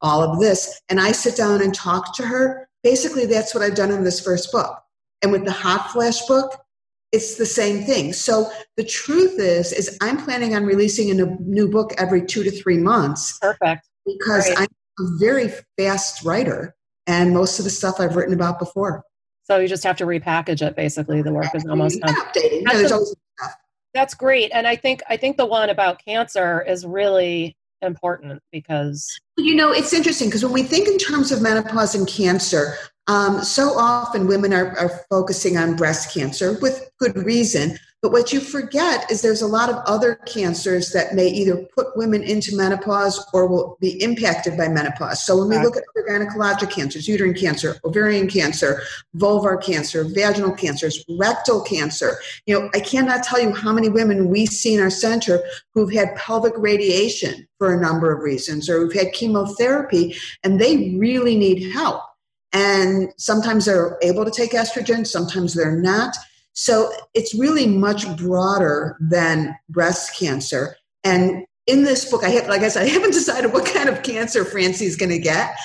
all 0.01 0.21
of 0.21 0.39
this. 0.39 0.81
And 0.89 0.99
I 0.99 1.13
sit 1.13 1.37
down 1.37 1.61
and 1.61 1.73
talk 1.73 2.15
to 2.17 2.23
her. 2.23 2.67
Basically, 2.83 3.25
that's 3.25 3.55
what 3.55 3.63
I've 3.63 3.75
done 3.75 3.91
in 3.91 4.03
this 4.03 4.19
first 4.19 4.51
book. 4.51 4.77
And 5.21 5.31
with 5.31 5.45
the 5.45 5.51
hot 5.51 5.91
flash 5.91 6.21
book, 6.25 6.59
it's 7.11 7.35
the 7.35 7.45
same 7.45 7.83
thing. 7.83 8.13
So 8.13 8.51
the 8.77 8.83
truth 8.83 9.39
is, 9.39 9.71
is 9.71 9.97
I'm 10.01 10.17
planning 10.17 10.55
on 10.55 10.65
releasing 10.65 11.11
a 11.11 11.25
new 11.39 11.69
book 11.69 11.93
every 11.97 12.25
two 12.25 12.43
to 12.43 12.51
three 12.51 12.77
months. 12.77 13.37
Perfect. 13.39 13.87
Because 14.05 14.49
I'm 14.57 14.67
a 14.99 15.17
very 15.19 15.51
fast 15.77 16.25
writer, 16.25 16.73
and 17.07 17.33
most 17.33 17.59
of 17.59 17.65
the 17.65 17.71
stuff 17.71 17.99
I've 17.99 18.15
written 18.15 18.33
about 18.33 18.59
before. 18.59 19.03
So 19.51 19.59
you 19.59 19.67
just 19.67 19.83
have 19.83 19.97
to 19.97 20.05
repackage 20.05 20.65
it. 20.65 20.77
Basically, 20.77 21.21
the 21.21 21.33
work 21.33 21.53
is 21.53 21.65
almost 21.65 21.99
done. 21.99 22.15
That's, 22.63 22.89
a, 22.89 22.99
that's 23.93 24.13
great, 24.13 24.49
and 24.53 24.65
I 24.65 24.77
think 24.77 25.03
I 25.09 25.17
think 25.17 25.35
the 25.35 25.45
one 25.45 25.69
about 25.69 26.01
cancer 26.01 26.61
is 26.61 26.85
really 26.85 27.57
important 27.81 28.41
because 28.53 29.19
you 29.37 29.53
know 29.53 29.73
it's 29.73 29.91
interesting 29.91 30.29
because 30.29 30.45
when 30.45 30.53
we 30.53 30.63
think 30.63 30.87
in 30.87 30.97
terms 30.97 31.33
of 31.33 31.41
menopause 31.41 31.95
and 31.95 32.07
cancer 32.07 32.75
um, 33.07 33.43
so 33.43 33.77
often 33.77 34.25
women 34.25 34.53
are, 34.53 34.77
are 34.77 35.01
focusing 35.09 35.57
on 35.57 35.75
breast 35.75 36.13
cancer 36.13 36.57
with 36.61 36.89
good 36.99 37.17
reason 37.17 37.77
but 38.01 38.11
what 38.11 38.33
you 38.33 38.39
forget 38.39 39.09
is 39.11 39.21
there's 39.21 39.43
a 39.43 39.47
lot 39.47 39.69
of 39.69 39.75
other 39.85 40.15
cancers 40.25 40.91
that 40.91 41.13
may 41.13 41.27
either 41.27 41.67
put 41.75 41.95
women 41.95 42.23
into 42.23 42.55
menopause 42.55 43.23
or 43.31 43.47
will 43.47 43.77
be 43.79 44.01
impacted 44.01 44.57
by 44.57 44.67
menopause. 44.67 45.23
So 45.23 45.37
when 45.37 45.49
we 45.49 45.59
look 45.59 45.77
at 45.77 45.83
other 45.95 46.07
gynecologic 46.09 46.71
cancers, 46.71 47.07
uterine 47.07 47.35
cancer, 47.35 47.77
ovarian 47.85 48.27
cancer, 48.27 48.81
vulvar 49.15 49.61
cancer, 49.61 50.03
vaginal 50.03 50.51
cancers, 50.51 51.05
rectal 51.19 51.61
cancer, 51.61 52.17
you 52.47 52.59
know, 52.59 52.71
I 52.73 52.79
cannot 52.79 53.23
tell 53.23 53.39
you 53.39 53.53
how 53.53 53.71
many 53.71 53.89
women 53.89 54.29
we 54.29 54.47
see 54.47 54.73
in 54.73 54.81
our 54.81 54.89
center 54.89 55.39
who've 55.75 55.93
had 55.93 56.15
pelvic 56.15 56.53
radiation 56.57 57.47
for 57.59 57.71
a 57.71 57.79
number 57.79 58.11
of 58.11 58.21
reasons 58.23 58.67
or 58.67 58.79
who've 58.79 58.93
had 58.93 59.13
chemotherapy 59.13 60.15
and 60.43 60.59
they 60.59 60.95
really 60.97 61.37
need 61.37 61.71
help. 61.71 62.01
And 62.51 63.13
sometimes 63.17 63.65
they're 63.65 63.97
able 64.01 64.25
to 64.25 64.31
take 64.31 64.51
estrogen, 64.51 65.05
sometimes 65.05 65.53
they're 65.53 65.79
not. 65.79 66.15
So 66.53 66.91
it's 67.13 67.33
really 67.33 67.67
much 67.67 68.15
broader 68.17 68.97
than 68.99 69.55
breast 69.69 70.17
cancer. 70.17 70.75
And 71.03 71.45
in 71.67 71.83
this 71.83 72.09
book, 72.09 72.23
I 72.23 72.29
have, 72.29 72.47
like 72.47 72.61
I 72.61 72.67
said, 72.67 72.83
I 72.83 72.89
haven't 72.89 73.11
decided 73.13 73.53
what 73.53 73.65
kind 73.65 73.89
of 73.89 74.03
cancer 74.03 74.43
Francie's 74.43 74.95
going 74.95 75.11
to 75.11 75.19
get, 75.19 75.55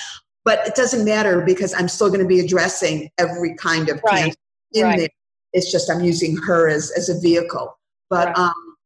but 0.44 0.66
it 0.66 0.74
doesn't 0.74 1.04
matter 1.04 1.40
because 1.40 1.74
I'm 1.74 1.88
still 1.88 2.08
going 2.08 2.20
to 2.20 2.26
be 2.26 2.40
addressing 2.40 3.10
every 3.18 3.54
kind 3.56 3.88
of 3.88 4.00
right. 4.04 4.18
cancer 4.18 4.38
in 4.72 4.82
right. 4.82 4.98
there. 4.98 5.08
It's 5.52 5.72
just 5.72 5.90
I'm 5.90 6.04
using 6.04 6.36
her 6.36 6.68
as, 6.68 6.90
as 6.92 7.08
a 7.08 7.18
vehicle. 7.20 7.76
But 8.10 8.28
right. 8.28 8.38
um, 8.38 8.76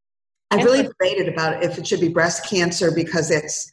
I've 0.51 0.65
really 0.65 0.83
debated 0.83 1.29
about 1.31 1.63
if 1.63 1.77
it 1.77 1.87
should 1.87 2.01
be 2.01 2.09
breast 2.09 2.45
cancer 2.49 2.91
because 2.91 3.31
it's 3.31 3.71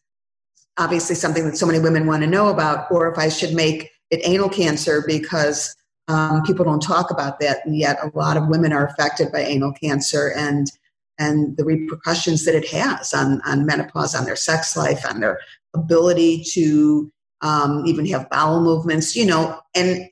obviously 0.79 1.17
something 1.17 1.45
that 1.45 1.57
so 1.57 1.67
many 1.67 1.81
women 1.81 2.07
want 2.07 2.23
to 2.23 2.29
know 2.29 2.49
about, 2.49 2.91
or 2.91 3.11
if 3.11 3.19
I 3.19 3.29
should 3.29 3.55
make 3.55 3.91
it 4.11 4.21
anal 4.23 4.49
cancer 4.49 5.03
because 5.07 5.75
um, 6.09 6.43
people 6.43 6.65
don't 6.65 6.83
talk 6.83 7.11
about 7.11 7.39
that, 7.41 7.65
and 7.65 7.77
yet 7.77 7.99
a 8.03 8.11
lot 8.17 8.37
of 8.37 8.49
women 8.49 8.73
are 8.73 8.87
affected 8.87 9.31
by 9.31 9.41
anal 9.41 9.73
cancer 9.73 10.33
and 10.37 10.71
and 11.19 11.57
the 11.57 11.65
repercussions 11.65 12.45
that 12.45 12.55
it 12.55 12.69
has 12.69 13.13
on, 13.13 13.41
on 13.45 13.67
menopause, 13.67 14.15
on 14.15 14.25
their 14.25 14.37
sex 14.37 14.77
life, 14.77 15.05
on 15.05 15.19
their 15.19 15.41
ability 15.75 16.45
to 16.45 17.11
um, 17.41 17.85
even 17.87 18.07
have 18.07 18.31
bowel 18.31 18.63
movements, 18.63 19.17
you 19.17 19.27
know, 19.27 19.61
and 19.75 20.09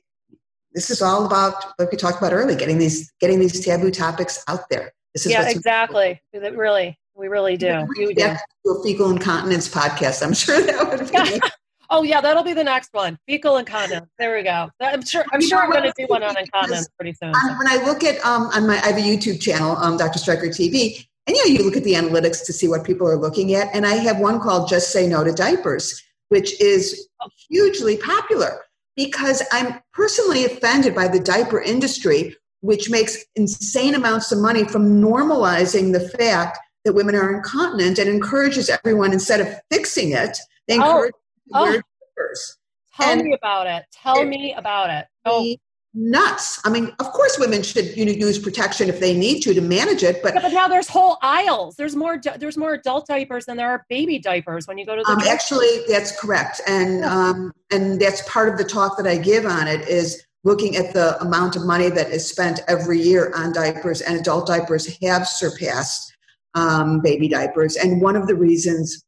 this 0.73 0.89
is 0.89 1.01
all 1.01 1.25
about 1.25 1.73
like 1.79 1.91
we 1.91 1.97
talked 1.97 2.19
about 2.19 2.33
earlier, 2.33 2.57
getting 2.57 2.77
these 2.77 3.11
getting 3.19 3.39
these 3.39 3.63
taboo 3.63 3.89
topics 3.89 4.43
out 4.47 4.69
there. 4.69 4.93
This 5.13 5.25
is 5.25 5.31
yeah, 5.31 5.49
exactly. 5.49 6.21
Important. 6.33 6.59
Really, 6.59 6.99
we 7.15 7.27
really 7.27 7.57
do. 7.57 7.85
We 7.97 8.13
do. 8.13 8.23
a 8.25 8.83
fecal 8.83 9.09
incontinence 9.09 9.67
podcast. 9.67 10.21
I'm 10.21 10.33
sure 10.33 10.61
that 10.61 10.89
would 10.89 11.11
be. 11.11 11.39
Oh 11.89 12.03
yeah, 12.03 12.21
that'll 12.21 12.43
be 12.43 12.53
the 12.53 12.63
next 12.63 12.93
one. 12.93 13.17
Fecal 13.27 13.57
incontinence. 13.57 14.09
There 14.19 14.35
we 14.35 14.43
go. 14.43 14.69
I'm 14.81 15.03
sure. 15.05 15.25
I'm 15.31 15.41
sure 15.41 15.59
I'm 15.59 15.71
going 15.71 15.83
to 15.83 15.93
do 15.97 16.05
one 16.07 16.23
on 16.23 16.37
incontinence 16.37 16.89
pretty 16.99 17.13
soon. 17.13 17.31
When 17.31 17.67
I 17.67 17.81
look 17.85 18.03
at 18.03 18.23
um, 18.25 18.47
on 18.53 18.67
my, 18.67 18.75
I 18.75 18.87
have 18.87 18.97
a 18.97 19.01
YouTube 19.01 19.41
channel, 19.41 19.77
um, 19.77 19.97
Dr. 19.97 20.19
Streicher 20.19 20.49
TV, 20.49 21.05
and 21.27 21.35
you 21.35 21.47
know, 21.47 21.59
you 21.59 21.65
look 21.65 21.77
at 21.77 21.83
the 21.83 21.93
analytics 21.93 22.45
to 22.45 22.53
see 22.53 22.67
what 22.67 22.83
people 22.83 23.07
are 23.07 23.17
looking 23.17 23.53
at, 23.55 23.73
and 23.73 23.85
I 23.85 23.95
have 23.95 24.19
one 24.19 24.39
called 24.39 24.69
"Just 24.69 24.91
Say 24.91 25.07
No 25.07 25.23
to 25.23 25.31
Diapers," 25.31 26.03
which 26.29 26.59
is 26.59 27.07
hugely 27.49 27.97
popular 27.97 28.61
because 28.95 29.43
I'm 29.51 29.79
personally 29.93 30.45
offended 30.45 30.93
by 30.95 31.07
the 31.07 31.19
diaper 31.19 31.61
industry, 31.61 32.35
which 32.61 32.89
makes 32.89 33.23
insane 33.35 33.95
amounts 33.95 34.31
of 34.31 34.39
money 34.39 34.65
from 34.65 35.01
normalizing 35.01 35.93
the 35.93 36.09
fact 36.17 36.57
that 36.83 36.93
women 36.93 37.15
are 37.15 37.35
incontinent 37.35 37.99
and 37.99 38.09
encourages 38.09 38.69
everyone 38.69 39.13
instead 39.13 39.41
of 39.41 39.47
fixing 39.69 40.13
it 40.13 40.37
They 40.67 40.75
encourage 40.75 41.13
oh. 41.15 41.26
Oh. 41.53 41.81
Tell 42.95 43.11
and 43.11 43.21
me 43.21 43.33
about 43.33 43.67
it. 43.67 43.85
Tell 43.91 44.25
me 44.25 44.53
about 44.53 44.89
it. 44.89 45.05
Oh. 45.25 45.55
Nuts. 45.93 46.59
I 46.63 46.69
mean, 46.69 46.93
of 46.99 47.11
course, 47.11 47.39
women 47.39 47.63
should 47.63 47.97
you 47.97 48.05
know, 48.05 48.11
use 48.11 48.37
protection 48.37 48.87
if 48.87 48.99
they 48.99 49.17
need 49.17 49.41
to 49.41 49.53
to 49.53 49.61
manage 49.61 50.03
it, 50.03 50.21
but 50.21 50.35
yeah, 50.35 50.41
but 50.41 50.51
now 50.51 50.67
there's 50.67 50.87
whole 50.87 51.17
aisles. 51.23 51.75
There's 51.75 51.95
more. 51.95 52.21
There's 52.37 52.55
more 52.55 52.73
adult 52.73 53.07
diapers 53.07 53.45
than 53.45 53.57
there 53.57 53.69
are 53.69 53.83
baby 53.89 54.19
diapers 54.19 54.67
when 54.67 54.77
you 54.77 54.85
go 54.85 54.95
to 54.95 55.01
the. 55.01 55.09
Um, 55.09 55.21
actually, 55.27 55.85
that's 55.87 56.19
correct, 56.19 56.61
and 56.67 57.03
um, 57.03 57.51
and 57.71 57.99
that's 57.99 58.21
part 58.29 58.47
of 58.47 58.59
the 58.59 58.63
talk 58.63 58.95
that 58.97 59.07
I 59.07 59.17
give 59.17 59.47
on 59.47 59.67
it 59.67 59.87
is 59.87 60.23
looking 60.43 60.75
at 60.75 60.93
the 60.93 61.19
amount 61.19 61.55
of 61.55 61.65
money 61.65 61.89
that 61.89 62.11
is 62.11 62.29
spent 62.29 62.59
every 62.67 62.99
year 62.99 63.31
on 63.35 63.51
diapers, 63.51 64.01
and 64.01 64.19
adult 64.19 64.45
diapers 64.45 64.97
have 65.01 65.27
surpassed 65.27 66.15
um, 66.53 67.01
baby 67.01 67.27
diapers. 67.27 67.75
And 67.75 68.01
one 68.01 68.15
of 68.15 68.27
the 68.27 68.35
reasons 68.35 69.03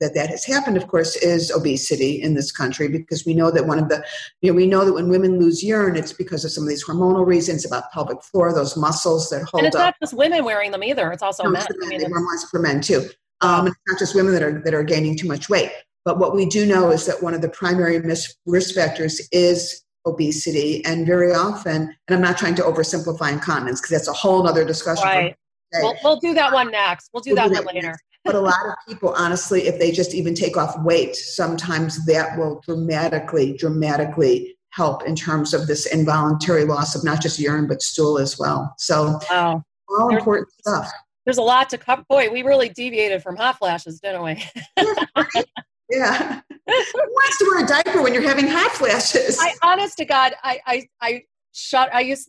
that 0.00 0.14
that 0.14 0.30
has 0.30 0.44
happened, 0.44 0.76
of 0.76 0.86
course, 0.86 1.16
is 1.16 1.50
obesity 1.50 2.22
in 2.22 2.34
this 2.34 2.52
country 2.52 2.88
because 2.88 3.26
we 3.26 3.34
know 3.34 3.50
that 3.50 3.66
one 3.66 3.78
of 3.78 3.88
the, 3.88 4.04
you 4.42 4.50
know, 4.50 4.56
we 4.56 4.66
know 4.66 4.84
that 4.84 4.92
when 4.92 5.08
women 5.08 5.38
lose 5.38 5.62
urine, 5.62 5.96
it's 5.96 6.12
because 6.12 6.44
of 6.44 6.52
some 6.52 6.64
of 6.64 6.68
these 6.68 6.84
hormonal 6.84 7.26
reasons 7.26 7.66
about 7.66 7.90
pelvic 7.92 8.22
floor, 8.22 8.52
those 8.52 8.76
muscles 8.76 9.28
that 9.30 9.42
hold 9.42 9.54
up. 9.54 9.58
And 9.58 9.66
it's 9.66 9.76
up. 9.76 9.80
not 9.80 9.94
just 10.00 10.14
women 10.14 10.44
wearing 10.44 10.70
them 10.70 10.84
either; 10.84 11.10
it's 11.12 11.22
also 11.22 11.44
no, 11.44 11.50
men. 11.50 11.62
It's 11.68 11.78
men. 11.78 12.04
I 12.04 12.08
mean, 12.08 12.38
for 12.50 12.60
men 12.60 12.80
too. 12.80 13.08
Um, 13.40 13.66
it's 13.66 13.76
not 13.88 13.98
just 13.98 14.14
women 14.14 14.32
that 14.32 14.42
are 14.42 14.60
that 14.62 14.74
are 14.74 14.84
gaining 14.84 15.16
too 15.16 15.28
much 15.28 15.48
weight. 15.48 15.72
But 16.04 16.18
what 16.18 16.34
we 16.34 16.46
do 16.46 16.64
know 16.64 16.90
is 16.90 17.06
that 17.06 17.22
one 17.22 17.34
of 17.34 17.42
the 17.42 17.50
primary 17.50 17.98
risk 18.00 18.74
factors 18.74 19.20
is 19.32 19.84
obesity, 20.06 20.84
and 20.84 21.06
very 21.06 21.34
often, 21.34 21.94
and 22.08 22.16
I'm 22.16 22.22
not 22.22 22.38
trying 22.38 22.54
to 22.56 22.62
oversimplify 22.62 23.32
incontinence 23.32 23.80
because 23.80 23.90
that's 23.90 24.08
a 24.08 24.12
whole 24.12 24.46
other 24.46 24.64
discussion. 24.64 25.04
Right. 25.04 25.36
We'll, 25.74 25.94
we'll, 26.02 26.16
do 26.18 26.32
that 26.32 26.50
one 26.50 26.70
next. 26.70 27.10
We'll 27.12 27.22
do 27.22 27.34
we'll 27.34 27.36
that, 27.36 27.48
do 27.48 27.54
that 27.56 27.64
one 27.66 27.74
later. 27.74 27.88
Next 27.88 28.07
but 28.28 28.36
a 28.36 28.40
lot 28.40 28.66
of 28.66 28.74
people 28.86 29.14
honestly 29.16 29.66
if 29.66 29.78
they 29.78 29.90
just 29.90 30.14
even 30.14 30.34
take 30.34 30.56
off 30.56 30.78
weight 30.82 31.16
sometimes 31.16 32.04
that 32.04 32.38
will 32.38 32.60
dramatically 32.64 33.56
dramatically 33.56 34.54
help 34.70 35.06
in 35.06 35.16
terms 35.16 35.54
of 35.54 35.66
this 35.66 35.86
involuntary 35.86 36.64
loss 36.64 36.94
of 36.94 37.02
not 37.02 37.22
just 37.22 37.38
urine 37.38 37.66
but 37.66 37.80
stool 37.80 38.18
as 38.18 38.38
well 38.38 38.74
so 38.78 39.18
wow. 39.30 39.62
all 39.88 40.08
there's, 40.08 40.20
important 40.20 40.48
stuff 40.52 40.90
there's 41.24 41.38
a 41.38 41.42
lot 41.42 41.70
to 41.70 41.78
cover 41.78 42.04
boy 42.08 42.28
we 42.30 42.42
really 42.42 42.68
deviated 42.68 43.22
from 43.22 43.34
hot 43.34 43.58
flashes 43.58 43.98
didn't 44.00 44.22
we 44.22 44.44
yeah 45.90 46.40
who 46.66 46.98
wants 46.98 47.38
to 47.38 47.44
wear 47.48 47.64
a 47.64 47.66
diaper 47.66 48.02
when 48.02 48.12
you're 48.12 48.22
having 48.22 48.46
hot 48.46 48.70
flashes 48.72 49.38
i 49.40 49.54
honest 49.62 49.96
to 49.96 50.04
god 50.04 50.34
i 50.44 50.60
i 50.66 50.86
i 51.00 51.22
shut 51.54 51.88
i 51.94 52.00
used 52.00 52.28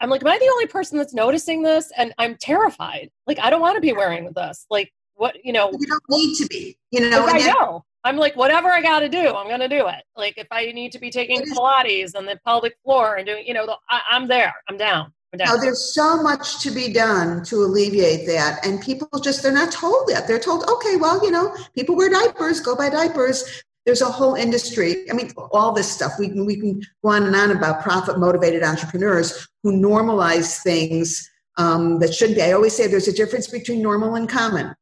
I'm 0.00 0.10
like, 0.10 0.22
am 0.22 0.28
I 0.28 0.38
the 0.38 0.50
only 0.52 0.66
person 0.66 0.96
that's 0.98 1.14
noticing 1.14 1.62
this? 1.62 1.90
And 1.96 2.14
I'm 2.18 2.36
terrified. 2.36 3.10
Like, 3.26 3.38
I 3.40 3.50
don't 3.50 3.60
want 3.60 3.74
to 3.76 3.80
be 3.80 3.92
wearing 3.92 4.30
this. 4.34 4.64
Like, 4.70 4.92
what 5.18 5.36
you 5.44 5.52
know 5.52 5.70
you 5.78 5.86
don't 5.86 6.02
need 6.08 6.34
to 6.36 6.46
be 6.46 6.78
you 6.90 7.10
know 7.10 7.26
i 7.26 7.38
know 7.38 7.84
i'm 8.04 8.16
like 8.16 8.34
whatever 8.36 8.68
i 8.68 8.80
got 8.80 9.00
to 9.00 9.08
do 9.08 9.34
i'm 9.34 9.48
going 9.48 9.60
to 9.60 9.68
do 9.68 9.86
it 9.88 10.02
like 10.16 10.34
if 10.38 10.46
i 10.50 10.66
need 10.72 10.92
to 10.92 10.98
be 10.98 11.10
taking 11.10 11.40
pilates 11.42 12.14
and 12.14 12.26
the 12.26 12.38
pelvic 12.46 12.76
floor 12.84 13.16
and 13.16 13.26
doing 13.26 13.44
you 13.46 13.52
know 13.52 13.66
the, 13.66 13.76
I, 13.90 14.00
am 14.12 14.26
there 14.28 14.54
i'm 14.68 14.76
down 14.76 15.12
I'm. 15.34 15.40
Now, 15.40 15.56
there's 15.56 15.92
so 15.94 16.22
much 16.22 16.62
to 16.62 16.70
be 16.70 16.90
done 16.90 17.44
to 17.44 17.56
alleviate 17.56 18.26
that 18.28 18.64
and 18.64 18.80
people 18.80 19.08
just 19.22 19.42
they're 19.42 19.52
not 19.52 19.70
told 19.70 20.08
that 20.08 20.26
they're 20.26 20.38
told 20.38 20.64
okay 20.70 20.96
well 20.96 21.22
you 21.22 21.30
know 21.30 21.54
people 21.74 21.96
wear 21.96 22.08
diapers 22.08 22.60
go 22.60 22.74
buy 22.74 22.88
diapers 22.88 23.62
there's 23.88 24.02
a 24.02 24.04
whole 24.04 24.34
industry. 24.34 25.10
I 25.10 25.14
mean, 25.14 25.32
all 25.50 25.72
this 25.72 25.90
stuff. 25.90 26.12
We 26.18 26.28
can, 26.28 26.44
we 26.44 26.56
can 26.56 26.82
go 27.02 27.08
on 27.08 27.22
and 27.22 27.34
on 27.34 27.52
about 27.52 27.82
profit 27.82 28.18
motivated 28.18 28.62
entrepreneurs 28.62 29.48
who 29.62 29.72
normalize 29.72 30.62
things 30.62 31.26
um, 31.56 31.98
that 32.00 32.14
shouldn't 32.14 32.36
be. 32.36 32.42
I 32.42 32.52
always 32.52 32.76
say 32.76 32.86
there's 32.86 33.08
a 33.08 33.14
difference 33.14 33.48
between 33.48 33.82
normal 33.82 34.14
and 34.14 34.28
common. 34.28 34.74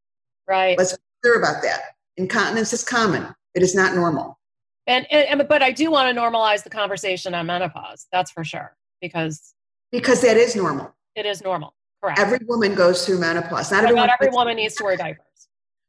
Right. 0.49 0.77
Let's 0.79 0.93
be 0.93 1.03
clear 1.23 1.39
about 1.39 1.63
that. 1.63 1.81
Incontinence 2.17 2.73
is 2.73 2.85
common. 2.85 3.35
It 3.55 3.63
is 3.63 3.75
not 3.75 3.95
normal. 3.95 4.39
And, 4.87 5.11
and, 5.13 5.47
but 5.49 5.63
I 5.63 5.73
do 5.73 5.91
want 5.91 6.15
to 6.15 6.21
normalize 6.21 6.63
the 6.63 6.71
conversation 6.71 7.35
on 7.35 7.47
menopause. 7.47 8.07
That's 8.13 8.31
for 8.31 8.45
sure 8.45 8.77
because 9.01 9.55
because 9.91 10.21
that 10.23 10.37
is 10.37 10.55
normal. 10.55 10.95
It 11.15 11.27
is 11.27 11.43
normal. 11.43 11.75
Correct. 12.03 12.19
Every 12.19 12.39
woman 12.47 12.75
goes 12.75 13.07
through 13.07 13.19
menopause. 13.19 13.73
Not, 13.73 13.85
everyone, 13.85 14.07
not 14.07 14.19
every 14.21 14.33
woman 14.33 14.57
needs 14.57 14.75
to 14.77 14.85
wear 14.85 14.97
diapers. 14.97 15.23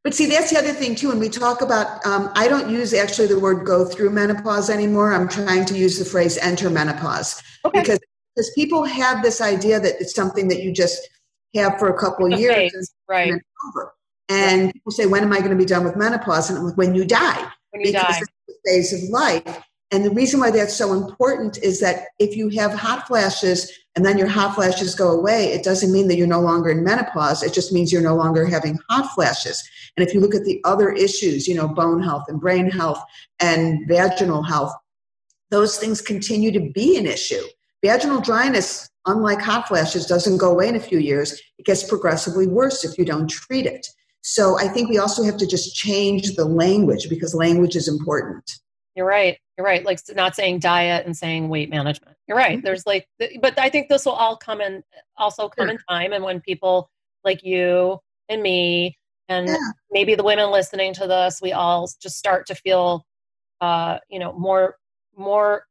But 0.04 0.14
see, 0.14 0.28
that's 0.28 0.52
the 0.52 0.58
other 0.58 0.72
thing 0.72 0.96
too. 0.96 1.10
When 1.10 1.20
we 1.20 1.28
talk 1.28 1.62
about, 1.62 2.06
um, 2.06 2.32
I 2.34 2.48
don't 2.48 2.70
use 2.70 2.94
actually 2.94 3.28
the 3.28 3.38
word 3.38 3.66
"go 3.66 3.84
through 3.84 4.12
menopause" 4.12 4.70
anymore. 4.70 5.12
I'm 5.12 5.28
trying 5.28 5.66
to 5.66 5.78
use 5.78 6.00
the 6.00 6.06
phrase 6.06 6.38
"enter 6.38 6.70
menopause" 6.70 7.42
okay. 7.66 7.82
because 7.82 8.00
because 8.34 8.50
people 8.56 8.86
have 8.86 9.22
this 9.22 9.42
idea 9.42 9.82
that 9.82 9.96
it's 10.00 10.16
something 10.16 10.48
that 10.48 10.62
you 10.62 10.72
just 10.72 11.10
have 11.56 11.78
for 11.78 11.90
a 11.90 11.98
couple 11.98 12.32
of 12.32 12.40
years, 12.40 12.72
and, 12.74 12.88
right? 13.10 13.34
Over. 13.68 13.94
And 14.30 14.74
people 14.74 14.92
say, 14.92 15.06
when 15.06 15.24
am 15.24 15.34
I 15.34 15.40
going 15.40 15.52
to 15.52 15.58
be 15.58 15.66
done 15.66 15.84
with 15.84 15.96
menopause? 15.96 16.50
And 16.50 16.60
I'm 16.60 16.66
like, 16.66 16.78
when 16.78 16.96
you 16.96 17.06
die. 17.06 17.48
When 17.72 17.82
you 17.82 17.92
because 17.92 18.18
die. 18.18 18.20
It's 18.20 18.32
the 18.48 18.54
phase 18.66 18.94
of 18.94 19.10
life. 19.10 19.64
And 19.92 20.04
the 20.04 20.12
reason 20.12 20.42
why 20.42 20.52
that's 20.52 20.76
so 20.76 20.94
important 20.94 21.58
is 21.64 21.80
that 21.80 22.08
if 22.20 22.36
you 22.36 22.50
have 22.50 22.74
hot 22.74 23.08
flashes 23.08 23.72
and 23.96 24.06
then 24.06 24.18
your 24.18 24.28
hot 24.28 24.56
flashes 24.56 24.96
go 24.96 25.12
away, 25.12 25.46
it 25.54 25.64
doesn't 25.64 25.94
mean 25.94 26.10
that 26.10 26.18
you're 26.18 26.28
no 26.28 26.42
longer 26.42 26.70
in 26.70 26.84
menopause. 26.84 27.42
It 27.42 27.54
just 27.54 27.72
means 27.72 27.92
you're 27.92 28.02
no 28.02 28.16
longer 28.16 28.46
having 28.46 28.78
hot 28.90 29.14
flashes. 29.16 29.64
And 29.96 30.06
if 30.06 30.14
you 30.14 30.20
look 30.20 30.36
at 30.36 30.44
the 30.44 30.60
other 30.66 30.92
issues, 30.92 31.48
you 31.48 31.56
know, 31.56 31.70
bone 31.70 32.04
health 32.04 32.26
and 32.28 32.40
brain 32.40 32.70
health 32.70 33.02
and 33.40 33.88
vaginal 33.88 34.44
health, 34.44 34.74
those 35.52 35.78
things 35.78 36.02
continue 36.02 36.52
to 36.52 36.60
be 36.60 36.98
an 36.98 37.06
issue. 37.06 37.42
Vaginal 37.82 38.20
dryness, 38.20 38.90
unlike 39.06 39.40
hot 39.40 39.70
flashes, 39.70 40.06
doesn't 40.06 40.38
go 40.38 40.52
away 40.52 40.68
in 40.68 40.76
a 40.76 40.82
few 40.82 41.00
years. 41.00 41.42
It 41.58 41.66
gets 41.66 41.88
progressively 41.88 42.46
worse 42.46 42.84
if 42.84 42.98
you 42.98 43.06
don't 43.06 43.30
treat 43.30 43.66
it. 43.66 43.88
So 44.22 44.60
I 44.60 44.68
think 44.68 44.90
we 44.90 44.98
also 44.98 45.24
have 45.24 45.38
to 45.38 45.48
just 45.48 45.76
change 45.76 46.36
the 46.36 46.46
language 46.46 47.10
because 47.10 47.34
language 47.34 47.76
is 47.76 47.88
important. 47.88 48.60
You're 48.96 49.06
right. 49.06 49.38
You're 49.58 49.66
right. 49.66 49.86
Like 49.86 50.00
not 50.16 50.36
saying 50.36 50.60
diet 50.60 51.06
and 51.06 51.16
saying 51.16 51.50
weight 51.50 51.70
management. 51.70 52.18
You're 52.28 52.38
right. 52.38 52.58
Mm-hmm. 52.58 52.66
There's 52.66 52.86
like, 52.86 53.08
but 53.42 53.58
I 53.60 53.70
think 53.70 53.90
this 53.90 54.06
will 54.06 54.14
all 54.14 54.36
come 54.36 54.60
in, 54.60 54.84
also 55.18 55.48
come 55.48 55.70
in 55.70 55.78
time. 55.90 56.14
And 56.14 56.24
when 56.24 56.42
people 56.42 56.90
like 57.24 57.44
you 57.44 58.00
and 58.28 58.42
me, 58.42 58.98
and 59.30 59.48
yeah. 59.48 59.58
maybe 59.92 60.16
the 60.16 60.24
women 60.24 60.52
listening 60.52 60.94
to 60.96 61.08
this, 61.08 61.40
we 61.42 61.52
all 61.52 61.90
just 62.02 62.18
start 62.18 62.48
to 62.48 62.56
feel, 62.56 63.06
uh, 63.62 64.00
you 64.10 64.20
know, 64.20 64.34
more, 64.34 64.78
more, 65.18 65.64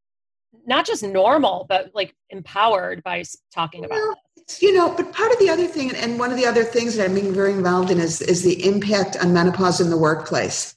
not 0.66 0.86
just 0.86 1.02
normal, 1.02 1.66
but 1.68 1.90
like 1.94 2.14
empowered 2.30 3.02
by 3.02 3.24
talking 3.52 3.84
about 3.84 4.16
you 4.60 4.72
know, 4.72 4.94
but 4.96 5.12
part 5.12 5.32
of 5.32 5.38
the 5.38 5.50
other 5.50 5.66
thing, 5.66 5.94
and 5.96 6.18
one 6.18 6.30
of 6.30 6.36
the 6.36 6.46
other 6.46 6.64
things 6.64 6.96
that 6.96 7.04
I'm 7.04 7.14
being 7.14 7.32
very 7.32 7.52
involved 7.52 7.90
in 7.90 7.98
is, 7.98 8.22
is 8.22 8.42
the 8.42 8.64
impact 8.64 9.16
on 9.16 9.32
menopause 9.32 9.80
in 9.80 9.90
the 9.90 9.98
workplace. 9.98 10.74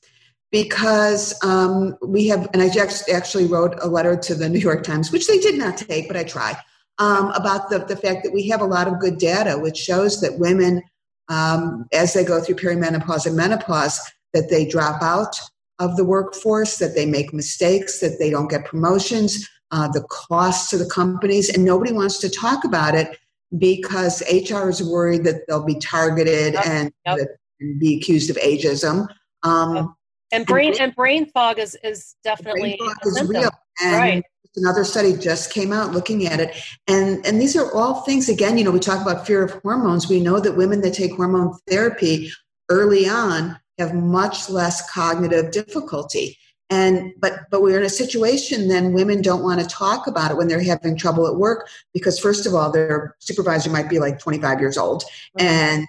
Because 0.51 1.37
um, 1.43 1.95
we 2.01 2.27
have, 2.27 2.49
and 2.53 2.63
I 2.63 2.69
just 2.69 3.07
actually 3.09 3.45
wrote 3.45 3.77
a 3.81 3.87
letter 3.87 4.17
to 4.17 4.33
the 4.33 4.49
New 4.49 4.59
York 4.59 4.83
Times, 4.83 5.11
which 5.11 5.27
they 5.27 5.37
did 5.37 5.57
not 5.57 5.77
take, 5.77 6.07
but 6.07 6.17
I 6.17 6.23
try, 6.23 6.57
um, 6.97 7.31
about 7.31 7.69
the, 7.69 7.79
the 7.79 7.95
fact 7.95 8.23
that 8.23 8.33
we 8.33 8.47
have 8.49 8.61
a 8.61 8.65
lot 8.65 8.87
of 8.87 8.99
good 8.99 9.19
data 9.19 9.57
which 9.57 9.77
shows 9.77 10.19
that 10.21 10.39
women, 10.39 10.81
um, 11.29 11.87
as 11.93 12.13
they 12.13 12.25
go 12.25 12.41
through 12.41 12.55
perimenopause 12.55 13.27
and 13.27 13.35
menopause, 13.35 13.99
that 14.33 14.49
they 14.49 14.67
drop 14.67 15.01
out 15.03 15.39
of 15.77 15.95
the 15.95 16.03
workforce, 16.03 16.77
that 16.77 16.95
they 16.95 17.05
make 17.05 17.33
mistakes, 17.33 17.99
that 17.99 18.17
they 18.19 18.31
don't 18.31 18.49
get 18.49 18.65
promotions, 18.65 19.47
uh, 19.71 19.87
the 19.87 20.03
costs 20.09 20.71
to 20.71 20.77
the 20.77 20.89
companies, 20.89 21.49
and 21.49 21.63
nobody 21.63 21.93
wants 21.93 22.17
to 22.19 22.29
talk 22.29 22.65
about 22.65 22.95
it 22.95 23.17
because 23.57 24.21
HR 24.31 24.69
is 24.69 24.83
worried 24.83 25.23
that 25.23 25.47
they'll 25.47 25.65
be 25.65 25.79
targeted 25.79 26.53
yep. 26.53 26.65
And, 26.65 26.91
yep. 27.05 27.17
and, 27.59 27.79
be 27.79 27.97
accused 27.97 28.29
of 28.29 28.37
ageism. 28.37 29.07
Um, 29.43 29.75
yep. 29.75 29.85
And 30.31 30.45
brain 30.45 30.75
and 30.79 30.95
brain 30.95 31.25
fog 31.31 31.59
is 31.59 31.75
is 31.83 32.15
definitely 32.23 32.77
brain 32.77 32.77
fog 32.77 32.95
is 33.05 33.23
real. 33.27 33.49
And 33.83 33.95
right. 33.95 34.23
Another 34.55 34.83
study 34.83 35.15
just 35.15 35.53
came 35.53 35.71
out 35.71 35.91
looking 35.91 36.25
at 36.25 36.39
it, 36.39 36.55
and 36.87 37.25
and 37.25 37.39
these 37.39 37.55
are 37.55 37.71
all 37.75 38.01
things. 38.01 38.29
Again, 38.29 38.57
you 38.57 38.63
know, 38.63 38.71
we 38.71 38.79
talk 38.79 39.01
about 39.01 39.25
fear 39.27 39.43
of 39.43 39.51
hormones. 39.61 40.09
We 40.09 40.19
know 40.19 40.39
that 40.39 40.57
women 40.57 40.81
that 40.81 40.95
take 40.95 41.15
hormone 41.15 41.53
therapy 41.67 42.31
early 42.69 43.07
on 43.07 43.59
have 43.77 43.93
much 43.93 44.49
less 44.49 44.89
cognitive 44.89 45.51
difficulty 45.51 46.37
and 46.69 47.13
but 47.19 47.49
but 47.49 47.61
we're 47.61 47.79
in 47.79 47.85
a 47.85 47.89
situation 47.89 48.67
then 48.67 48.93
women 48.93 49.21
don't 49.21 49.43
want 49.43 49.59
to 49.59 49.67
talk 49.67 50.07
about 50.07 50.31
it 50.31 50.37
when 50.37 50.47
they're 50.47 50.61
having 50.61 50.95
trouble 50.95 51.27
at 51.27 51.35
work 51.35 51.67
because 51.93 52.19
first 52.19 52.45
of 52.45 52.53
all 52.53 52.71
their 52.71 53.15
supervisor 53.19 53.69
might 53.69 53.89
be 53.89 53.99
like 53.99 54.19
25 54.19 54.59
years 54.59 54.77
old 54.77 55.03
and 55.37 55.87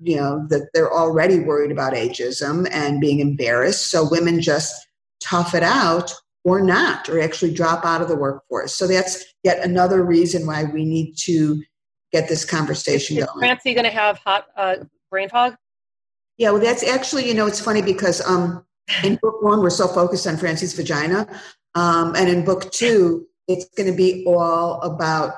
you 0.00 0.16
know 0.16 0.46
that 0.48 0.68
they're 0.74 0.92
already 0.92 1.40
worried 1.40 1.70
about 1.70 1.92
ageism 1.92 2.68
and 2.70 3.00
being 3.00 3.20
embarrassed. 3.20 3.90
So 3.90 4.08
women 4.08 4.40
just 4.40 4.86
tough 5.20 5.54
it 5.54 5.62
out 5.62 6.12
or 6.44 6.60
not 6.60 7.08
or 7.08 7.20
actually 7.20 7.52
drop 7.52 7.84
out 7.84 8.02
of 8.02 8.08
the 8.08 8.16
workforce. 8.16 8.74
So 8.74 8.86
that's 8.86 9.24
yet 9.42 9.64
another 9.64 10.04
reason 10.04 10.46
why 10.46 10.64
we 10.64 10.84
need 10.84 11.14
to 11.20 11.62
get 12.12 12.28
this 12.28 12.44
conversation 12.44 13.16
is 13.18 13.24
going. 13.24 13.38
Francie 13.38 13.74
going 13.74 13.84
to 13.84 13.90
have 13.90 14.18
hot 14.18 14.46
uh, 14.56 14.76
brain 15.10 15.28
fog? 15.28 15.56
Yeah 16.38 16.50
well 16.50 16.60
that's 16.60 16.82
actually 16.82 17.26
you 17.26 17.34
know 17.34 17.46
it's 17.46 17.60
funny 17.60 17.80
because 17.80 18.20
um 18.28 18.65
in 19.02 19.16
book 19.16 19.42
one, 19.42 19.60
we're 19.60 19.70
so 19.70 19.88
focused 19.88 20.26
on 20.26 20.36
Francie's 20.36 20.74
vagina. 20.74 21.26
Um, 21.74 22.14
and 22.16 22.28
in 22.28 22.44
book 22.44 22.70
two, 22.72 23.26
it's 23.48 23.68
going 23.76 23.90
to 23.90 23.96
be 23.96 24.24
all 24.26 24.80
about 24.82 25.34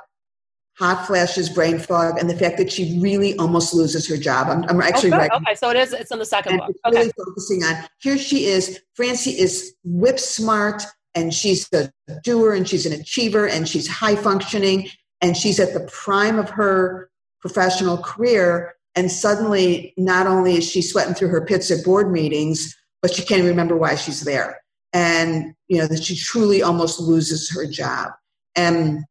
hot 0.79 1.07
flashes, 1.07 1.49
brain 1.51 1.79
fog, 1.79 2.19
and 2.19 2.31
the 2.31 2.37
fact 2.37 2.57
that 2.57 2.71
she 2.71 3.01
really 3.01 3.37
almost 3.37 3.75
loses 3.75 4.09
her 4.09 4.17
job. 4.17 4.47
I'm, 4.49 4.63
I'm 4.69 4.81
actually 4.81 5.09
okay. 5.09 5.19
writing. 5.19 5.37
Okay, 5.43 5.55
so 5.57 5.71
it 5.71 5.77
is. 5.77 5.93
It's 5.93 6.13
in 6.13 6.21
the 6.21 6.25
second 6.25 6.53
and 6.53 6.61
book. 6.61 6.71
It's 6.71 6.81
Okay. 6.87 6.99
really 6.99 7.13
focusing 7.19 7.65
on 7.65 7.85
here. 7.99 8.17
She 8.17 8.45
is. 8.45 8.81
Francie 8.95 9.33
is 9.33 9.75
whip 9.83 10.21
smart, 10.21 10.83
and 11.15 11.35
she's 11.35 11.69
a 11.73 11.91
doer, 12.23 12.55
and 12.55 12.69
she's 12.69 12.87
an 12.87 12.93
achiever, 12.93 13.49
and 13.49 13.69
she's 13.69 13.89
high 13.89 14.15
functioning, 14.15 14.89
and 15.21 15.37
she's 15.37 15.59
at 15.59 15.73
the 15.73 15.81
prime 15.93 16.39
of 16.39 16.49
her 16.51 17.11
professional 17.41 17.99
career. 17.99 18.75
And 18.95 19.11
suddenly, 19.11 19.95
not 19.97 20.27
only 20.27 20.57
is 20.59 20.69
she 20.69 20.81
sweating 20.83 21.15
through 21.15 21.29
her 21.29 21.45
pits 21.45 21.71
at 21.71 21.85
board 21.85 22.11
meetings, 22.11 22.77
but 23.03 23.15
she 23.15 23.23
can't 23.25 23.45
remember 23.45 23.77
why 23.77 23.95
she's 23.95 24.23
there, 24.23 24.61
and 24.93 25.55
you 25.69 25.79
know 25.79 25.87
that 25.87 26.03
she 26.03 26.17
truly 26.17 26.63
almost 26.63 27.01
loses 27.01 27.51
her 27.51 27.67
job. 27.67 28.13
And 28.57 29.05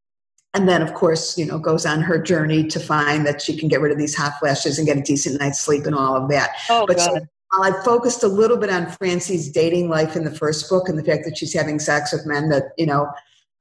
and 0.54 0.68
then 0.68 0.82
of 0.82 0.94
course 0.94 1.38
you 1.38 1.46
know 1.46 1.60
goes 1.60 1.86
on 1.86 2.02
her 2.02 2.22
journey 2.22 2.66
to 2.68 2.80
find 2.80 3.26
that 3.26 3.42
she 3.42 3.58
can 3.58 3.68
get 3.68 3.82
rid 3.82 3.92
of 3.92 3.98
these 3.98 4.16
hot 4.16 4.34
flashes 4.40 4.78
and 4.78 4.88
get 4.88 4.98
a 4.98 5.02
decent 5.02 5.40
night's 5.40 5.60
sleep 5.60 5.86
and 5.86 5.96
all 5.96 6.16
of 6.16 6.30
that. 6.30 6.52
Oh, 6.70 6.86
but 6.88 7.00
so 7.00 7.18
while 7.50 7.64
i 7.64 7.84
focused 7.84 8.24
a 8.24 8.28
little 8.28 8.58
bit 8.58 8.70
on 8.70 8.88
francie's 8.88 9.50
dating 9.50 9.90
life 9.90 10.16
in 10.16 10.24
the 10.24 10.32
first 10.32 10.70
book 10.70 10.90
and 10.90 10.98
the 10.98 11.04
fact 11.04 11.24
that 11.26 11.38
she's 11.38 11.54
having 11.54 11.80
sex 11.80 12.12
with 12.12 12.26
men 12.26 12.50
that 12.50 12.72
you 12.78 12.86
know 12.86 13.08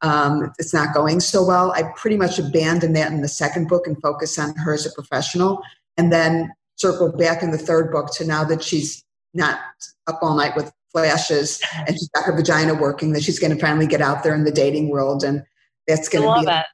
um, 0.02 0.52
it's 0.58 0.74
not 0.74 0.94
going 0.94 1.20
so 1.20 1.44
well 1.44 1.72
i 1.72 1.82
pretty 1.96 2.16
much 2.16 2.38
abandoned 2.38 2.94
that 2.94 3.12
in 3.12 3.22
the 3.22 3.28
second 3.28 3.68
book 3.68 3.86
and 3.86 4.00
focus 4.02 4.38
on 4.38 4.54
her 4.56 4.74
as 4.74 4.86
a 4.86 4.92
professional 4.92 5.62
and 5.96 6.12
then 6.12 6.52
circle 6.76 7.10
back 7.10 7.42
in 7.42 7.50
the 7.50 7.58
third 7.58 7.90
book 7.90 8.12
to 8.12 8.24
now 8.24 8.44
that 8.44 8.62
she's 8.62 9.02
not 9.36 9.60
up 10.06 10.18
all 10.22 10.36
night 10.36 10.56
with 10.56 10.72
flashes 10.92 11.62
and 11.86 11.90
she's 11.90 12.08
got 12.08 12.24
her 12.24 12.34
vagina 12.34 12.74
working 12.74 13.12
that 13.12 13.22
she's 13.22 13.38
going 13.38 13.54
to 13.54 13.60
finally 13.60 13.86
get 13.86 14.00
out 14.00 14.22
there 14.22 14.34
in 14.34 14.44
the 14.44 14.50
dating 14.50 14.88
world 14.88 15.22
and 15.22 15.44
that's 15.86 16.08
going 16.08 16.22
to 16.22 16.28
love 16.28 16.46
be 16.46 16.50
it. 16.50 16.64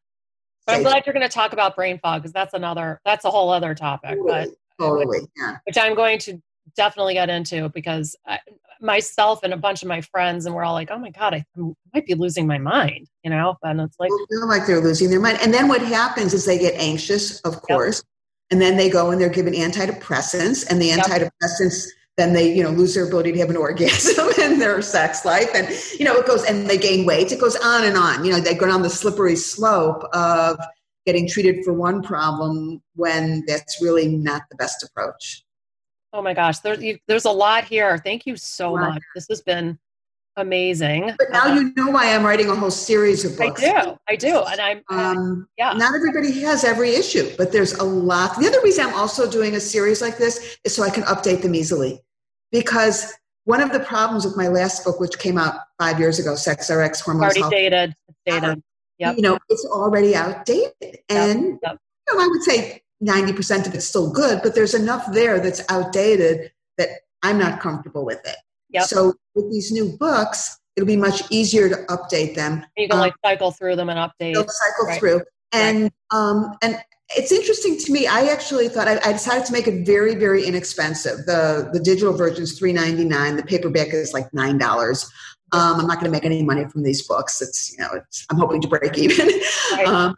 But 0.67 0.77
I'm 0.77 0.83
glad 0.83 1.05
you're 1.05 1.13
going 1.13 1.29
to 1.29 1.33
talk 1.33 1.53
about 1.53 1.75
brain 1.75 1.99
fog 1.99 2.23
because 2.23 2.33
that's 2.33 2.55
another. 2.55 3.01
That's 3.05 3.25
a 3.25 3.31
whole 3.31 3.51
other 3.51 3.75
topic. 3.75 4.19
But 4.25 4.49
Totally, 4.79 5.05
totally, 5.05 5.29
yeah. 5.37 5.57
which 5.65 5.77
I'm 5.77 5.95
going 5.95 6.19
to 6.21 6.41
definitely 6.77 7.15
get 7.15 7.29
into 7.29 7.69
because 7.71 8.17
I, 8.27 8.39
myself 8.81 9.43
and 9.43 9.53
a 9.53 9.57
bunch 9.57 9.83
of 9.83 9.89
my 9.89 10.01
friends, 10.01 10.47
and 10.47 10.55
we're 10.55 10.65
all 10.65 10.75
like, 10.75 10.91
"Oh 10.91 10.99
my 10.99 11.11
god, 11.11 11.35
I 11.35 11.45
might 11.93 12.07
be 12.07 12.15
losing 12.15 12.47
my 12.47 12.59
mind," 12.59 13.09
you 13.23 13.31
know. 13.31 13.57
And 13.63 13.81
it's 13.81 13.97
like, 13.99 14.09
People 14.09 14.27
feel 14.31 14.49
like 14.49 14.67
they're 14.67 14.81
losing 14.81 15.11
their 15.11 15.21
mind. 15.21 15.39
And 15.43 15.53
then 15.53 15.69
what 15.69 15.83
happens 15.83 16.35
is 16.35 16.45
they 16.45 16.59
get 16.59 16.75
anxious, 16.75 17.41
of 17.41 17.61
course, 17.63 18.03
and 18.51 18.61
then 18.61 18.77
they 18.77 18.89
go 18.89 19.11
and 19.11 19.21
they're 19.21 19.29
given 19.29 19.53
antidepressants, 19.55 20.67
and 20.71 20.81
the 20.81 20.87
Yep. 20.87 21.07
Then 22.17 22.33
they 22.33 22.55
you 22.55 22.63
know 22.63 22.71
lose 22.71 22.95
their 22.95 23.07
ability 23.07 23.33
to 23.33 23.39
have 23.39 23.51
an 23.51 23.57
orgasm 23.67 24.29
in 24.41 24.59
their 24.59 24.83
sex 24.83 25.25
life. 25.25 25.51
And 25.55 25.69
you 25.99 26.05
know 26.05 26.17
it 26.17 26.27
goes 26.27 26.45
and 26.45 26.69
they 26.69 26.79
gain 26.79 27.05
weight. 27.07 27.33
It 27.33 27.41
goes 27.41 27.57
on 27.57 27.85
and 27.85 27.97
on. 27.97 28.25
You 28.25 28.33
know 28.33 28.41
they 28.41 28.55
go 28.55 28.67
down 28.67 28.83
the 28.83 28.91
slippery 28.91 29.37
slope 29.37 30.05
of 30.15 30.59
getting 31.07 31.29
treated 31.29 31.65
for 31.65 31.73
one 31.73 32.03
problem 32.03 32.81
when 32.95 33.45
that's 33.47 33.83
really 33.83 34.09
not 34.09 34.43
the 34.51 34.57
best 34.57 34.83
approach. 34.85 35.45
Oh 36.13 36.23
my 36.23 36.35
gosh, 36.35 36.59
there, 36.59 36.79
you, 36.79 36.99
there's 37.09 37.25
a 37.25 37.31
lot 37.31 37.65
here. 37.65 37.99
Thank 37.99 38.27
you 38.27 38.37
so 38.37 38.77
much. 38.77 39.03
This 39.15 39.27
has 39.31 39.41
been 39.41 39.79
amazing. 40.37 41.15
but 41.19 41.31
now 41.31 41.47
Um, 41.47 41.57
you 41.57 41.73
know 41.77 41.91
why 41.91 42.15
i'm 42.15 42.25
writing 42.25 42.49
a 42.51 42.55
whole 42.55 42.71
series 42.71 43.25
of 43.25 43.37
books. 43.37 43.63
I 43.63 43.83
do, 43.83 43.99
I 44.09 44.17
do, 44.17 44.43
and 44.43 44.61
I'm 44.61 44.83
um, 44.91 45.49
yeah. 45.59 45.73
not 45.73 45.95
everybody 45.95 46.41
has 46.43 46.65
every 46.65 46.95
issue, 46.95 47.31
but 47.37 47.53
there's 47.53 47.75
a 47.75 47.85
lot. 47.85 48.39
The 48.39 48.47
other 48.47 48.61
reason 48.63 48.87
I'm 48.87 48.95
also 48.95 49.31
doing 49.31 49.55
a 49.55 49.61
series 49.61 50.01
like 50.01 50.19
this 50.19 50.59
is 50.65 50.75
so 50.75 50.83
I 50.83 50.91
can 50.91 51.05
update 51.05 51.43
them 51.43 51.55
easily. 51.55 52.01
Because 52.51 53.15
one 53.45 53.61
of 53.61 53.73
the 53.73 53.81
problems 53.81 54.25
with 54.25 54.37
my 54.37 54.49
last 54.49 54.85
book, 54.85 55.01
which 55.01 55.19
came 55.19 55.39
out 55.39 55.55
five 55.79 55.99
years 55.99 56.19
ago, 56.19 56.35
Sex 56.35 56.71
RX 56.71 57.01
Hormones 57.01 57.25
already 57.25 57.41
Health, 57.41 57.51
dated. 57.51 57.95
It's 58.09 58.19
dated. 58.27 58.63
Yep. 58.99 59.17
you 59.17 59.23
know, 59.23 59.39
it's 59.49 59.65
already 59.67 60.15
outdated. 60.15 60.99
And 61.09 61.59
yep. 61.63 61.79
you 62.09 62.15
know, 62.15 62.23
I 62.23 62.29
would 62.29 62.43
say 62.43 62.83
90% 63.03 63.67
of 63.67 63.75
it's 63.75 63.87
still 63.87 64.13
good, 64.13 64.41
but 64.43 64.55
there's 64.55 64.75
enough 64.75 65.13
there 65.13 65.41
that's 65.41 65.63
outdated 65.69 66.53
that 66.79 66.89
I'm 67.23 67.39
not 67.39 67.61
comfortable 67.61 68.05
with 68.05 68.21
it. 68.25 68.37
Yep. 68.73 68.85
So 68.85 69.15
with 69.35 69.51
these 69.51 69.71
new 69.73 69.97
books, 69.99 70.59
it'll 70.77 70.87
be 70.87 70.97
much 70.97 71.23
easier 71.31 71.69
to 71.69 71.77
update 71.91 72.35
them 72.35 72.65
You 72.77 72.89
can 72.89 72.97
um, 72.97 73.01
like 73.01 73.15
cycle 73.25 73.51
through 73.53 73.77
them 73.77 73.91
and 73.91 73.99
update. 73.99 74.35
they'll 74.35 74.47
cycle 74.49 74.87
Right. 74.87 74.99
through 74.99 75.23
and 75.53 75.91
um 76.11 76.55
and 76.63 76.79
it's 77.15 77.31
interesting 77.31 77.77
to 77.79 77.93
me 77.93 78.07
i 78.07 78.23
actually 78.29 78.71
thought 78.71 78.89
I, 78.89 78.99
I 79.05 79.13
decided 79.13 79.45
to 79.47 79.53
make 79.53 79.69
it 79.69 79.85
very 79.85 80.15
very 80.15 80.47
inexpensive 80.47 81.27
the 81.27 81.69
the 81.75 81.79
digital 81.81 82.15
version 82.17 82.43
is 82.45 82.59
3.99 82.59 83.37
the 83.37 83.43
paperback 83.43 83.89
is 83.93 84.15
like 84.15 84.33
nine 84.33 84.57
dollars 84.57 85.11
um, 85.53 85.79
i'm 85.79 85.87
not 85.87 85.97
going 86.01 86.07
to 86.07 86.11
make 86.11 86.25
any 86.25 86.43
money 86.43 86.65
from 86.69 86.83
these 86.85 87.07
books 87.07 87.43
it's 87.43 87.71
you 87.73 87.79
know 87.85 87.91
it's 87.95 88.25
i'm 88.31 88.39
hoping 88.39 88.63
to 88.63 88.69
break 88.69 88.97
even 88.97 89.29
Right. 89.75 89.87
um, 89.95 90.15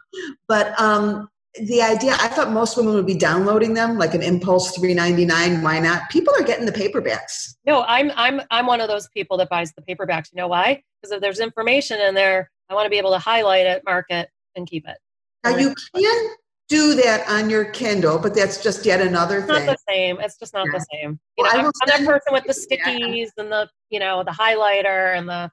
but 0.47 0.79
um 0.79 1.27
the 1.63 1.81
idea 1.81 2.13
i 2.19 2.27
thought 2.27 2.51
most 2.51 2.75
women 2.77 2.93
would 2.93 3.05
be 3.05 3.15
downloading 3.15 3.73
them 3.73 3.97
like 3.97 4.13
an 4.13 4.21
impulse 4.21 4.77
3.99 4.77 5.61
why 5.63 5.79
not 5.79 6.09
people 6.09 6.33
are 6.37 6.43
getting 6.43 6.65
the 6.65 6.71
paperbacks 6.71 7.55
No, 7.65 7.83
I'm 7.87 8.11
I'm 8.15 8.41
I'm 8.51 8.65
one 8.67 8.81
of 8.81 8.87
those 8.89 9.07
people 9.09 9.37
that 9.37 9.49
buys 9.49 9.71
the 9.73 9.81
paperbacks. 9.81 10.31
You 10.31 10.37
know 10.37 10.47
why? 10.47 10.83
Because 11.01 11.11
if 11.13 11.21
there's 11.21 11.39
information 11.39 11.99
in 11.99 12.13
there, 12.13 12.51
I 12.69 12.73
want 12.75 12.85
to 12.85 12.89
be 12.89 12.97
able 12.97 13.11
to 13.11 13.19
highlight 13.19 13.65
it, 13.65 13.81
mark 13.85 14.07
it, 14.09 14.29
and 14.55 14.67
keep 14.69 14.87
it. 14.87 14.97
now 15.43 15.57
you 15.57 15.73
can 15.95 16.27
do 16.67 16.95
that 16.95 17.27
on 17.29 17.49
your 17.49 17.65
kindle 17.65 18.17
but 18.19 18.33
that's 18.33 18.61
just 18.61 18.85
yet 18.85 18.99
another 19.01 19.39
It's 19.39 19.47
not 19.47 19.65
the 19.65 19.77
same. 19.87 20.19
It's 20.19 20.37
just 20.37 20.53
not 20.53 20.65
Yeah. 20.67 20.79
the 20.79 20.85
same. 20.93 21.19
You 21.37 21.43
Well, 21.43 21.53
know, 21.53 21.59
I 21.61 21.63
I'm, 21.65 21.71
that 21.87 22.05
person 22.05 22.33
with 22.33 22.43
the 22.45 22.55
Yeah. 22.69 22.77
stickies 22.91 23.29
and 23.37 23.51
the 23.51 23.69
you 23.89 23.99
know 23.99 24.23
the 24.23 24.31
highlighter 24.31 25.15
and 25.17 25.27
the 25.29 25.51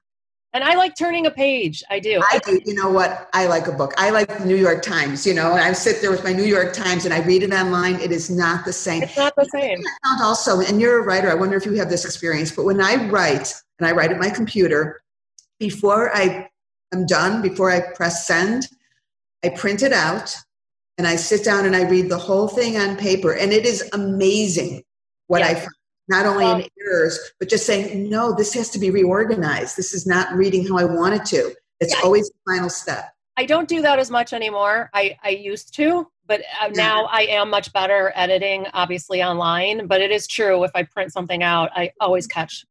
and 0.53 0.63
I 0.63 0.75
like 0.75 0.95
turning 0.95 1.25
a 1.25 1.31
page. 1.31 1.83
I 1.89 1.99
do. 1.99 2.21
I 2.31 2.39
do. 2.39 2.61
You 2.63 2.75
know 2.75 2.89
what? 2.89 3.29
I 3.33 3.47
like 3.47 3.67
a 3.67 3.71
book. 3.71 3.93
I 3.97 4.11
like 4.11 4.37
the 4.37 4.45
New 4.45 4.55
York 4.55 4.83
Times. 4.83 5.25
You 5.25 5.33
know, 5.33 5.51
and 5.53 5.61
I 5.61 5.73
sit 5.73 6.01
there 6.01 6.11
with 6.11 6.23
my 6.23 6.31
New 6.31 6.43
York 6.43 6.73
Times 6.73 7.05
and 7.05 7.13
I 7.13 7.21
read 7.21 7.43
it 7.43 7.51
online. 7.51 7.95
It 7.95 8.11
is 8.11 8.29
not 8.29 8.63
the 8.63 8.73
same. 8.73 9.03
It's 9.03 9.17
not 9.17 9.35
the 9.35 9.45
same. 9.45 9.79
I 9.79 10.07
found 10.07 10.21
also, 10.21 10.59
and 10.59 10.79
you're 10.79 10.99
a 10.99 11.03
writer. 11.03 11.31
I 11.31 11.33
wonder 11.33 11.57
if 11.57 11.65
you 11.65 11.73
have 11.73 11.89
this 11.89 12.05
experience. 12.05 12.51
But 12.51 12.65
when 12.65 12.79
I 12.79 13.09
write, 13.09 13.53
and 13.79 13.87
I 13.87 13.91
write 13.91 14.11
at 14.11 14.19
my 14.19 14.29
computer, 14.29 15.01
before 15.59 16.15
I 16.15 16.49
am 16.93 17.05
done, 17.07 17.41
before 17.41 17.71
I 17.71 17.81
press 17.95 18.27
send, 18.27 18.67
I 19.43 19.49
print 19.49 19.81
it 19.81 19.91
out, 19.91 20.35
and 20.97 21.07
I 21.07 21.15
sit 21.15 21.43
down 21.43 21.65
and 21.65 21.75
I 21.75 21.89
read 21.89 22.09
the 22.09 22.17
whole 22.17 22.47
thing 22.47 22.77
on 22.77 22.95
paper, 22.95 23.33
and 23.33 23.51
it 23.51 23.65
is 23.65 23.89
amazing 23.93 24.83
what 25.27 25.41
I 25.41 25.49
Yeah. 25.51 25.55
find. 25.55 25.69
Not 26.09 26.25
only 26.25 26.45
in 26.49 26.67
errors, 26.85 27.17
but 27.39 27.49
just 27.49 27.65
saying, 27.65 28.09
no, 28.09 28.33
this 28.35 28.53
has 28.53 28.69
to 28.71 28.79
be 28.79 28.89
reorganized. 28.91 29.77
This 29.77 29.93
is 29.93 30.05
not 30.05 30.33
reading 30.33 30.67
how 30.67 30.77
I 30.77 30.83
want 30.83 31.15
it 31.15 31.25
to. 31.27 31.53
It's 31.79 31.93
Yeah. 31.93 32.01
always 32.03 32.29
the 32.29 32.51
final 32.53 32.69
step. 32.69 33.13
I 33.37 33.45
don't 33.45 33.67
do 33.67 33.81
that 33.81 33.99
as 33.99 34.11
much 34.11 34.33
anymore. 34.33 34.89
I, 34.93 35.17
I 35.23 35.29
used 35.29 35.73
to, 35.75 36.07
but 36.27 36.41
uh, 36.61 36.67
now 36.75 37.05
I 37.05 37.21
am 37.23 37.49
much 37.49 37.71
better 37.73 38.11
editing, 38.15 38.67
obviously 38.73 39.23
online. 39.23 39.87
But 39.87 40.01
it 40.01 40.11
is 40.11 40.27
true, 40.27 40.63
if 40.65 40.71
I 40.75 40.83
print 40.83 41.13
something 41.13 41.41
out, 41.41 41.69
I 41.73 41.91
always 41.99 42.27
catch 42.27 42.65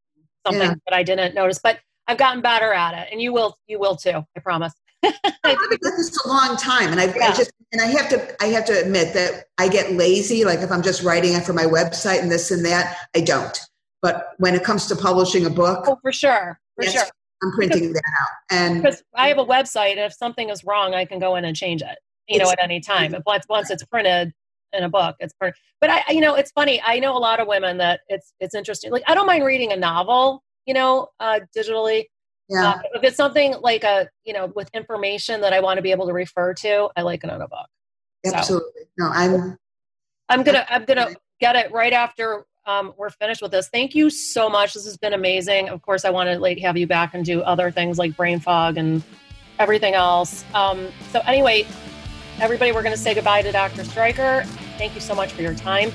something 0.47 0.63
Yeah. 0.63 0.75
that 0.87 0.95
I 0.95 1.03
didn't 1.03 1.35
notice. 1.35 1.59
But 1.63 1.81
I've 2.07 2.19
gotten 2.19 2.43
better 2.43 2.73
at 2.73 2.95
it, 2.95 3.09
and 3.13 3.21
you 3.21 3.33
will, 3.33 3.57
you 3.67 3.79
will 3.79 3.97
too. 3.97 4.23
I 4.37 4.41
promise. 4.41 4.73
I've 5.05 5.15
been 5.43 5.73
at 5.73 5.81
this 5.81 6.25
a 6.25 6.29
long 6.29 6.57
time, 6.57 6.91
and 6.93 7.01
I, 7.01 7.07
Yeah. 7.07 7.29
I 7.31 7.33
just 7.35 7.51
and 7.73 7.81
I 7.81 7.87
have 7.87 8.09
to 8.11 8.43
I 8.43 8.47
have 8.49 8.65
to 8.67 8.79
admit 8.81 9.15
that 9.15 9.47
I 9.59 9.69
get 9.69 9.93
lazy. 9.93 10.45
Like 10.45 10.61
if 10.61 10.71
I'm 10.71 10.83
just 10.83 11.03
writing 11.03 11.33
it 11.35 11.45
for 11.45 11.53
my 11.53 11.65
website 11.65 12.21
and 12.21 12.31
this 12.31 12.51
and 12.51 12.65
that, 12.67 12.97
I 13.17 13.21
don't. 13.21 13.59
But 14.03 14.31
when 14.39 14.55
it 14.55 14.65
comes 14.65 14.87
to 14.89 14.97
publishing 14.97 15.47
a 15.47 15.51
book, 15.51 15.85
Oh, 15.89 15.97
for 16.03 16.13
sure, 16.13 16.59
for 16.77 16.85
Yes. 16.85 16.93
sure. 16.95 17.05
I'm 17.43 17.53
printing 17.53 17.93
that 17.93 18.03
out. 18.21 18.29
And 18.51 18.83
Because 18.83 19.03
I 19.17 19.29
have 19.29 19.39
a 19.39 19.45
website, 19.45 19.97
if 19.97 20.13
something 20.13 20.49
is 20.49 20.63
wrong, 20.65 20.95
I 20.95 21.05
can 21.05 21.19
go 21.19 21.35
in 21.37 21.45
and 21.45 21.57
change 21.57 21.83
it. 21.83 21.99
You 22.29 22.39
know, 22.39 22.51
at 22.51 22.61
any 22.63 22.79
time. 22.81 23.15
If 23.15 23.23
once 23.27 23.45
once 23.49 23.71
it's 23.71 23.85
printed 23.85 24.33
in 24.73 24.85
a 24.85 24.89
book, 24.89 25.17
it's. 25.19 25.35
But 25.41 25.91
I, 25.91 26.05
you 26.11 26.21
know, 26.21 26.35
it's 26.37 26.53
funny. 26.53 26.81
I 26.85 26.99
know 27.01 27.17
a 27.17 27.19
lot 27.19 27.41
of 27.41 27.49
women 27.49 27.79
that 27.79 28.01
it's 28.09 28.33
it's 28.39 28.55
interesting. 28.55 28.93
Like 28.93 29.03
I 29.09 29.15
don't 29.15 29.27
mind 29.27 29.45
reading 29.45 29.73
a 29.73 29.77
novel, 29.77 30.43
you 30.67 30.73
know, 30.75 31.09
uh, 31.19 31.41
digitally. 31.57 32.05
Yeah, 32.53 32.71
Uh, 32.71 32.79
if 32.95 33.03
it's 33.05 33.17
something 33.17 33.55
like 33.63 33.83
a, 33.83 34.09
you 34.25 34.33
know, 34.35 34.47
with 34.55 34.69
information 34.75 35.41
that 35.41 35.53
I 35.53 35.61
want 35.61 35.79
to 35.79 35.83
be 35.83 35.91
able 35.91 36.07
to 36.07 36.13
refer 36.13 36.53
to, 36.55 36.91
I 36.97 37.03
like 37.03 37.25
it 37.25 37.31
on 37.31 37.41
a 37.41 37.49
book. 37.49 37.67
so- 38.25 38.35
absolutely. 38.35 38.83
No, 38.99 39.09
I'm 39.13 39.59
I'm 40.29 40.43
gonna 40.45 40.65
I'm 40.69 40.85
gonna 40.85 41.09
get 41.41 41.57
it 41.57 41.73
right 41.73 41.93
after 41.93 42.45
um, 42.67 42.95
we're 42.97 43.11
finished 43.11 43.43
with 43.43 43.51
this. 43.51 43.69
Thank 43.69 43.95
you 43.95 44.09
so 44.09 44.49
much. 44.49 44.75
This 44.75 44.85
has 44.85 44.97
been 44.97 45.15
amazing. 45.15 45.69
Of 45.69 45.83
course, 45.83 46.05
I 46.05 46.11
want 46.11 46.29
to 46.29 46.39
like 46.39 46.59
have 46.61 46.77
you 46.77 46.87
back 46.87 47.15
and 47.15 47.25
do 47.25 47.41
other 47.43 47.71
things 47.71 47.99
like 47.99 48.17
brain 48.17 48.39
fog 48.39 48.77
and 48.79 49.03
everything 49.59 49.95
else. 49.95 50.45
Um, 50.55 50.89
so 51.11 51.21
anyway, 51.27 51.67
everybody, 52.41 52.71
we're 52.73 52.85
gonna 52.85 52.97
say 52.97 53.15
goodbye 53.15 53.43
to 53.43 53.51
Dr. 53.51 53.83
Streicher. 53.83 54.47
Thank 54.79 54.95
you 54.95 55.01
so 55.01 55.15
much 55.15 55.33
for 55.33 55.43
your 55.43 55.55
time. 55.55 55.91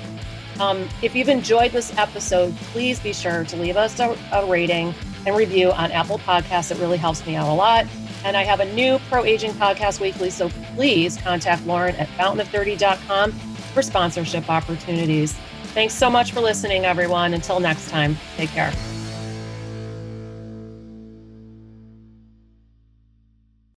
Um, 0.60 0.88
if 1.02 1.14
you've 1.14 1.28
enjoyed 1.28 1.72
this 1.72 1.96
episode, 1.96 2.56
please 2.72 2.98
be 3.00 3.12
sure 3.12 3.44
to 3.44 3.56
leave 3.56 3.76
us 3.76 3.98
a, 4.00 4.16
a 4.32 4.46
rating 4.46 4.94
and 5.26 5.36
review 5.36 5.70
on 5.70 5.92
Apple 5.92 6.18
Podcasts. 6.18 6.70
It 6.70 6.78
really 6.78 6.98
helps 6.98 7.24
me 7.26 7.36
out 7.36 7.48
a 7.48 7.54
lot. 7.54 7.86
And 8.24 8.36
I 8.36 8.42
have 8.44 8.60
a 8.60 8.72
new 8.74 8.98
Pro 9.08 9.24
Aging 9.24 9.52
Podcast 9.52 10.00
Weekly, 10.00 10.30
so 10.30 10.48
please 10.74 11.16
contact 11.18 11.64
Lauren 11.66 11.94
at 11.96 12.08
fountainof30.com 12.08 13.32
for 13.32 13.82
sponsorship 13.82 14.50
opportunities. 14.50 15.34
Thanks 15.74 15.94
so 15.94 16.10
much 16.10 16.32
for 16.32 16.40
listening, 16.40 16.84
everyone. 16.84 17.34
Until 17.34 17.60
next 17.60 17.88
time, 17.90 18.16
take 18.36 18.50
care. 18.50 18.97